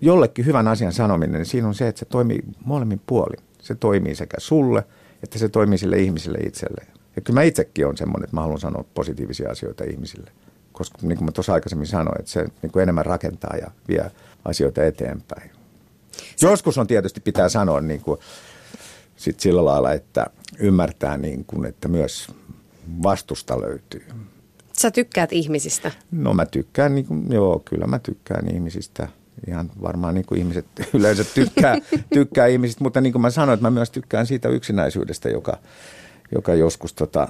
jollekin 0.00 0.46
hyvän 0.46 0.68
asian 0.68 0.92
sanominen, 0.92 1.32
niin 1.32 1.46
siinä 1.46 1.68
on 1.68 1.74
se, 1.74 1.88
että 1.88 1.98
se 1.98 2.04
toimii 2.04 2.42
molemmin 2.64 3.00
puolin. 3.06 3.38
Se 3.60 3.74
toimii 3.74 4.14
sekä 4.14 4.36
sulle, 4.40 4.84
että 5.22 5.38
se 5.38 5.48
toimii 5.48 5.78
sille 5.78 5.98
ihmiselle 5.98 6.38
itselleen. 6.38 6.86
Ja 7.16 7.22
kyllä 7.22 7.40
mä 7.40 7.42
itsekin 7.42 7.86
olen 7.86 7.96
semmoinen, 7.96 8.24
että 8.24 8.36
mä 8.36 8.40
haluan 8.40 8.60
sanoa 8.60 8.84
positiivisia 8.94 9.50
asioita 9.50 9.84
ihmisille. 9.84 10.30
Koska 10.72 10.98
niin 11.02 11.18
kuin 11.18 11.24
mä 11.24 11.32
tuossa 11.32 11.52
aikaisemmin 11.52 11.86
sanoin, 11.86 12.18
että 12.18 12.30
se 12.30 12.46
niin 12.62 12.72
kuin 12.72 12.82
enemmän 12.82 13.06
rakentaa 13.06 13.56
ja 13.56 13.70
vie 13.88 14.10
asioita 14.44 14.84
eteenpäin. 14.84 15.50
Se... 16.36 16.46
Joskus 16.46 16.78
on 16.78 16.86
tietysti 16.86 17.20
pitää 17.20 17.48
sanoa 17.48 17.80
niin 17.80 18.00
kuin, 18.00 18.20
sit 19.16 19.40
sillä 19.40 19.64
lailla, 19.64 19.92
että 19.92 20.26
ymmärtää, 20.58 21.16
niin 21.16 21.44
kuin, 21.44 21.64
että 21.64 21.88
myös 21.88 22.28
vastusta 23.02 23.60
löytyy. 23.60 24.04
Sä 24.78 24.90
tykkäät 24.90 25.32
ihmisistä? 25.32 25.90
No 26.10 26.34
mä 26.34 26.46
tykkään, 26.46 26.94
niin 26.94 27.06
kuin, 27.06 27.32
joo, 27.32 27.62
kyllä 27.64 27.86
mä 27.86 27.98
tykkään 27.98 28.54
ihmisistä. 28.54 29.08
Ihan 29.48 29.70
varmaan 29.82 30.14
niin 30.14 30.26
kuin 30.26 30.38
ihmiset 30.38 30.66
yleensä 30.94 31.24
tykkää, 31.24 31.76
tykkää 32.14 32.46
ihmisistä, 32.46 32.84
mutta 32.84 33.00
niin 33.00 33.12
kuin 33.12 33.22
mä 33.22 33.30
sanoin, 33.30 33.54
että 33.54 33.66
mä 33.66 33.70
myös 33.70 33.90
tykkään 33.90 34.26
siitä 34.26 34.48
yksinäisyydestä, 34.48 35.28
joka, 35.28 35.58
joka 36.34 36.54
joskus 36.54 36.92
tota, 36.92 37.28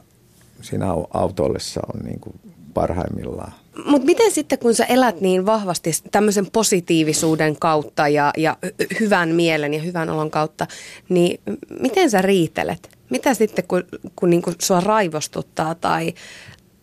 siinä 0.62 0.86
autollessa 1.14 1.80
on 1.94 2.00
niin 2.00 2.20
kuin 2.20 2.40
parhaimmillaan. 2.74 3.52
Mutta 3.84 4.06
miten 4.06 4.32
sitten, 4.32 4.58
kun 4.58 4.74
sä 4.74 4.84
elät 4.84 5.20
niin 5.20 5.46
vahvasti 5.46 5.90
tämmöisen 6.10 6.46
positiivisuuden 6.52 7.56
kautta 7.56 8.08
ja, 8.08 8.32
ja 8.36 8.56
hyvän 9.00 9.28
mielen 9.28 9.74
ja 9.74 9.80
hyvän 9.80 10.10
olon 10.10 10.30
kautta, 10.30 10.66
niin 11.08 11.40
miten 11.80 12.10
sä 12.10 12.22
riitelet? 12.22 12.88
Mitä 13.10 13.34
sitten, 13.34 13.64
kun, 13.68 13.84
kun 14.16 14.30
niinku 14.30 14.52
sua 14.58 14.80
raivostuttaa 14.80 15.74
tai, 15.74 16.14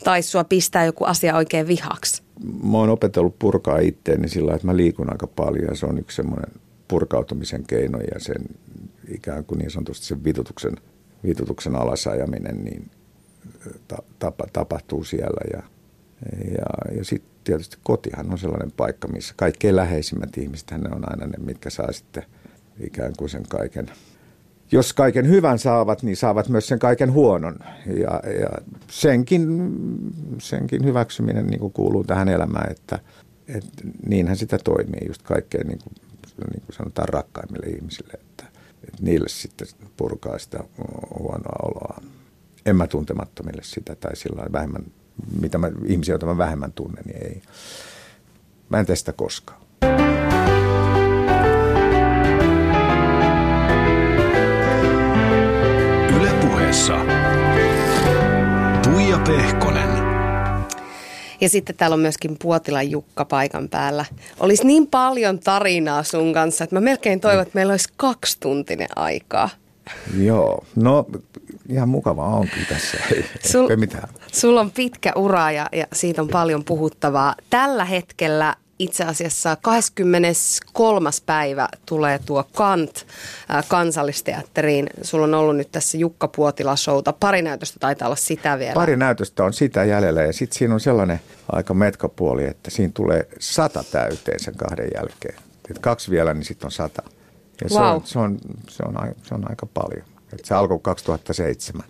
tai 0.03 0.21
sua 0.21 0.43
pistää 0.43 0.85
joku 0.85 1.03
asia 1.03 1.35
oikein 1.35 1.67
vihaksi? 1.67 2.23
Mä 2.63 2.77
oon 2.77 2.89
opetellut 2.89 3.39
purkaa 3.39 3.77
itteeni 3.79 4.29
sillä 4.29 4.53
että 4.53 4.67
mä 4.67 4.77
liikun 4.77 5.11
aika 5.11 5.27
paljon 5.27 5.65
ja 5.69 5.75
se 5.75 5.85
on 5.85 5.97
yksi 5.97 6.15
semmoinen 6.15 6.51
purkautumisen 6.87 7.63
keino 7.67 7.99
ja 7.99 8.19
sen 8.19 8.41
ikään 9.09 9.45
kuin 9.45 9.59
niin 9.59 9.71
sanotusti 9.71 10.05
sen 10.05 10.23
vitutuksen, 10.23 10.75
vitutuksen 11.23 11.75
alasajaminen 11.75 12.63
niin 12.63 12.91
tapa, 14.19 14.45
tapahtuu 14.53 15.03
siellä 15.03 15.41
ja, 15.53 15.63
ja, 16.57 16.95
ja 16.97 17.05
sitten 17.05 17.29
tietysti 17.43 17.77
kotihan 17.83 18.31
on 18.31 18.37
sellainen 18.37 18.71
paikka, 18.71 19.07
missä 19.07 19.33
kaikkein 19.37 19.75
läheisimmät 19.75 20.37
ihmiset, 20.37 20.71
ne 20.71 20.89
on 20.95 21.11
aina 21.11 21.27
ne, 21.27 21.37
mitkä 21.37 21.69
saa 21.69 21.91
sitten 21.91 22.23
ikään 22.79 23.13
kuin 23.17 23.29
sen 23.29 23.43
kaiken– 23.49 23.91
jos 24.71 24.93
kaiken 24.93 25.29
hyvän 25.29 25.59
saavat, 25.59 26.03
niin 26.03 26.17
saavat 26.17 26.49
myös 26.49 26.67
sen 26.67 26.79
kaiken 26.79 27.13
huonon. 27.13 27.55
Ja, 27.85 28.21
ja 28.39 28.49
senkin, 28.89 29.71
senkin 30.39 30.85
hyväksyminen 30.85 31.47
niin 31.47 31.59
kuin 31.59 31.73
kuuluu 31.73 32.03
tähän 32.03 32.29
elämään, 32.29 32.71
että, 32.71 32.99
että 33.47 33.83
niinhän 34.05 34.37
sitä 34.37 34.57
toimii 34.63 35.07
just 35.07 35.21
kaikkein 35.21 35.67
niin 35.67 35.79
kuin, 35.83 35.93
niin 36.53 36.61
kuin 36.65 36.75
sanotaan 36.75 37.09
rakkaimmille 37.09 37.67
ihmisille, 37.67 38.13
että, 38.13 38.45
että 38.83 39.03
niille 39.03 39.29
sitten 39.29 39.67
purkaa 39.97 40.39
sitä 40.39 40.63
huonoa 41.19 41.59
oloa. 41.63 42.01
En 42.65 42.75
mä 42.75 42.87
tuntemattomille 42.87 43.63
sitä 43.63 43.95
tai 43.95 44.15
sillä 44.15 44.45
vähemmän, 44.51 44.83
mitä 45.41 45.57
mä, 45.57 45.71
ihmisiä, 45.85 46.13
joita 46.13 46.25
mä 46.25 46.37
vähemmän 46.37 46.71
tunnen, 46.71 47.03
niin 47.05 47.23
ei. 47.23 47.41
Mä 48.69 48.79
en 48.79 48.85
tee 48.85 48.95
sitä 48.95 49.13
koskaan. 49.13 49.62
Puheessa. 56.73 56.97
Maija 58.91 59.19
Pehkonen. 59.19 59.89
Ja 61.41 61.49
sitten 61.49 61.75
täällä 61.75 61.93
on 61.93 61.99
myöskin 61.99 62.37
Puotilan 62.41 62.91
Jukka 62.91 63.25
paikan 63.25 63.69
päällä. 63.69 64.05
Olisi 64.39 64.67
niin 64.67 64.87
paljon 64.87 65.39
tarinaa 65.39 66.03
sun 66.03 66.33
kanssa, 66.33 66.63
että 66.63 66.75
mä 66.75 66.79
melkein 66.79 67.19
toivon, 67.19 67.41
että 67.41 67.55
meillä 67.55 67.71
olisi 67.71 67.89
kaksituntinen 67.97 68.87
aikaa. 68.95 69.49
Joo, 70.17 70.65
no 70.75 71.05
ihan 71.69 71.89
mukavaa 71.89 72.35
onkin 72.35 72.65
tässä, 72.69 72.97
ei, 73.11 73.25
Sul- 73.47 73.69
ei 73.69 73.77
mitään. 73.77 74.09
Sulla 74.31 74.61
on 74.61 74.71
pitkä 74.71 75.11
ura 75.15 75.51
ja, 75.51 75.69
ja 75.71 75.87
siitä 75.93 76.21
on 76.21 76.27
paljon 76.27 76.63
puhuttavaa. 76.63 77.35
Tällä 77.49 77.85
hetkellä 77.85 78.55
itse 78.83 79.03
asiassa 79.03 79.57
23. 79.61 81.09
päivä 81.25 81.67
tulee 81.85 82.19
tuo 82.25 82.43
Kant 82.53 83.05
äh, 83.55 83.65
kansallisteatteriin. 83.67 84.89
Sulla 85.01 85.23
on 85.23 85.33
ollut 85.33 85.55
nyt 85.57 85.71
tässä 85.71 85.97
Jukka 85.97 86.27
Puotila 86.27 86.75
showta. 86.75 87.13
Pari 87.13 87.41
näytöstä 87.41 87.79
taitaa 87.79 88.07
olla 88.07 88.15
sitä 88.15 88.59
vielä. 88.59 88.73
Pari 88.73 88.97
näytöstä 88.97 89.43
on 89.43 89.53
sitä 89.53 89.83
jäljellä 89.83 90.21
ja 90.21 90.33
sitten 90.33 90.57
siinä 90.57 90.73
on 90.73 90.79
sellainen 90.79 91.19
aika 91.51 91.73
metkapuoli, 91.73 92.45
että 92.45 92.71
siinä 92.71 92.91
tulee 92.93 93.27
sata 93.39 93.83
täyteen 93.91 94.39
sen 94.39 94.55
kahden 94.55 94.87
jälkeen. 94.95 95.35
Et 95.71 95.79
kaksi 95.79 96.11
vielä, 96.11 96.33
niin 96.33 96.45
sitten 96.45 96.67
on 96.67 96.71
sata. 96.71 97.03
Ja 97.63 97.69
se, 97.69 97.79
Wow. 97.79 97.95
on, 97.95 98.01
se, 98.05 98.19
on, 98.19 98.37
se, 98.69 98.83
on, 98.83 99.15
se 99.23 99.33
on 99.33 99.49
aika 99.49 99.65
paljon. 99.65 100.05
Et 100.33 100.45
se 100.45 100.53
alkoi 100.53 100.79
2007, 100.81 101.83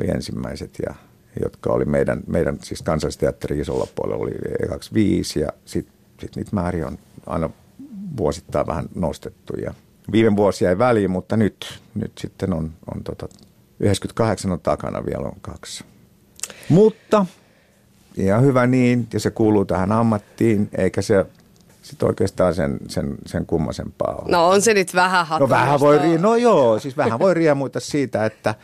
oli 0.00 0.10
ensimmäiset, 0.10 0.70
ja, 0.86 0.94
jotka 1.42 1.72
oli 1.72 1.84
meidän, 1.84 2.22
meidän 2.26 2.58
siis 2.62 2.82
kansallisteatterin 2.82 3.60
isolla 3.60 3.86
puolella 3.94 4.22
oli 4.22 4.32
ekaksi 4.64 4.94
viisi 4.94 5.40
ja 5.40 5.48
sitten 5.64 5.95
sit 6.20 6.36
niitä 6.36 6.50
määriä 6.52 6.86
on 6.86 6.98
aina 7.26 7.50
vuosittain 8.16 8.66
vähän 8.66 8.84
nostettu. 8.94 9.52
Ja 9.56 9.74
viime 10.12 10.36
vuosi 10.36 10.64
jäi 10.64 10.78
väliin, 10.78 11.10
mutta 11.10 11.36
nyt, 11.36 11.80
nyt 11.94 12.12
sitten 12.18 12.52
on, 12.52 12.72
on 12.94 13.04
tota, 13.04 13.28
98 13.80 14.52
on 14.52 14.60
takana 14.60 15.06
vielä 15.06 15.26
on 15.26 15.40
kaksi. 15.40 15.84
Mutta 16.68 17.26
ihan 18.16 18.42
hyvä 18.42 18.66
niin, 18.66 19.08
ja 19.12 19.20
se 19.20 19.30
kuuluu 19.30 19.64
tähän 19.64 19.92
ammattiin, 19.92 20.68
eikä 20.78 21.02
se 21.02 21.26
sitten 21.82 22.08
oikeastaan 22.08 22.54
sen, 22.54 22.78
sen, 22.88 23.14
sen 23.26 23.46
kummasempaa 23.46 24.14
ole. 24.14 24.30
No 24.30 24.48
on 24.48 24.62
se 24.62 24.74
nyt 24.74 24.94
vähän 24.94 25.26
No 25.40 25.48
vähän 25.48 25.80
voi, 25.80 25.98
ri- 25.98 26.18
no 26.20 26.36
joo, 26.36 26.78
siis 26.78 26.96
vähän 26.96 27.18
voi 27.18 27.34
riemuita 27.34 27.80
siitä, 27.80 28.26
että, 28.26 28.54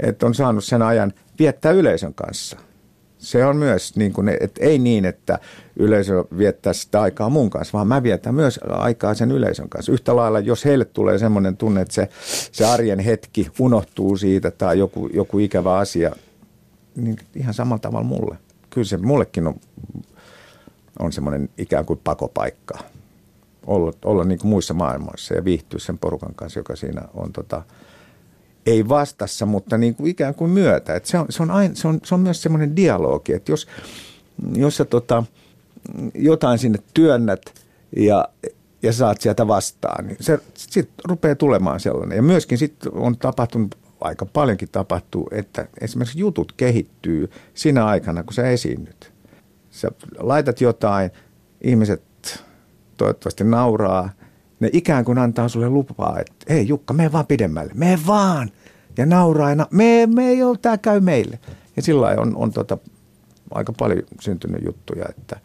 että 0.00 0.26
on 0.26 0.34
saanut 0.34 0.64
sen 0.64 0.82
ajan 0.82 1.12
viettää 1.38 1.72
yleisön 1.72 2.14
kanssa. 2.14 2.56
Se 3.24 3.44
on 3.44 3.56
myös, 3.56 3.96
niin 3.96 4.12
kuin, 4.12 4.28
että 4.28 4.64
ei 4.64 4.78
niin, 4.78 5.04
että 5.04 5.38
yleisö 5.76 6.24
viettää 6.38 6.72
sitä 6.72 7.02
aikaa 7.02 7.30
mun 7.30 7.50
kanssa, 7.50 7.72
vaan 7.72 7.88
mä 7.88 8.02
vietän 8.02 8.34
myös 8.34 8.60
aikaa 8.68 9.14
sen 9.14 9.30
yleisön 9.30 9.68
kanssa. 9.68 9.92
Yhtä 9.92 10.16
lailla, 10.16 10.40
jos 10.40 10.64
heille 10.64 10.84
tulee 10.84 11.18
semmoinen 11.18 11.56
tunne, 11.56 11.80
että 11.80 11.94
se, 11.94 12.08
se 12.52 12.64
arjen 12.64 12.98
hetki 12.98 13.48
unohtuu 13.58 14.16
siitä 14.16 14.50
tai 14.50 14.78
joku, 14.78 15.10
joku 15.12 15.38
ikävä 15.38 15.76
asia, 15.76 16.12
niin 16.96 17.16
ihan 17.34 17.54
samalla 17.54 17.78
tavalla 17.78 18.06
mulle. 18.06 18.38
Kyllä 18.70 18.84
se 18.84 18.96
mullekin 18.96 19.46
on, 19.46 19.54
on 20.98 21.12
semmoinen 21.12 21.48
ikään 21.58 21.84
kuin 21.84 22.00
pakopaikka 22.04 22.78
olla, 23.66 23.92
olla 24.04 24.24
niin 24.24 24.38
kuin 24.38 24.48
muissa 24.48 24.74
maailmoissa 24.74 25.34
ja 25.34 25.44
viihtyä 25.44 25.78
sen 25.78 25.98
porukan 25.98 26.34
kanssa, 26.34 26.60
joka 26.60 26.76
siinä 26.76 27.02
on 27.14 27.32
tota, 27.32 27.62
ei 28.66 28.88
vastassa, 28.88 29.46
mutta 29.46 29.78
niin 29.78 29.94
kuin 29.94 30.10
ikään 30.10 30.34
kuin 30.34 30.50
myötä. 30.50 30.94
Et 30.94 31.06
se, 31.06 31.18
on, 31.18 31.26
se, 31.30 31.42
on 31.42 31.50
aina, 31.50 31.74
se, 31.74 31.88
on, 31.88 32.00
se 32.04 32.14
on 32.14 32.20
myös 32.20 32.42
semmoinen 32.42 32.76
dialogi, 32.76 33.32
että 33.32 33.52
jos, 33.52 33.66
jos 34.54 34.76
sä 34.76 34.84
tota, 34.84 35.24
jotain 36.14 36.58
sinne 36.58 36.78
työnnät 36.94 37.62
ja, 37.96 38.28
ja 38.82 38.92
saat 38.92 39.20
sieltä 39.20 39.46
vastaan, 39.48 40.06
niin 40.06 40.16
se 40.20 40.38
sitten 40.54 40.94
rupeaa 41.04 41.34
tulemaan 41.34 41.80
sellainen. 41.80 42.16
Ja 42.16 42.22
myöskin 42.22 42.58
sitten 42.58 42.92
on 42.94 43.18
tapahtunut, 43.18 43.74
aika 44.00 44.26
paljonkin 44.26 44.68
tapahtuu, 44.72 45.28
että 45.30 45.68
esimerkiksi 45.80 46.18
jutut 46.18 46.52
kehittyy 46.56 47.30
siinä 47.54 47.86
aikana, 47.86 48.22
kun 48.22 48.34
sä 48.34 48.48
esiinnyt. 48.50 49.12
Sä 49.70 49.90
laitat 50.18 50.60
jotain, 50.60 51.10
ihmiset 51.60 52.02
toivottavasti 52.96 53.44
nauraa. 53.44 54.10
Ne 54.64 54.70
ikään 54.72 55.04
kuin 55.04 55.18
antaa 55.18 55.48
sulle 55.48 55.68
lupaa, 55.68 56.20
että 56.20 56.34
hei 56.48 56.68
Jukka, 56.68 56.94
mene 56.94 57.12
vaan 57.12 57.26
pidemmälle. 57.26 57.72
Mene 57.74 57.98
vaan. 58.06 58.50
Ja 58.98 59.06
nauraa 59.06 59.46
aina, 59.46 59.66
me, 59.70 60.08
me 60.14 60.28
ei 60.28 60.42
ole, 60.42 60.58
tämä 60.58 60.78
käy 60.78 61.00
meille. 61.00 61.38
Ja 61.76 61.82
sillä 61.82 62.06
on, 62.06 62.36
on 62.36 62.52
tota, 62.52 62.78
aika 63.50 63.72
paljon 63.72 64.02
syntynyt 64.20 64.64
juttuja, 64.64 65.04
että 65.08 65.40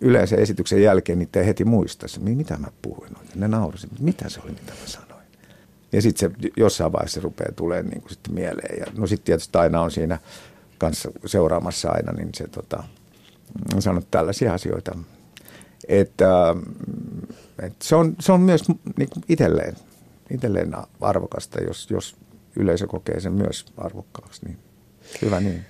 yleensä 0.00 0.36
esityksen 0.36 0.82
jälkeen 0.82 1.18
niitä 1.18 1.40
ei 1.40 1.46
heti 1.46 1.64
muista, 1.64 2.06
mitä 2.20 2.56
mä 2.56 2.66
puhuin. 2.82 3.12
Ne 3.34 3.48
naurasivat, 3.48 4.00
mitä 4.00 4.28
se 4.28 4.40
oli, 4.44 4.50
mitä 4.50 4.72
mä 4.72 4.86
sanoin. 4.86 5.24
Ja 5.92 6.02
sitten 6.02 6.30
se 6.30 6.50
jossain 6.56 6.92
vaiheessa 6.92 7.20
rupeaa 7.20 7.52
tulemaan 7.56 7.90
niin 7.90 8.02
sitten 8.08 8.34
mieleen. 8.34 8.78
Ja, 8.78 8.86
no 8.96 9.06
sitten 9.06 9.24
tietysti 9.24 9.58
aina 9.58 9.80
on 9.80 9.90
siinä 9.90 10.18
kanssa 10.78 11.10
seuraamassa 11.26 11.90
aina, 11.90 12.12
niin 12.12 12.30
se 12.34 12.48
tota, 12.48 12.84
on 13.74 13.82
sanonut 13.82 14.10
tällaisia 14.10 14.54
asioita. 14.54 14.96
Että, 15.88 16.56
että 17.62 17.84
se, 17.84 17.96
on, 17.96 18.16
se 18.20 18.32
on 18.32 18.40
myös 18.40 18.62
niin 18.68 19.10
kuin 19.10 19.24
itselleen, 19.28 19.76
itselleen 20.30 20.72
arvokasta, 21.00 21.60
jos, 21.60 21.90
jos 21.90 22.16
yleisö 22.56 22.86
kokee 22.86 23.20
sen 23.20 23.32
myös 23.32 23.66
arvokkaaksi, 23.76 24.46
niin 24.46 24.58
hyvä 25.22 25.40
niin. 25.40 25.64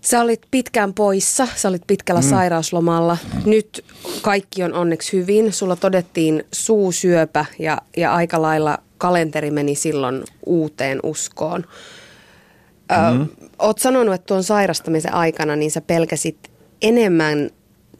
Sä 0.00 0.20
olit 0.20 0.40
pitkään 0.50 0.94
poissa, 0.94 1.48
sä 1.56 1.68
olit 1.68 1.82
pitkällä 1.86 2.20
mm. 2.20 2.28
sairauslomalla. 2.28 3.16
Nyt 3.44 3.84
kaikki 4.22 4.62
on 4.62 4.74
onneksi 4.74 5.12
hyvin. 5.12 5.52
Sulla 5.52 5.76
todettiin 5.76 6.44
suusyöpä 6.52 7.44
ja, 7.58 7.78
ja 7.96 8.14
aika 8.14 8.42
lailla 8.42 8.78
kalenteri 8.98 9.50
meni 9.50 9.74
silloin 9.74 10.24
uuteen 10.46 11.00
uskoon. 11.02 11.60
Mm. 11.60 13.20
Ö, 13.20 13.26
oot 13.58 13.78
sanonut, 13.78 14.14
että 14.14 14.26
tuon 14.26 14.44
sairastamisen 14.44 15.14
aikana 15.14 15.56
niin 15.56 15.70
sä 15.70 15.80
pelkäsit 15.80 16.50
enemmän 16.82 17.50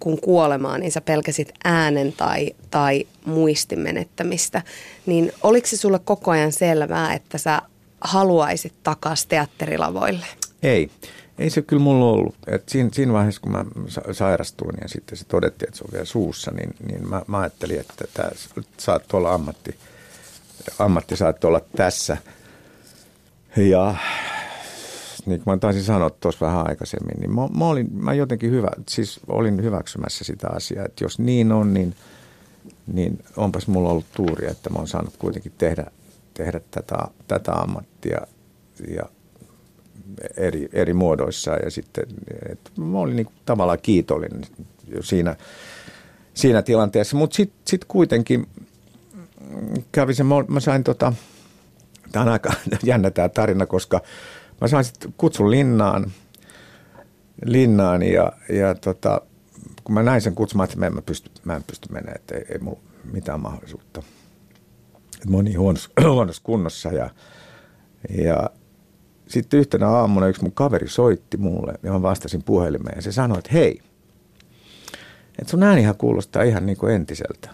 kuin 0.00 0.20
kuolemaa, 0.20 0.78
niin 0.78 0.92
sä 0.92 1.00
pelkäsit 1.00 1.52
äänen 1.64 2.12
tai, 2.12 2.50
tai 2.70 3.06
muistin 3.24 3.80
menettämistä. 3.80 4.62
Niin 5.06 5.32
oliko 5.42 5.66
se 5.66 5.76
sulle 5.76 5.98
koko 5.98 6.30
ajan 6.30 6.52
selvää, 6.52 7.14
että 7.14 7.38
sä 7.38 7.62
haluaisit 8.00 8.72
takaisin 8.82 9.28
teatterilavoille? 9.28 10.26
Ei. 10.62 10.90
Ei 11.38 11.50
se 11.50 11.62
kyllä 11.62 11.82
mulla 11.82 12.04
ollut. 12.04 12.34
Et 12.46 12.68
siinä, 12.68 12.90
siinä 12.92 13.12
vaiheessa, 13.12 13.40
kun 13.40 13.52
mä 13.52 13.64
sa- 13.86 14.14
sairastuin 14.14 14.76
ja 14.82 14.88
sitten 14.88 15.18
se 15.18 15.24
todettiin, 15.24 15.68
että 15.68 15.78
se 15.78 15.84
on 15.84 15.92
vielä 15.92 16.04
suussa, 16.04 16.50
niin, 16.50 16.74
niin 16.86 17.08
mä, 17.08 17.22
mä 17.26 17.38
ajattelin, 17.38 17.80
että 17.80 18.04
tämä 18.14 18.30
saat 18.78 19.14
olla 19.14 19.34
ammatti, 19.34 19.74
ammatti 20.78 21.16
saat 21.16 21.44
olla 21.44 21.60
tässä. 21.76 22.16
Ja 23.56 23.94
niin 25.26 25.40
kuin 25.40 25.54
mä 25.54 25.58
taisin 25.58 25.82
sanoa 25.82 26.10
tuossa 26.10 26.46
vähän 26.46 26.68
aikaisemmin, 26.68 27.20
niin 27.20 27.34
mä, 27.34 27.48
mä, 27.58 27.66
olin, 27.66 27.88
mä 27.92 28.14
jotenkin 28.14 28.50
hyvä, 28.50 28.68
siis 28.88 29.20
olin 29.28 29.62
hyväksymässä 29.62 30.24
sitä 30.24 30.48
asiaa, 30.48 30.84
että 30.84 31.04
jos 31.04 31.18
niin 31.18 31.52
on, 31.52 31.74
niin, 31.74 31.94
niin 32.86 33.18
onpas 33.36 33.66
mulla 33.66 33.90
ollut 33.90 34.12
tuuri, 34.16 34.50
että 34.50 34.70
mä 34.70 34.78
oon 34.78 34.88
saanut 34.88 35.16
kuitenkin 35.18 35.52
tehdä, 35.58 35.86
tehdä 36.34 36.60
tätä, 36.70 36.96
tätä 37.28 37.52
ammattia 37.52 38.20
ja 38.88 39.02
eri, 40.36 40.68
eri 40.72 40.94
muodoissa 40.94 41.50
ja 41.50 41.70
sitten 41.70 42.04
että 42.50 42.70
mä 42.80 42.98
olin 42.98 43.16
niin 43.16 43.26
kuin 43.26 43.36
tavallaan 43.46 43.78
kiitollinen 43.82 44.42
siinä, 45.00 45.36
siinä 46.34 46.62
tilanteessa, 46.62 47.16
mutta 47.16 47.36
sitten 47.36 47.60
sit 47.66 47.84
kuitenkin 47.84 48.46
kävi 49.92 50.14
se, 50.14 50.24
mä, 50.24 50.34
mä 50.48 50.60
sain 50.60 50.84
tota, 50.84 51.12
tämä 52.12 52.22
on 52.22 52.28
aika 52.28 52.52
jännä 52.82 53.10
tämä 53.10 53.28
tarina, 53.28 53.66
koska 53.66 54.00
mä 54.60 54.68
sain 54.68 54.84
sitten 54.84 55.14
kutsun 55.16 55.50
linnaan, 55.50 56.12
linnaan 57.44 58.02
ja, 58.02 58.32
ja 58.48 58.74
tota, 58.74 59.20
kun 59.84 59.94
mä 59.94 60.02
näin 60.02 60.20
sen 60.20 60.34
kutsun, 60.34 60.56
mä 60.56 60.64
että 60.64 60.76
mä 60.76 60.86
en 60.86 61.02
pysty, 61.06 61.30
mä 61.44 61.56
en 61.56 61.64
pysty 61.64 61.92
menemään, 61.92 62.16
että 62.16 62.34
ei, 62.34 62.44
ei 62.48 62.58
mulla 62.58 62.80
mitään 63.12 63.40
mahdollisuutta. 63.40 64.02
Että 65.14 65.30
mä 65.30 65.36
oon 65.36 65.44
niin 65.44 65.58
huonossa, 65.58 65.90
huonossa 66.12 66.42
kunnossa 66.44 66.88
ja, 66.88 67.10
ja 68.18 68.50
sitten 69.28 69.60
yhtenä 69.60 69.88
aamuna 69.88 70.26
yksi 70.26 70.42
mun 70.42 70.52
kaveri 70.52 70.88
soitti 70.88 71.36
mulle 71.36 71.74
ja 71.82 71.92
mä 71.92 72.02
vastasin 72.02 72.42
puhelimeen 72.42 72.96
ja 72.96 73.02
se 73.02 73.12
sanoi, 73.12 73.38
että 73.38 73.50
hei, 73.52 73.80
että 75.38 75.50
sun 75.50 75.62
äänihän 75.62 75.96
kuulostaa 75.96 76.42
ihan 76.42 76.66
niin 76.66 76.76
kuin 76.78 76.94
entiseltä. 76.94 77.48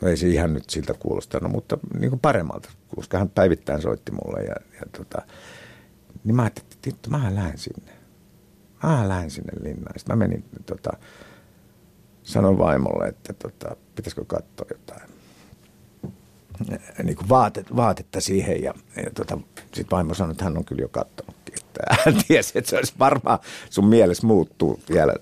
No 0.00 0.08
ei 0.08 0.16
se 0.16 0.28
ihan 0.28 0.54
nyt 0.54 0.70
siltä 0.70 0.94
kuulostanut, 0.94 1.52
mutta 1.52 1.78
niin 1.98 2.10
kuin 2.10 2.20
paremmalta, 2.20 2.70
koska 2.96 3.18
hän 3.18 3.28
päivittäin 3.28 3.82
soitti 3.82 4.12
mulle 4.12 4.42
ja, 4.42 4.54
ja 4.74 4.82
tota, 4.98 5.22
niin 6.26 6.36
mä 6.36 6.42
ajattelin, 6.42 6.68
että 6.72 6.86
vittu, 6.86 7.10
mä 7.10 7.34
lähden 7.34 7.58
sinne. 7.58 7.92
Mä 8.82 9.08
lähden 9.08 9.30
sinne 9.30 9.52
linnaan. 9.62 9.98
Sitten 9.98 10.18
mä 10.18 10.24
menin, 10.24 10.44
tota, 10.66 10.90
sanoin 12.22 12.58
vaimolle, 12.58 13.08
että 13.08 13.32
tota, 13.32 13.76
pitäisikö 13.94 14.24
katsoa 14.24 14.66
jotain 14.70 15.16
niin 17.02 17.16
kuin 17.16 17.28
vaatet, 17.28 17.76
vaatetta 17.76 18.20
siihen. 18.20 18.62
Ja, 18.62 18.74
ja 18.96 19.10
tota, 19.14 19.38
sitten 19.62 19.90
vaimo 19.90 20.14
sanoi, 20.14 20.32
että 20.32 20.44
hän 20.44 20.58
on 20.58 20.64
kyllä 20.64 20.82
jo 20.82 20.88
katsonutkin. 20.88 21.54
Että 21.54 21.80
hän 22.04 22.24
tiesi, 22.28 22.58
että 22.58 22.70
se 22.70 22.76
olisi 22.76 22.94
varmaan 22.98 23.38
sun 23.70 23.86
mielessä 23.86 24.26
muuttuu 24.26 24.80
vielä 24.90 25.14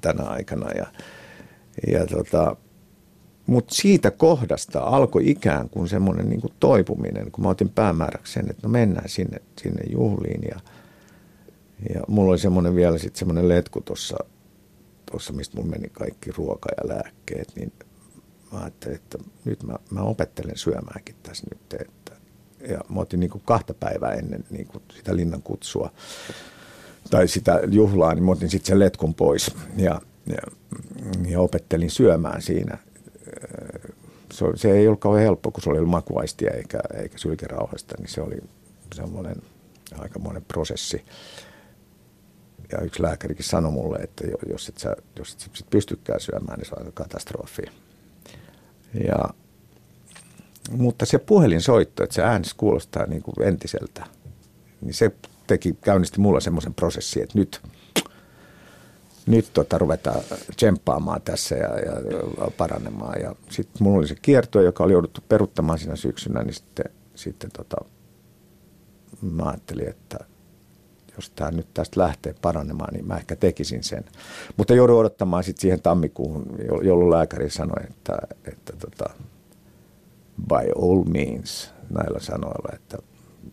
tänä 0.00 0.24
aikana. 0.24 0.70
Ja, 0.70 0.86
ja 1.92 2.06
tota, 2.06 2.56
mutta 3.46 3.74
siitä 3.74 4.10
kohdasta 4.10 4.80
alkoi 4.80 5.30
ikään 5.30 5.68
kuin 5.68 5.88
semmoinen 5.88 6.28
niin 6.28 6.40
kuin 6.40 6.52
toipuminen, 6.60 7.32
kun 7.32 7.44
mä 7.44 7.50
otin 7.50 7.68
päämääräksi 7.68 8.32
sen, 8.32 8.50
että 8.50 8.62
no 8.62 8.68
mennään 8.68 9.08
sinne, 9.08 9.42
sinne 9.62 9.82
juhliin. 9.92 10.42
Ja, 10.50 10.60
Ja 11.94 12.00
mulla 12.08 12.30
oli 12.30 12.38
semmoinen 12.38 12.76
vielä 12.76 12.98
sitten 12.98 13.18
semmoinen 13.18 13.48
letku 13.48 13.80
tuossa, 13.80 14.16
tossa, 15.12 15.32
mistä 15.32 15.56
mun 15.56 15.70
meni 15.70 15.88
kaikki 15.88 16.30
ruoka 16.36 16.68
ja 16.76 16.88
lääkkeet, 16.88 17.52
niin 17.56 17.72
mä 18.52 18.58
ajattelin, 18.60 18.96
että 18.96 19.18
nyt 19.44 19.62
mä, 19.62 19.76
mä 19.90 20.00
opettelen 20.00 20.56
syömäänkin 20.58 21.14
tässä 21.22 21.46
nyt. 21.50 21.80
Että, 21.80 22.12
ja 22.68 22.80
mä 22.88 23.00
otin 23.00 23.20
niin 23.20 23.30
kuin 23.30 23.42
kahta 23.44 23.74
päivää 23.74 24.12
ennen 24.12 24.44
niin 24.50 24.66
kuin 24.66 24.82
sitä 24.96 25.16
linnan 25.16 25.42
kutsua 25.42 25.92
tai 27.10 27.28
sitä 27.28 27.60
juhlaa, 27.70 28.14
niin 28.14 28.24
mä 28.24 28.30
otin 28.30 28.50
sitten 28.50 28.68
sen 28.68 28.78
letkun 28.78 29.14
pois 29.14 29.54
ja, 29.76 30.00
ja, 30.26 30.42
ja 31.28 31.40
opettelin 31.40 31.90
syömään 31.90 32.42
siinä. 32.42 32.78
Se, 34.32 34.44
se 34.54 34.70
ei 34.70 34.86
ollut 34.86 35.00
kauhean 35.00 35.24
helppo, 35.24 35.50
kun 35.50 35.62
se 35.62 35.70
oli 35.70 35.80
makuaistia 35.80 36.50
eikä, 36.50 36.80
eikä 36.94 37.18
sylkerauhasta, 37.18 37.94
niin 37.98 38.08
se 38.08 38.20
oli 38.20 38.36
semmoinen 38.94 39.36
aikamoinen 39.98 40.44
prosessi. 40.44 41.04
Ja 42.72 42.80
yksi 42.80 43.02
lääkärikin 43.02 43.44
sanoi 43.44 43.72
mulle, 43.72 43.98
että 43.98 44.24
jos 44.50 44.68
et 44.68 44.78
sä, 44.78 44.96
jos 45.18 45.32
et 45.32 45.40
sä 45.40 45.48
sit 45.52 45.70
pystykään 45.70 46.20
syömään, 46.20 46.58
niin 46.58 46.66
se 46.66 46.74
on 46.80 46.92
katastrofi. 46.92 47.62
Ja, 49.08 49.24
mutta 50.70 51.06
se 51.06 51.18
puhelinsoitto, 51.18 52.04
että 52.04 52.14
se 52.14 52.22
ääni 52.22 52.44
kuulostaa 52.56 53.06
niin 53.06 53.22
kuin 53.22 53.48
entiseltä, 53.48 54.06
niin 54.80 54.94
se 54.94 55.12
teki, 55.46 55.76
käynnisti 55.80 56.20
mulla 56.20 56.40
semmoisen 56.40 56.74
prosessin, 56.74 57.22
että 57.22 57.38
nyt, 57.38 57.60
nyt 59.26 59.50
tota, 59.54 59.78
ruvetaan 59.78 60.20
tsemppaamaan 60.56 61.22
tässä 61.22 61.54
ja, 61.54 61.78
ja 61.78 61.96
parannemaan. 62.56 63.20
Ja 63.20 63.34
sitten 63.50 63.82
mulla 63.82 63.98
oli 63.98 64.08
se 64.08 64.14
kierto, 64.22 64.60
joka 64.60 64.84
oli 64.84 64.92
jouduttu 64.92 65.20
peruttamaan 65.28 65.78
siinä 65.78 65.96
syksynä, 65.96 66.42
niin 66.42 66.54
sitten, 66.54 66.84
sitten 67.14 67.50
tota, 67.50 67.76
mä 69.22 69.44
ajattelin, 69.44 69.88
että 69.88 70.18
jos 71.16 71.30
tämä 71.30 71.50
nyt 71.50 71.66
tästä 71.74 72.00
lähtee 72.00 72.34
paranemaan, 72.42 72.94
niin 72.94 73.06
mä 73.06 73.16
ehkä 73.16 73.36
tekisin 73.36 73.82
sen. 73.82 74.04
Mutta 74.56 74.74
joudun 74.74 74.98
odottamaan 74.98 75.44
sitten 75.44 75.60
siihen 75.60 75.82
tammikuuhun, 75.82 76.46
jolloin 76.82 77.10
lääkäri 77.10 77.50
sanoi, 77.50 77.84
että, 77.90 78.18
että 78.44 78.72
tota, 78.76 79.14
by 80.48 80.72
all 80.82 81.04
means 81.04 81.74
näillä 81.90 82.20
sanoilla, 82.20 82.72
että 82.74 82.98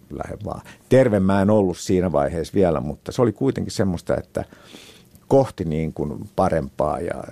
lähde 0.09 0.37
vaan. 0.45 0.61
Terve 0.89 1.19
mä 1.19 1.41
en 1.41 1.49
ollut 1.49 1.77
siinä 1.77 2.11
vaiheessa 2.11 2.53
vielä, 2.53 2.79
mutta 2.79 3.11
se 3.11 3.21
oli 3.21 3.31
kuitenkin 3.31 3.71
semmoista, 3.71 4.17
että 4.17 4.45
kohti 5.29 5.65
niin 5.65 5.93
kuin 5.93 6.29
parempaa 6.35 6.99
ja, 6.99 7.23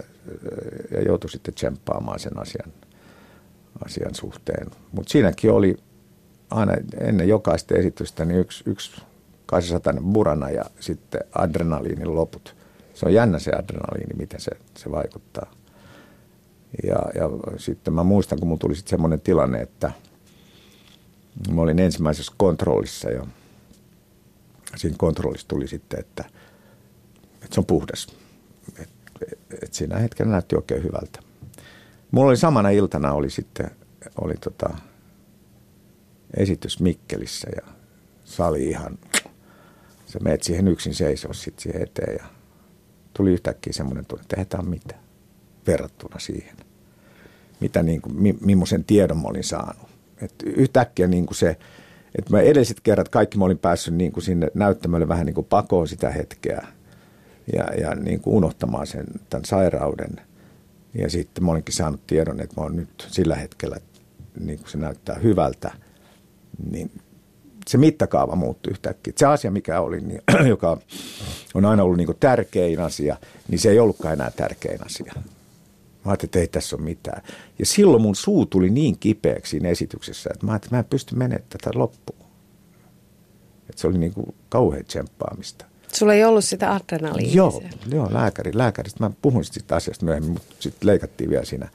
ja 0.92 1.02
joutui 1.02 1.30
sitten 1.30 1.54
tsemppaamaan 1.54 2.20
sen 2.20 2.40
asian, 2.40 2.74
asian 3.86 4.16
suhteen. 4.16 4.68
Mutta 4.92 5.12
siinäkin 5.12 5.52
oli 5.52 5.78
aina 6.50 6.74
ennen 7.00 7.28
jokaista 7.28 7.76
esitystä 7.76 8.26
niin 8.26 8.40
yksi, 8.40 8.64
yksi 8.68 9.02
800 9.46 9.94
burana 10.12 10.50
ja 10.50 10.66
sitten 10.80 11.22
adrenaliinin 11.34 12.16
loput. 12.16 12.56
Se 12.94 13.06
on 13.06 13.14
jännä 13.14 13.40
se 13.40 13.52
adrenaliini, 13.52 14.14
miten 14.18 14.40
se, 14.40 14.52
se 14.78 14.92
vaikuttaa. 14.92 15.52
Ja, 16.84 16.96
ja 17.16 17.30
sitten 17.58 17.94
mä 17.94 18.04
muistan, 18.04 18.40
kun 18.40 18.48
mulla 18.48 18.60
tuli 18.60 18.76
sitten 18.76 18.90
semmoinen 18.90 19.22
tilanne, 19.22 19.62
että 19.62 19.92
mä 21.52 21.62
olin 21.62 21.80
ensimmäisessä 21.80 22.34
kontrollissa 22.38 23.10
ja 23.10 23.28
siinä 24.76 24.96
kontrollissa 25.00 25.48
tuli 25.48 25.68
sitten, 25.68 26.00
että, 26.00 26.24
että 27.44 27.56
se 27.56 27.60
on 27.60 27.66
puhdas. 27.66 28.08
Et, 28.80 28.90
et 29.64 29.74
siinä 29.74 29.98
hetkellä 29.98 30.32
näytti 30.32 30.56
oikein 30.56 30.84
hyvältä. 30.84 31.20
Mulla 32.12 32.30
oli 32.30 32.38
samana 32.38 32.70
iltana 32.70 33.14
oli 33.14 33.30
sitten 33.30 33.72
oli 34.22 34.34
tota, 34.34 34.70
esitys 36.38 36.80
Mikkelissä 36.80 37.50
ja 37.56 37.74
sali 38.24 38.70
ihan, 38.70 38.98
se 40.06 40.20
meet 40.20 40.44
siihen 40.44 40.68
yksin 40.68 40.94
seisoo 40.94 41.34
sitten 41.34 41.64
siihen 41.64 41.84
eteen 41.84 42.18
ja 42.20 42.26
tuli 43.14 43.32
yhtäkkiä 43.32 43.74
semmoinen 43.74 44.06
tunne, 44.06 44.22
että 44.22 44.58
tämä 44.58 44.70
mitään 44.70 45.02
verrattuna 45.68 46.20
siihen, 46.20 46.56
mitä 47.60 47.84
niin 47.84 48.02
kuin, 48.02 48.22
mi, 48.22 48.38
tiedon 48.88 49.18
mä 49.18 49.28
olin 49.28 49.44
saanut. 49.44 49.90
Et 50.22 50.34
yhtäkkiä 50.46 51.08
niin 51.08 51.26
kuin 51.26 51.38
se, 51.38 51.50
että 52.18 52.32
mä 52.32 52.42
edelliset 52.42 52.80
kerrat 52.80 53.10
kaikki 53.10 53.38
mä 53.38 53.46
olin 53.46 53.58
päässyt 53.58 53.94
niin 53.94 54.12
kuin 54.12 54.24
sinne 54.24 54.48
näyttämölle 54.54 55.08
vähän 55.08 55.26
niin 55.26 55.34
kuin 55.34 55.48
pakoon 55.48 55.88
sitä 55.88 56.10
hetkeä 56.10 56.68
ja, 57.54 57.64
ja 57.82 57.96
niin 57.96 58.22
kuin 58.22 58.36
unohtamaan 58.36 58.88
sen, 58.88 59.06
tämän 59.30 59.46
sairauden. 59.46 60.22
Ja 60.94 61.10
sitten 61.10 61.44
mä 61.44 61.52
olinkin 61.52 61.76
saanut 61.76 62.08
tiedon, 62.08 62.40
että 62.40 62.56
mä 62.58 62.64
oon 62.64 62.76
nyt 62.76 63.08
sillä 63.08 63.36
hetkellä, 63.36 63.78
niin 64.40 64.60
kuin 64.60 64.70
se 64.70 64.78
näyttää 64.78 65.16
hyvältä– 65.16 65.72
niin 66.72 66.92
se 67.68 67.78
mittakaava 67.78 68.36
muuttui 68.36 68.72
yhtäkkiä. 68.72 69.14
Se 69.18 69.26
asia, 69.26 69.52
mikä 69.52 69.82
oli, 69.82 70.02
niin, 70.02 70.22
joka 70.50 70.78
on 71.54 71.66
aina 71.66 71.84
ollut 71.84 71.98
niin 71.98 72.08
tärkein 72.20 72.80
asia, 72.80 73.18
niin 73.48 73.60
se 73.60 73.70
ei 73.70 73.80
ollutkaan 73.80 74.14
enää 74.14 74.32
tärkein 74.32 74.86
asia. 74.86 75.14
Mä 75.16 76.12
ajattelin, 76.12 76.28
että 76.30 76.40
ei 76.40 76.48
tässä 76.48 76.76
ole 76.76 76.84
mitään. 76.84 77.24
Ja 77.60 77.66
silloin 77.66 78.02
mun 78.02 78.16
suu 78.16 78.46
tuli 78.46 78.70
niin 78.70 79.00
kipeäksi 79.00 79.50
siinä 79.50 79.70
esityksessä, 79.70 80.30
että 80.34 80.46
mä 80.46 80.52
ajattelin, 80.52 80.68
että 80.68 80.76
mä 80.76 80.80
en 80.80 80.90
pysty 80.90 81.16
menemään 81.16 81.50
tätä 81.50 81.70
loppuun. 81.80 82.28
Että 83.70 83.82
se 83.82 83.88
oli 83.88 83.98
niin 83.98 84.14
kuin 84.14 84.36
kauhean 84.50 84.86
tsemppaamista. 84.86 85.66
Sulla 85.94 86.14
ei 86.14 86.24
ollut 86.24 86.46
sitä 86.46 86.74
adrenaliinia 86.74 87.36
Joo, 87.36 87.64
joo 87.92 88.10
lääkäri, 88.12 88.52
lääkäristä. 88.54 89.04
Mä 89.04 89.12
puhuin 89.22 89.46
siitä 89.46 89.76
asiasta 89.76 90.06
myöhemmin, 90.06 90.32
mutta 90.32 90.56
sitten 90.60 90.88
leikattiin 90.88 91.30
vielä 91.30 91.46
siinä, 91.46 91.70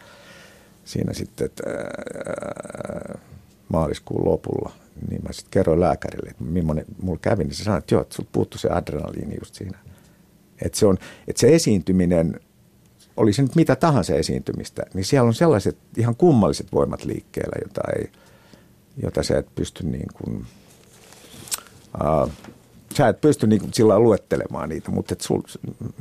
siinä 0.85 1.13
sitten, 1.13 1.45
että 1.45 1.63
ää, 1.71 3.19
maaliskuun 3.69 4.25
lopulla, 4.25 4.73
niin 5.11 5.23
mä 5.23 5.33
sitten 5.33 5.51
kerroin 5.51 5.81
lääkärille, 5.81 6.31
että 6.31 6.45
millainen 6.45 6.85
mulla 7.03 7.19
kävi, 7.23 7.45
niin 7.45 7.55
se 7.55 7.65
sanoi, 7.65 7.79
että 7.79 7.95
joo, 7.95 8.03
että 8.03 8.15
sulta 8.15 8.31
puuttuu 8.33 8.59
se 8.59 8.69
adrenaliini 8.71 9.37
just 9.41 9.55
siinä. 9.55 9.79
Että 10.63 10.79
se, 10.79 10.87
on, 10.87 10.99
että 11.29 11.41
se 11.41 11.55
esiintyminen, 11.55 12.41
oli 13.17 13.33
se 13.33 13.43
nyt 13.43 13.57
mitä 13.57 13.77
tahansa 13.77 14.15
esiintymistä, 14.15 14.83
niin 14.95 15.05
siellä 15.05 15.29
on 15.29 15.35
sellaiset 15.35 15.77
ihan 15.97 16.17
kummalliset 16.17 16.67
voimat 16.73 17.05
liikkeellä, 17.05 17.57
jota, 17.63 17.81
ei, 17.97 18.11
jota 19.03 19.23
sä 19.23 19.39
et 19.39 19.55
pysty 19.55 19.87
niin 19.87 20.09
kuin, 20.15 20.47
uh, 22.01 22.31
sä 22.97 23.09
et 23.09 23.21
pysty 23.21 23.47
niin 23.47 23.61
kuin 23.61 23.75
sillä 23.75 23.99
luettelemaan 23.99 24.69
niitä, 24.69 24.91
mutta 24.91 25.13
et 25.13 25.21
sul, 25.21 25.41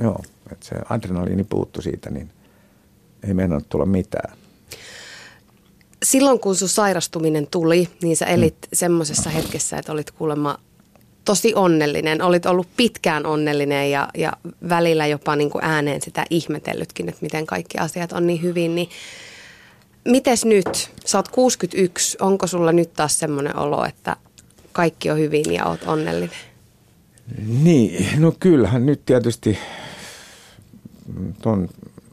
joo, 0.02 0.22
että 0.52 0.66
se 0.66 0.76
adrenaliini 0.90 1.44
puuttu 1.44 1.82
siitä, 1.82 2.10
niin 2.10 2.30
ei 3.28 3.34
mennä 3.34 3.62
tulla 3.70 3.86
mitään 3.86 4.38
silloin 6.04 6.40
kun 6.40 6.56
sun 6.56 6.70
sairastuminen 6.70 7.48
tuli, 7.48 7.88
niin 8.02 8.18
sä 8.18 8.26
elit 8.26 8.56
mm. 8.62 8.68
semmoisessa 8.74 9.30
hetkessä, 9.30 9.78
että 9.78 9.92
olit 9.92 10.12
kuulemma 10.12 10.58
tosi 11.26 11.56
onnellinen. 11.56 12.22
Olit 12.22 12.46
ollut 12.46 12.68
pitkään 12.78 13.26
onnellinen 13.26 13.92
ja, 13.92 14.08
ja 14.18 14.34
välillä 14.70 15.08
jopa 15.08 15.36
niin 15.36 15.50
kuin 15.50 15.64
ääneen 15.64 16.02
sitä 16.02 16.26
ihmetellytkin, 16.30 17.10
että 17.10 17.22
miten 17.22 17.46
kaikki 17.46 17.78
asiat 17.78 18.12
on 18.12 18.28
niin 18.28 18.42
hyvin. 18.42 18.76
Niin 18.76 18.90
mites 20.06 20.46
nyt? 20.46 20.92
Sä 21.06 21.18
oot 21.18 21.28
61. 21.28 22.18
Onko 22.22 22.48
sulla 22.48 22.72
nyt 22.72 22.94
taas 22.94 23.20
semmoinen 23.20 23.60
olo, 23.60 23.86
että 23.86 24.16
kaikki 24.72 25.12
on 25.12 25.18
hyvin 25.18 25.54
ja 25.54 25.66
oot 25.66 25.84
onnellinen? 25.88 26.51
Niin, 27.64 28.20
no 28.20 28.34
kyllähän 28.40 28.86
nyt 28.86 29.06
tietysti 29.06 29.58
ton 31.42 31.70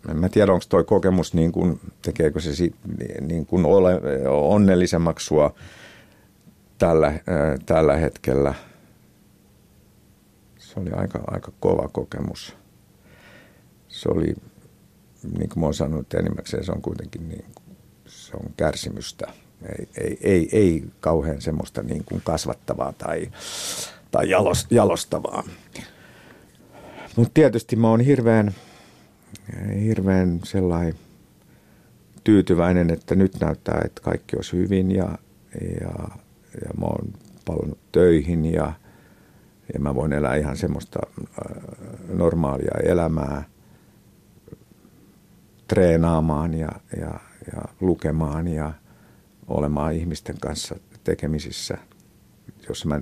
en 0.09 0.17
mä 0.17 0.29
tiedä, 0.29 0.53
onko 0.53 0.65
toi 0.69 0.85
kokemus, 0.85 1.35
niin 1.35 1.53
kuin, 1.53 1.81
tekeekö 2.03 2.41
se 2.41 2.55
sit, 2.55 2.75
niin 3.21 3.47
kuin 3.47 3.67
ole 3.67 4.01
onnellisemmaksi 4.29 5.27
sua 5.27 5.55
tällä, 6.79 7.07
äh, 7.07 7.21
tällä 7.67 7.97
hetkellä. 7.97 8.55
Se 10.59 10.81
oli 10.81 10.91
aika, 10.91 11.21
aika 11.27 11.53
kova 11.61 11.89
kokemus. 11.89 12.57
Se 13.89 14.09
oli, 14.09 14.35
niin 15.39 15.49
kuin 15.49 15.61
mä 15.61 15.67
oon 15.67 15.75
sanonut 15.75 16.15
enimmäkseen, 16.15 16.65
se 16.65 16.73
on 16.73 16.83
kuitenkin 16.83 17.29
niin, 17.29 17.45
se 18.07 18.37
on 18.37 18.53
kärsimystä. 18.57 19.33
Ei, 19.79 19.89
ei, 19.97 20.19
ei, 20.21 20.49
ei 20.53 20.85
kauhean 21.01 21.41
semmoista 21.41 21.83
niin 21.83 22.05
kuin 22.05 22.21
kasvattavaa 22.25 22.93
tai, 22.93 23.31
tai 24.11 24.31
jalostavaa. 24.71 25.45
Mutta 27.17 27.31
tietysti 27.35 27.77
mä 27.77 27.91
oon 27.91 28.01
hirveän 28.01 28.55
hirveän 29.85 30.41
sellainen 30.45 30.95
tyytyväinen, 32.25 32.91
että 32.91 33.15
nyt 33.15 33.41
näyttää, 33.41 33.83
että 33.85 34.03
kaikki 34.03 34.37
olisi 34.37 34.57
hyvin 34.57 34.91
ja, 34.91 35.19
ja, 35.81 36.09
ja 36.65 36.71
mä 36.81 36.87
oon 36.87 37.13
palannut 37.45 37.79
töihin 37.93 38.45
ja, 38.45 38.73
ja 39.75 39.81
mä 39.81 39.95
voin 39.95 40.13
elää 40.13 40.37
ihan 40.37 40.57
semmoista 40.57 40.99
äh, 41.19 41.63
normaalia 42.09 42.75
elämää 42.85 43.45
treenaamaan 45.69 46.55
ja, 46.55 46.69
ja, 47.01 47.21
ja 47.53 47.63
lukemaan 47.81 48.49
ja 48.49 48.73
olemaan 49.49 49.95
ihmisten 49.95 50.37
kanssa 50.41 50.77
tekemisissä, 51.05 51.79
jos 52.69 52.87
mä, 52.87 53.01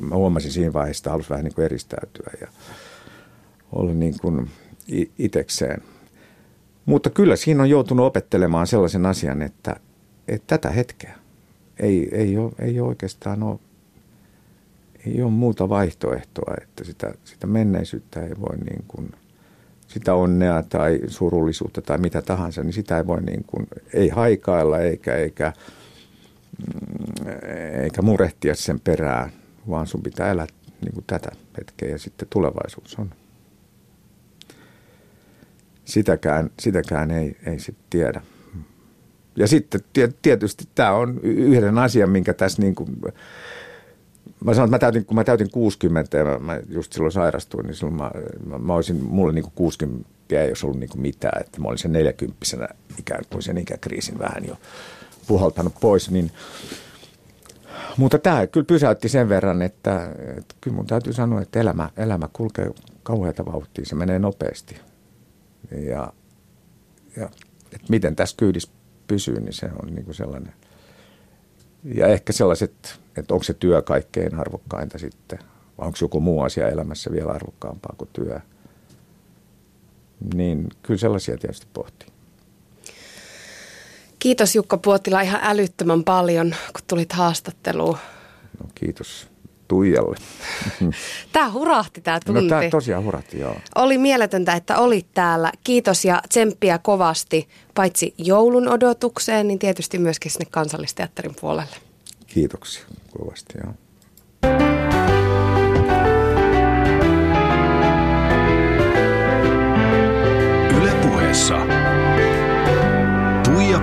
mä 0.00 0.14
huomasin 0.14 0.52
siinä 0.52 0.72
vaiheessa, 0.72 1.00
että 1.00 1.10
halusi 1.10 1.30
vähän 1.30 1.44
niin 1.44 1.54
kuin 1.54 1.64
eristäytyä 1.64 2.32
ja 2.40 2.48
olla 3.72 3.92
niin 3.94 4.14
kuin 4.20 4.50
itekseen. 5.18 5.82
Mutta 6.86 7.10
kyllä 7.10 7.36
siinä 7.36 7.62
on 7.62 7.70
joutunut 7.70 8.06
opettelemaan 8.06 8.66
sellaisen 8.66 9.06
asian, 9.06 9.42
että, 9.42 9.76
että 10.28 10.46
tätä 10.46 10.70
hetkeä 10.70 11.20
ei, 11.80 12.08
ei, 12.12 12.38
ole, 12.38 12.52
ei 12.58 12.80
ole 12.80 12.88
oikeastaan 12.88 13.42
ole, 13.42 13.58
ei 15.06 15.22
ole 15.22 15.30
muuta 15.30 15.68
vaihtoehtoa, 15.68 16.54
että 16.62 16.84
sitä, 16.84 17.14
sitä 17.24 17.46
menneisyyttä 17.46 18.22
ei 18.22 18.34
voi 18.40 18.56
niin 18.56 18.84
kuin, 18.88 19.12
sitä 19.88 20.14
onnea 20.14 20.62
tai 20.62 21.00
surullisuutta 21.06 21.82
tai 21.82 21.98
mitä 21.98 22.22
tahansa, 22.22 22.62
niin 22.62 22.72
sitä 22.72 22.96
ei 22.96 23.06
voi 23.06 23.22
niin 23.22 23.44
kuin, 23.46 23.66
ei 23.92 24.08
haikailla 24.08 24.78
eikä, 24.78 25.14
eikä, 25.16 25.52
mm, 26.58 26.89
eikä 27.82 28.02
murehtia 28.02 28.54
sen 28.54 28.80
perään, 28.80 29.32
vaan 29.68 29.86
sun 29.86 30.02
pitää 30.02 30.30
elää 30.30 30.46
niin 30.80 30.94
kuin 30.94 31.04
tätä 31.06 31.30
hetkeä 31.58 31.88
ja 31.88 31.98
sitten 31.98 32.28
tulevaisuus 32.30 32.96
on. 32.98 33.10
Sitäkään, 35.84 36.50
sitäkään 36.60 37.10
ei, 37.10 37.36
ei 37.46 37.58
sitten 37.58 37.84
tiedä. 37.90 38.22
Ja 39.36 39.48
sitten 39.48 39.80
tietysti 40.22 40.64
tämä 40.74 40.92
on 40.92 41.20
yhden 41.22 41.78
asian, 41.78 42.10
minkä 42.10 42.34
tässä 42.34 42.62
niin 42.62 42.74
kuin, 42.74 42.96
mä 44.44 44.54
sanon, 44.54 44.66
että 44.66 44.74
mä 44.74 44.78
täytin, 44.78 45.04
kun 45.04 45.14
mä 45.14 45.24
täytin 45.24 45.50
60 45.50 46.18
ja 46.18 46.38
mä, 46.38 46.60
just 46.68 46.92
silloin 46.92 47.12
sairastuin, 47.12 47.66
niin 47.66 47.74
silloin 47.74 47.96
mä, 47.96 48.10
mä, 48.46 48.58
mä 48.58 48.74
olisin, 48.74 49.04
mulle 49.04 49.32
niin 49.32 49.42
kuin 49.42 49.52
60 49.54 50.08
ei 50.30 50.48
olisi 50.48 50.66
ollut 50.66 50.80
niin 50.80 50.90
kuin 50.90 51.00
mitään, 51.00 51.40
että 51.40 51.60
mä 51.60 51.68
olin 51.68 51.78
sen 51.78 51.92
40 51.92 52.74
ikään 52.98 53.24
kuin 53.30 53.42
sen 53.42 53.58
ikäkriisin 53.58 54.18
vähän 54.18 54.46
jo 54.46 54.56
puhaltanut 55.26 55.74
pois, 55.80 56.10
niin 56.10 56.30
mutta 57.96 58.18
tämä 58.18 58.46
kyllä 58.46 58.64
pysäytti 58.64 59.08
sen 59.08 59.28
verran, 59.28 59.62
että, 59.62 60.10
että 60.38 60.54
kyllä 60.60 60.76
mun 60.76 60.86
täytyy 60.86 61.12
sanoa, 61.12 61.40
että 61.40 61.60
elämä, 61.60 61.90
elämä 61.96 62.28
kulkee 62.32 62.70
kauheata 63.02 63.46
vauhtia, 63.46 63.84
se 63.84 63.94
menee 63.94 64.18
nopeasti. 64.18 64.80
Ja, 65.70 66.12
ja 67.16 67.28
että 67.72 67.86
miten 67.88 68.16
tässä 68.16 68.36
kyydissä 68.36 68.70
pysyy, 69.06 69.40
niin 69.40 69.52
se 69.52 69.70
on 69.82 69.94
niin 69.94 70.04
kuin 70.04 70.14
sellainen. 70.14 70.52
Ja 71.84 72.06
ehkä 72.06 72.32
sellaiset, 72.32 73.00
että 73.16 73.34
onko 73.34 73.44
se 73.44 73.54
työ 73.54 73.82
kaikkein 73.82 74.34
arvokkainta 74.34 74.98
sitten, 74.98 75.38
vai 75.78 75.86
onko 75.86 75.98
joku 76.00 76.20
muu 76.20 76.40
asia 76.40 76.68
elämässä 76.68 77.12
vielä 77.12 77.32
arvokkaampaa 77.32 77.94
kuin 77.98 78.10
työ. 78.12 78.40
Niin 80.34 80.68
kyllä 80.82 80.98
sellaisia 80.98 81.36
tietysti 81.36 81.66
pohtii. 81.72 82.08
Kiitos 84.20 84.54
Jukka 84.54 84.76
Puotila 84.76 85.20
ihan 85.20 85.40
älyttömän 85.42 86.04
paljon, 86.04 86.54
kun 86.72 86.82
tulit 86.86 87.12
haastatteluun. 87.12 87.98
No 88.62 88.68
kiitos 88.74 89.30
Tuijalle. 89.68 90.16
Tämä 91.32 91.50
hurahti 91.50 92.00
tämä 92.00 92.20
tunti. 92.26 92.42
No 92.42 92.48
tämä 92.48 92.70
tosiaan 92.70 93.04
hurahti, 93.04 93.38
joo. 93.38 93.56
Oli 93.74 93.98
mieletöntä, 93.98 94.52
että 94.54 94.78
olit 94.78 95.06
täällä. 95.14 95.52
Kiitos 95.64 96.04
ja 96.04 96.22
tsemppiä 96.28 96.78
kovasti, 96.78 97.48
paitsi 97.74 98.14
joulun 98.18 98.68
odotukseen, 98.68 99.48
niin 99.48 99.58
tietysti 99.58 99.98
myöskin 99.98 100.32
sinne 100.32 100.46
kansallisteatterin 100.50 101.34
puolelle. 101.40 101.76
Kiitoksia 102.26 102.84
kovasti, 103.18 103.54
joo. 103.64 103.74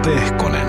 ustedes 0.07 0.31
con 0.33 0.55
él. 0.55 0.66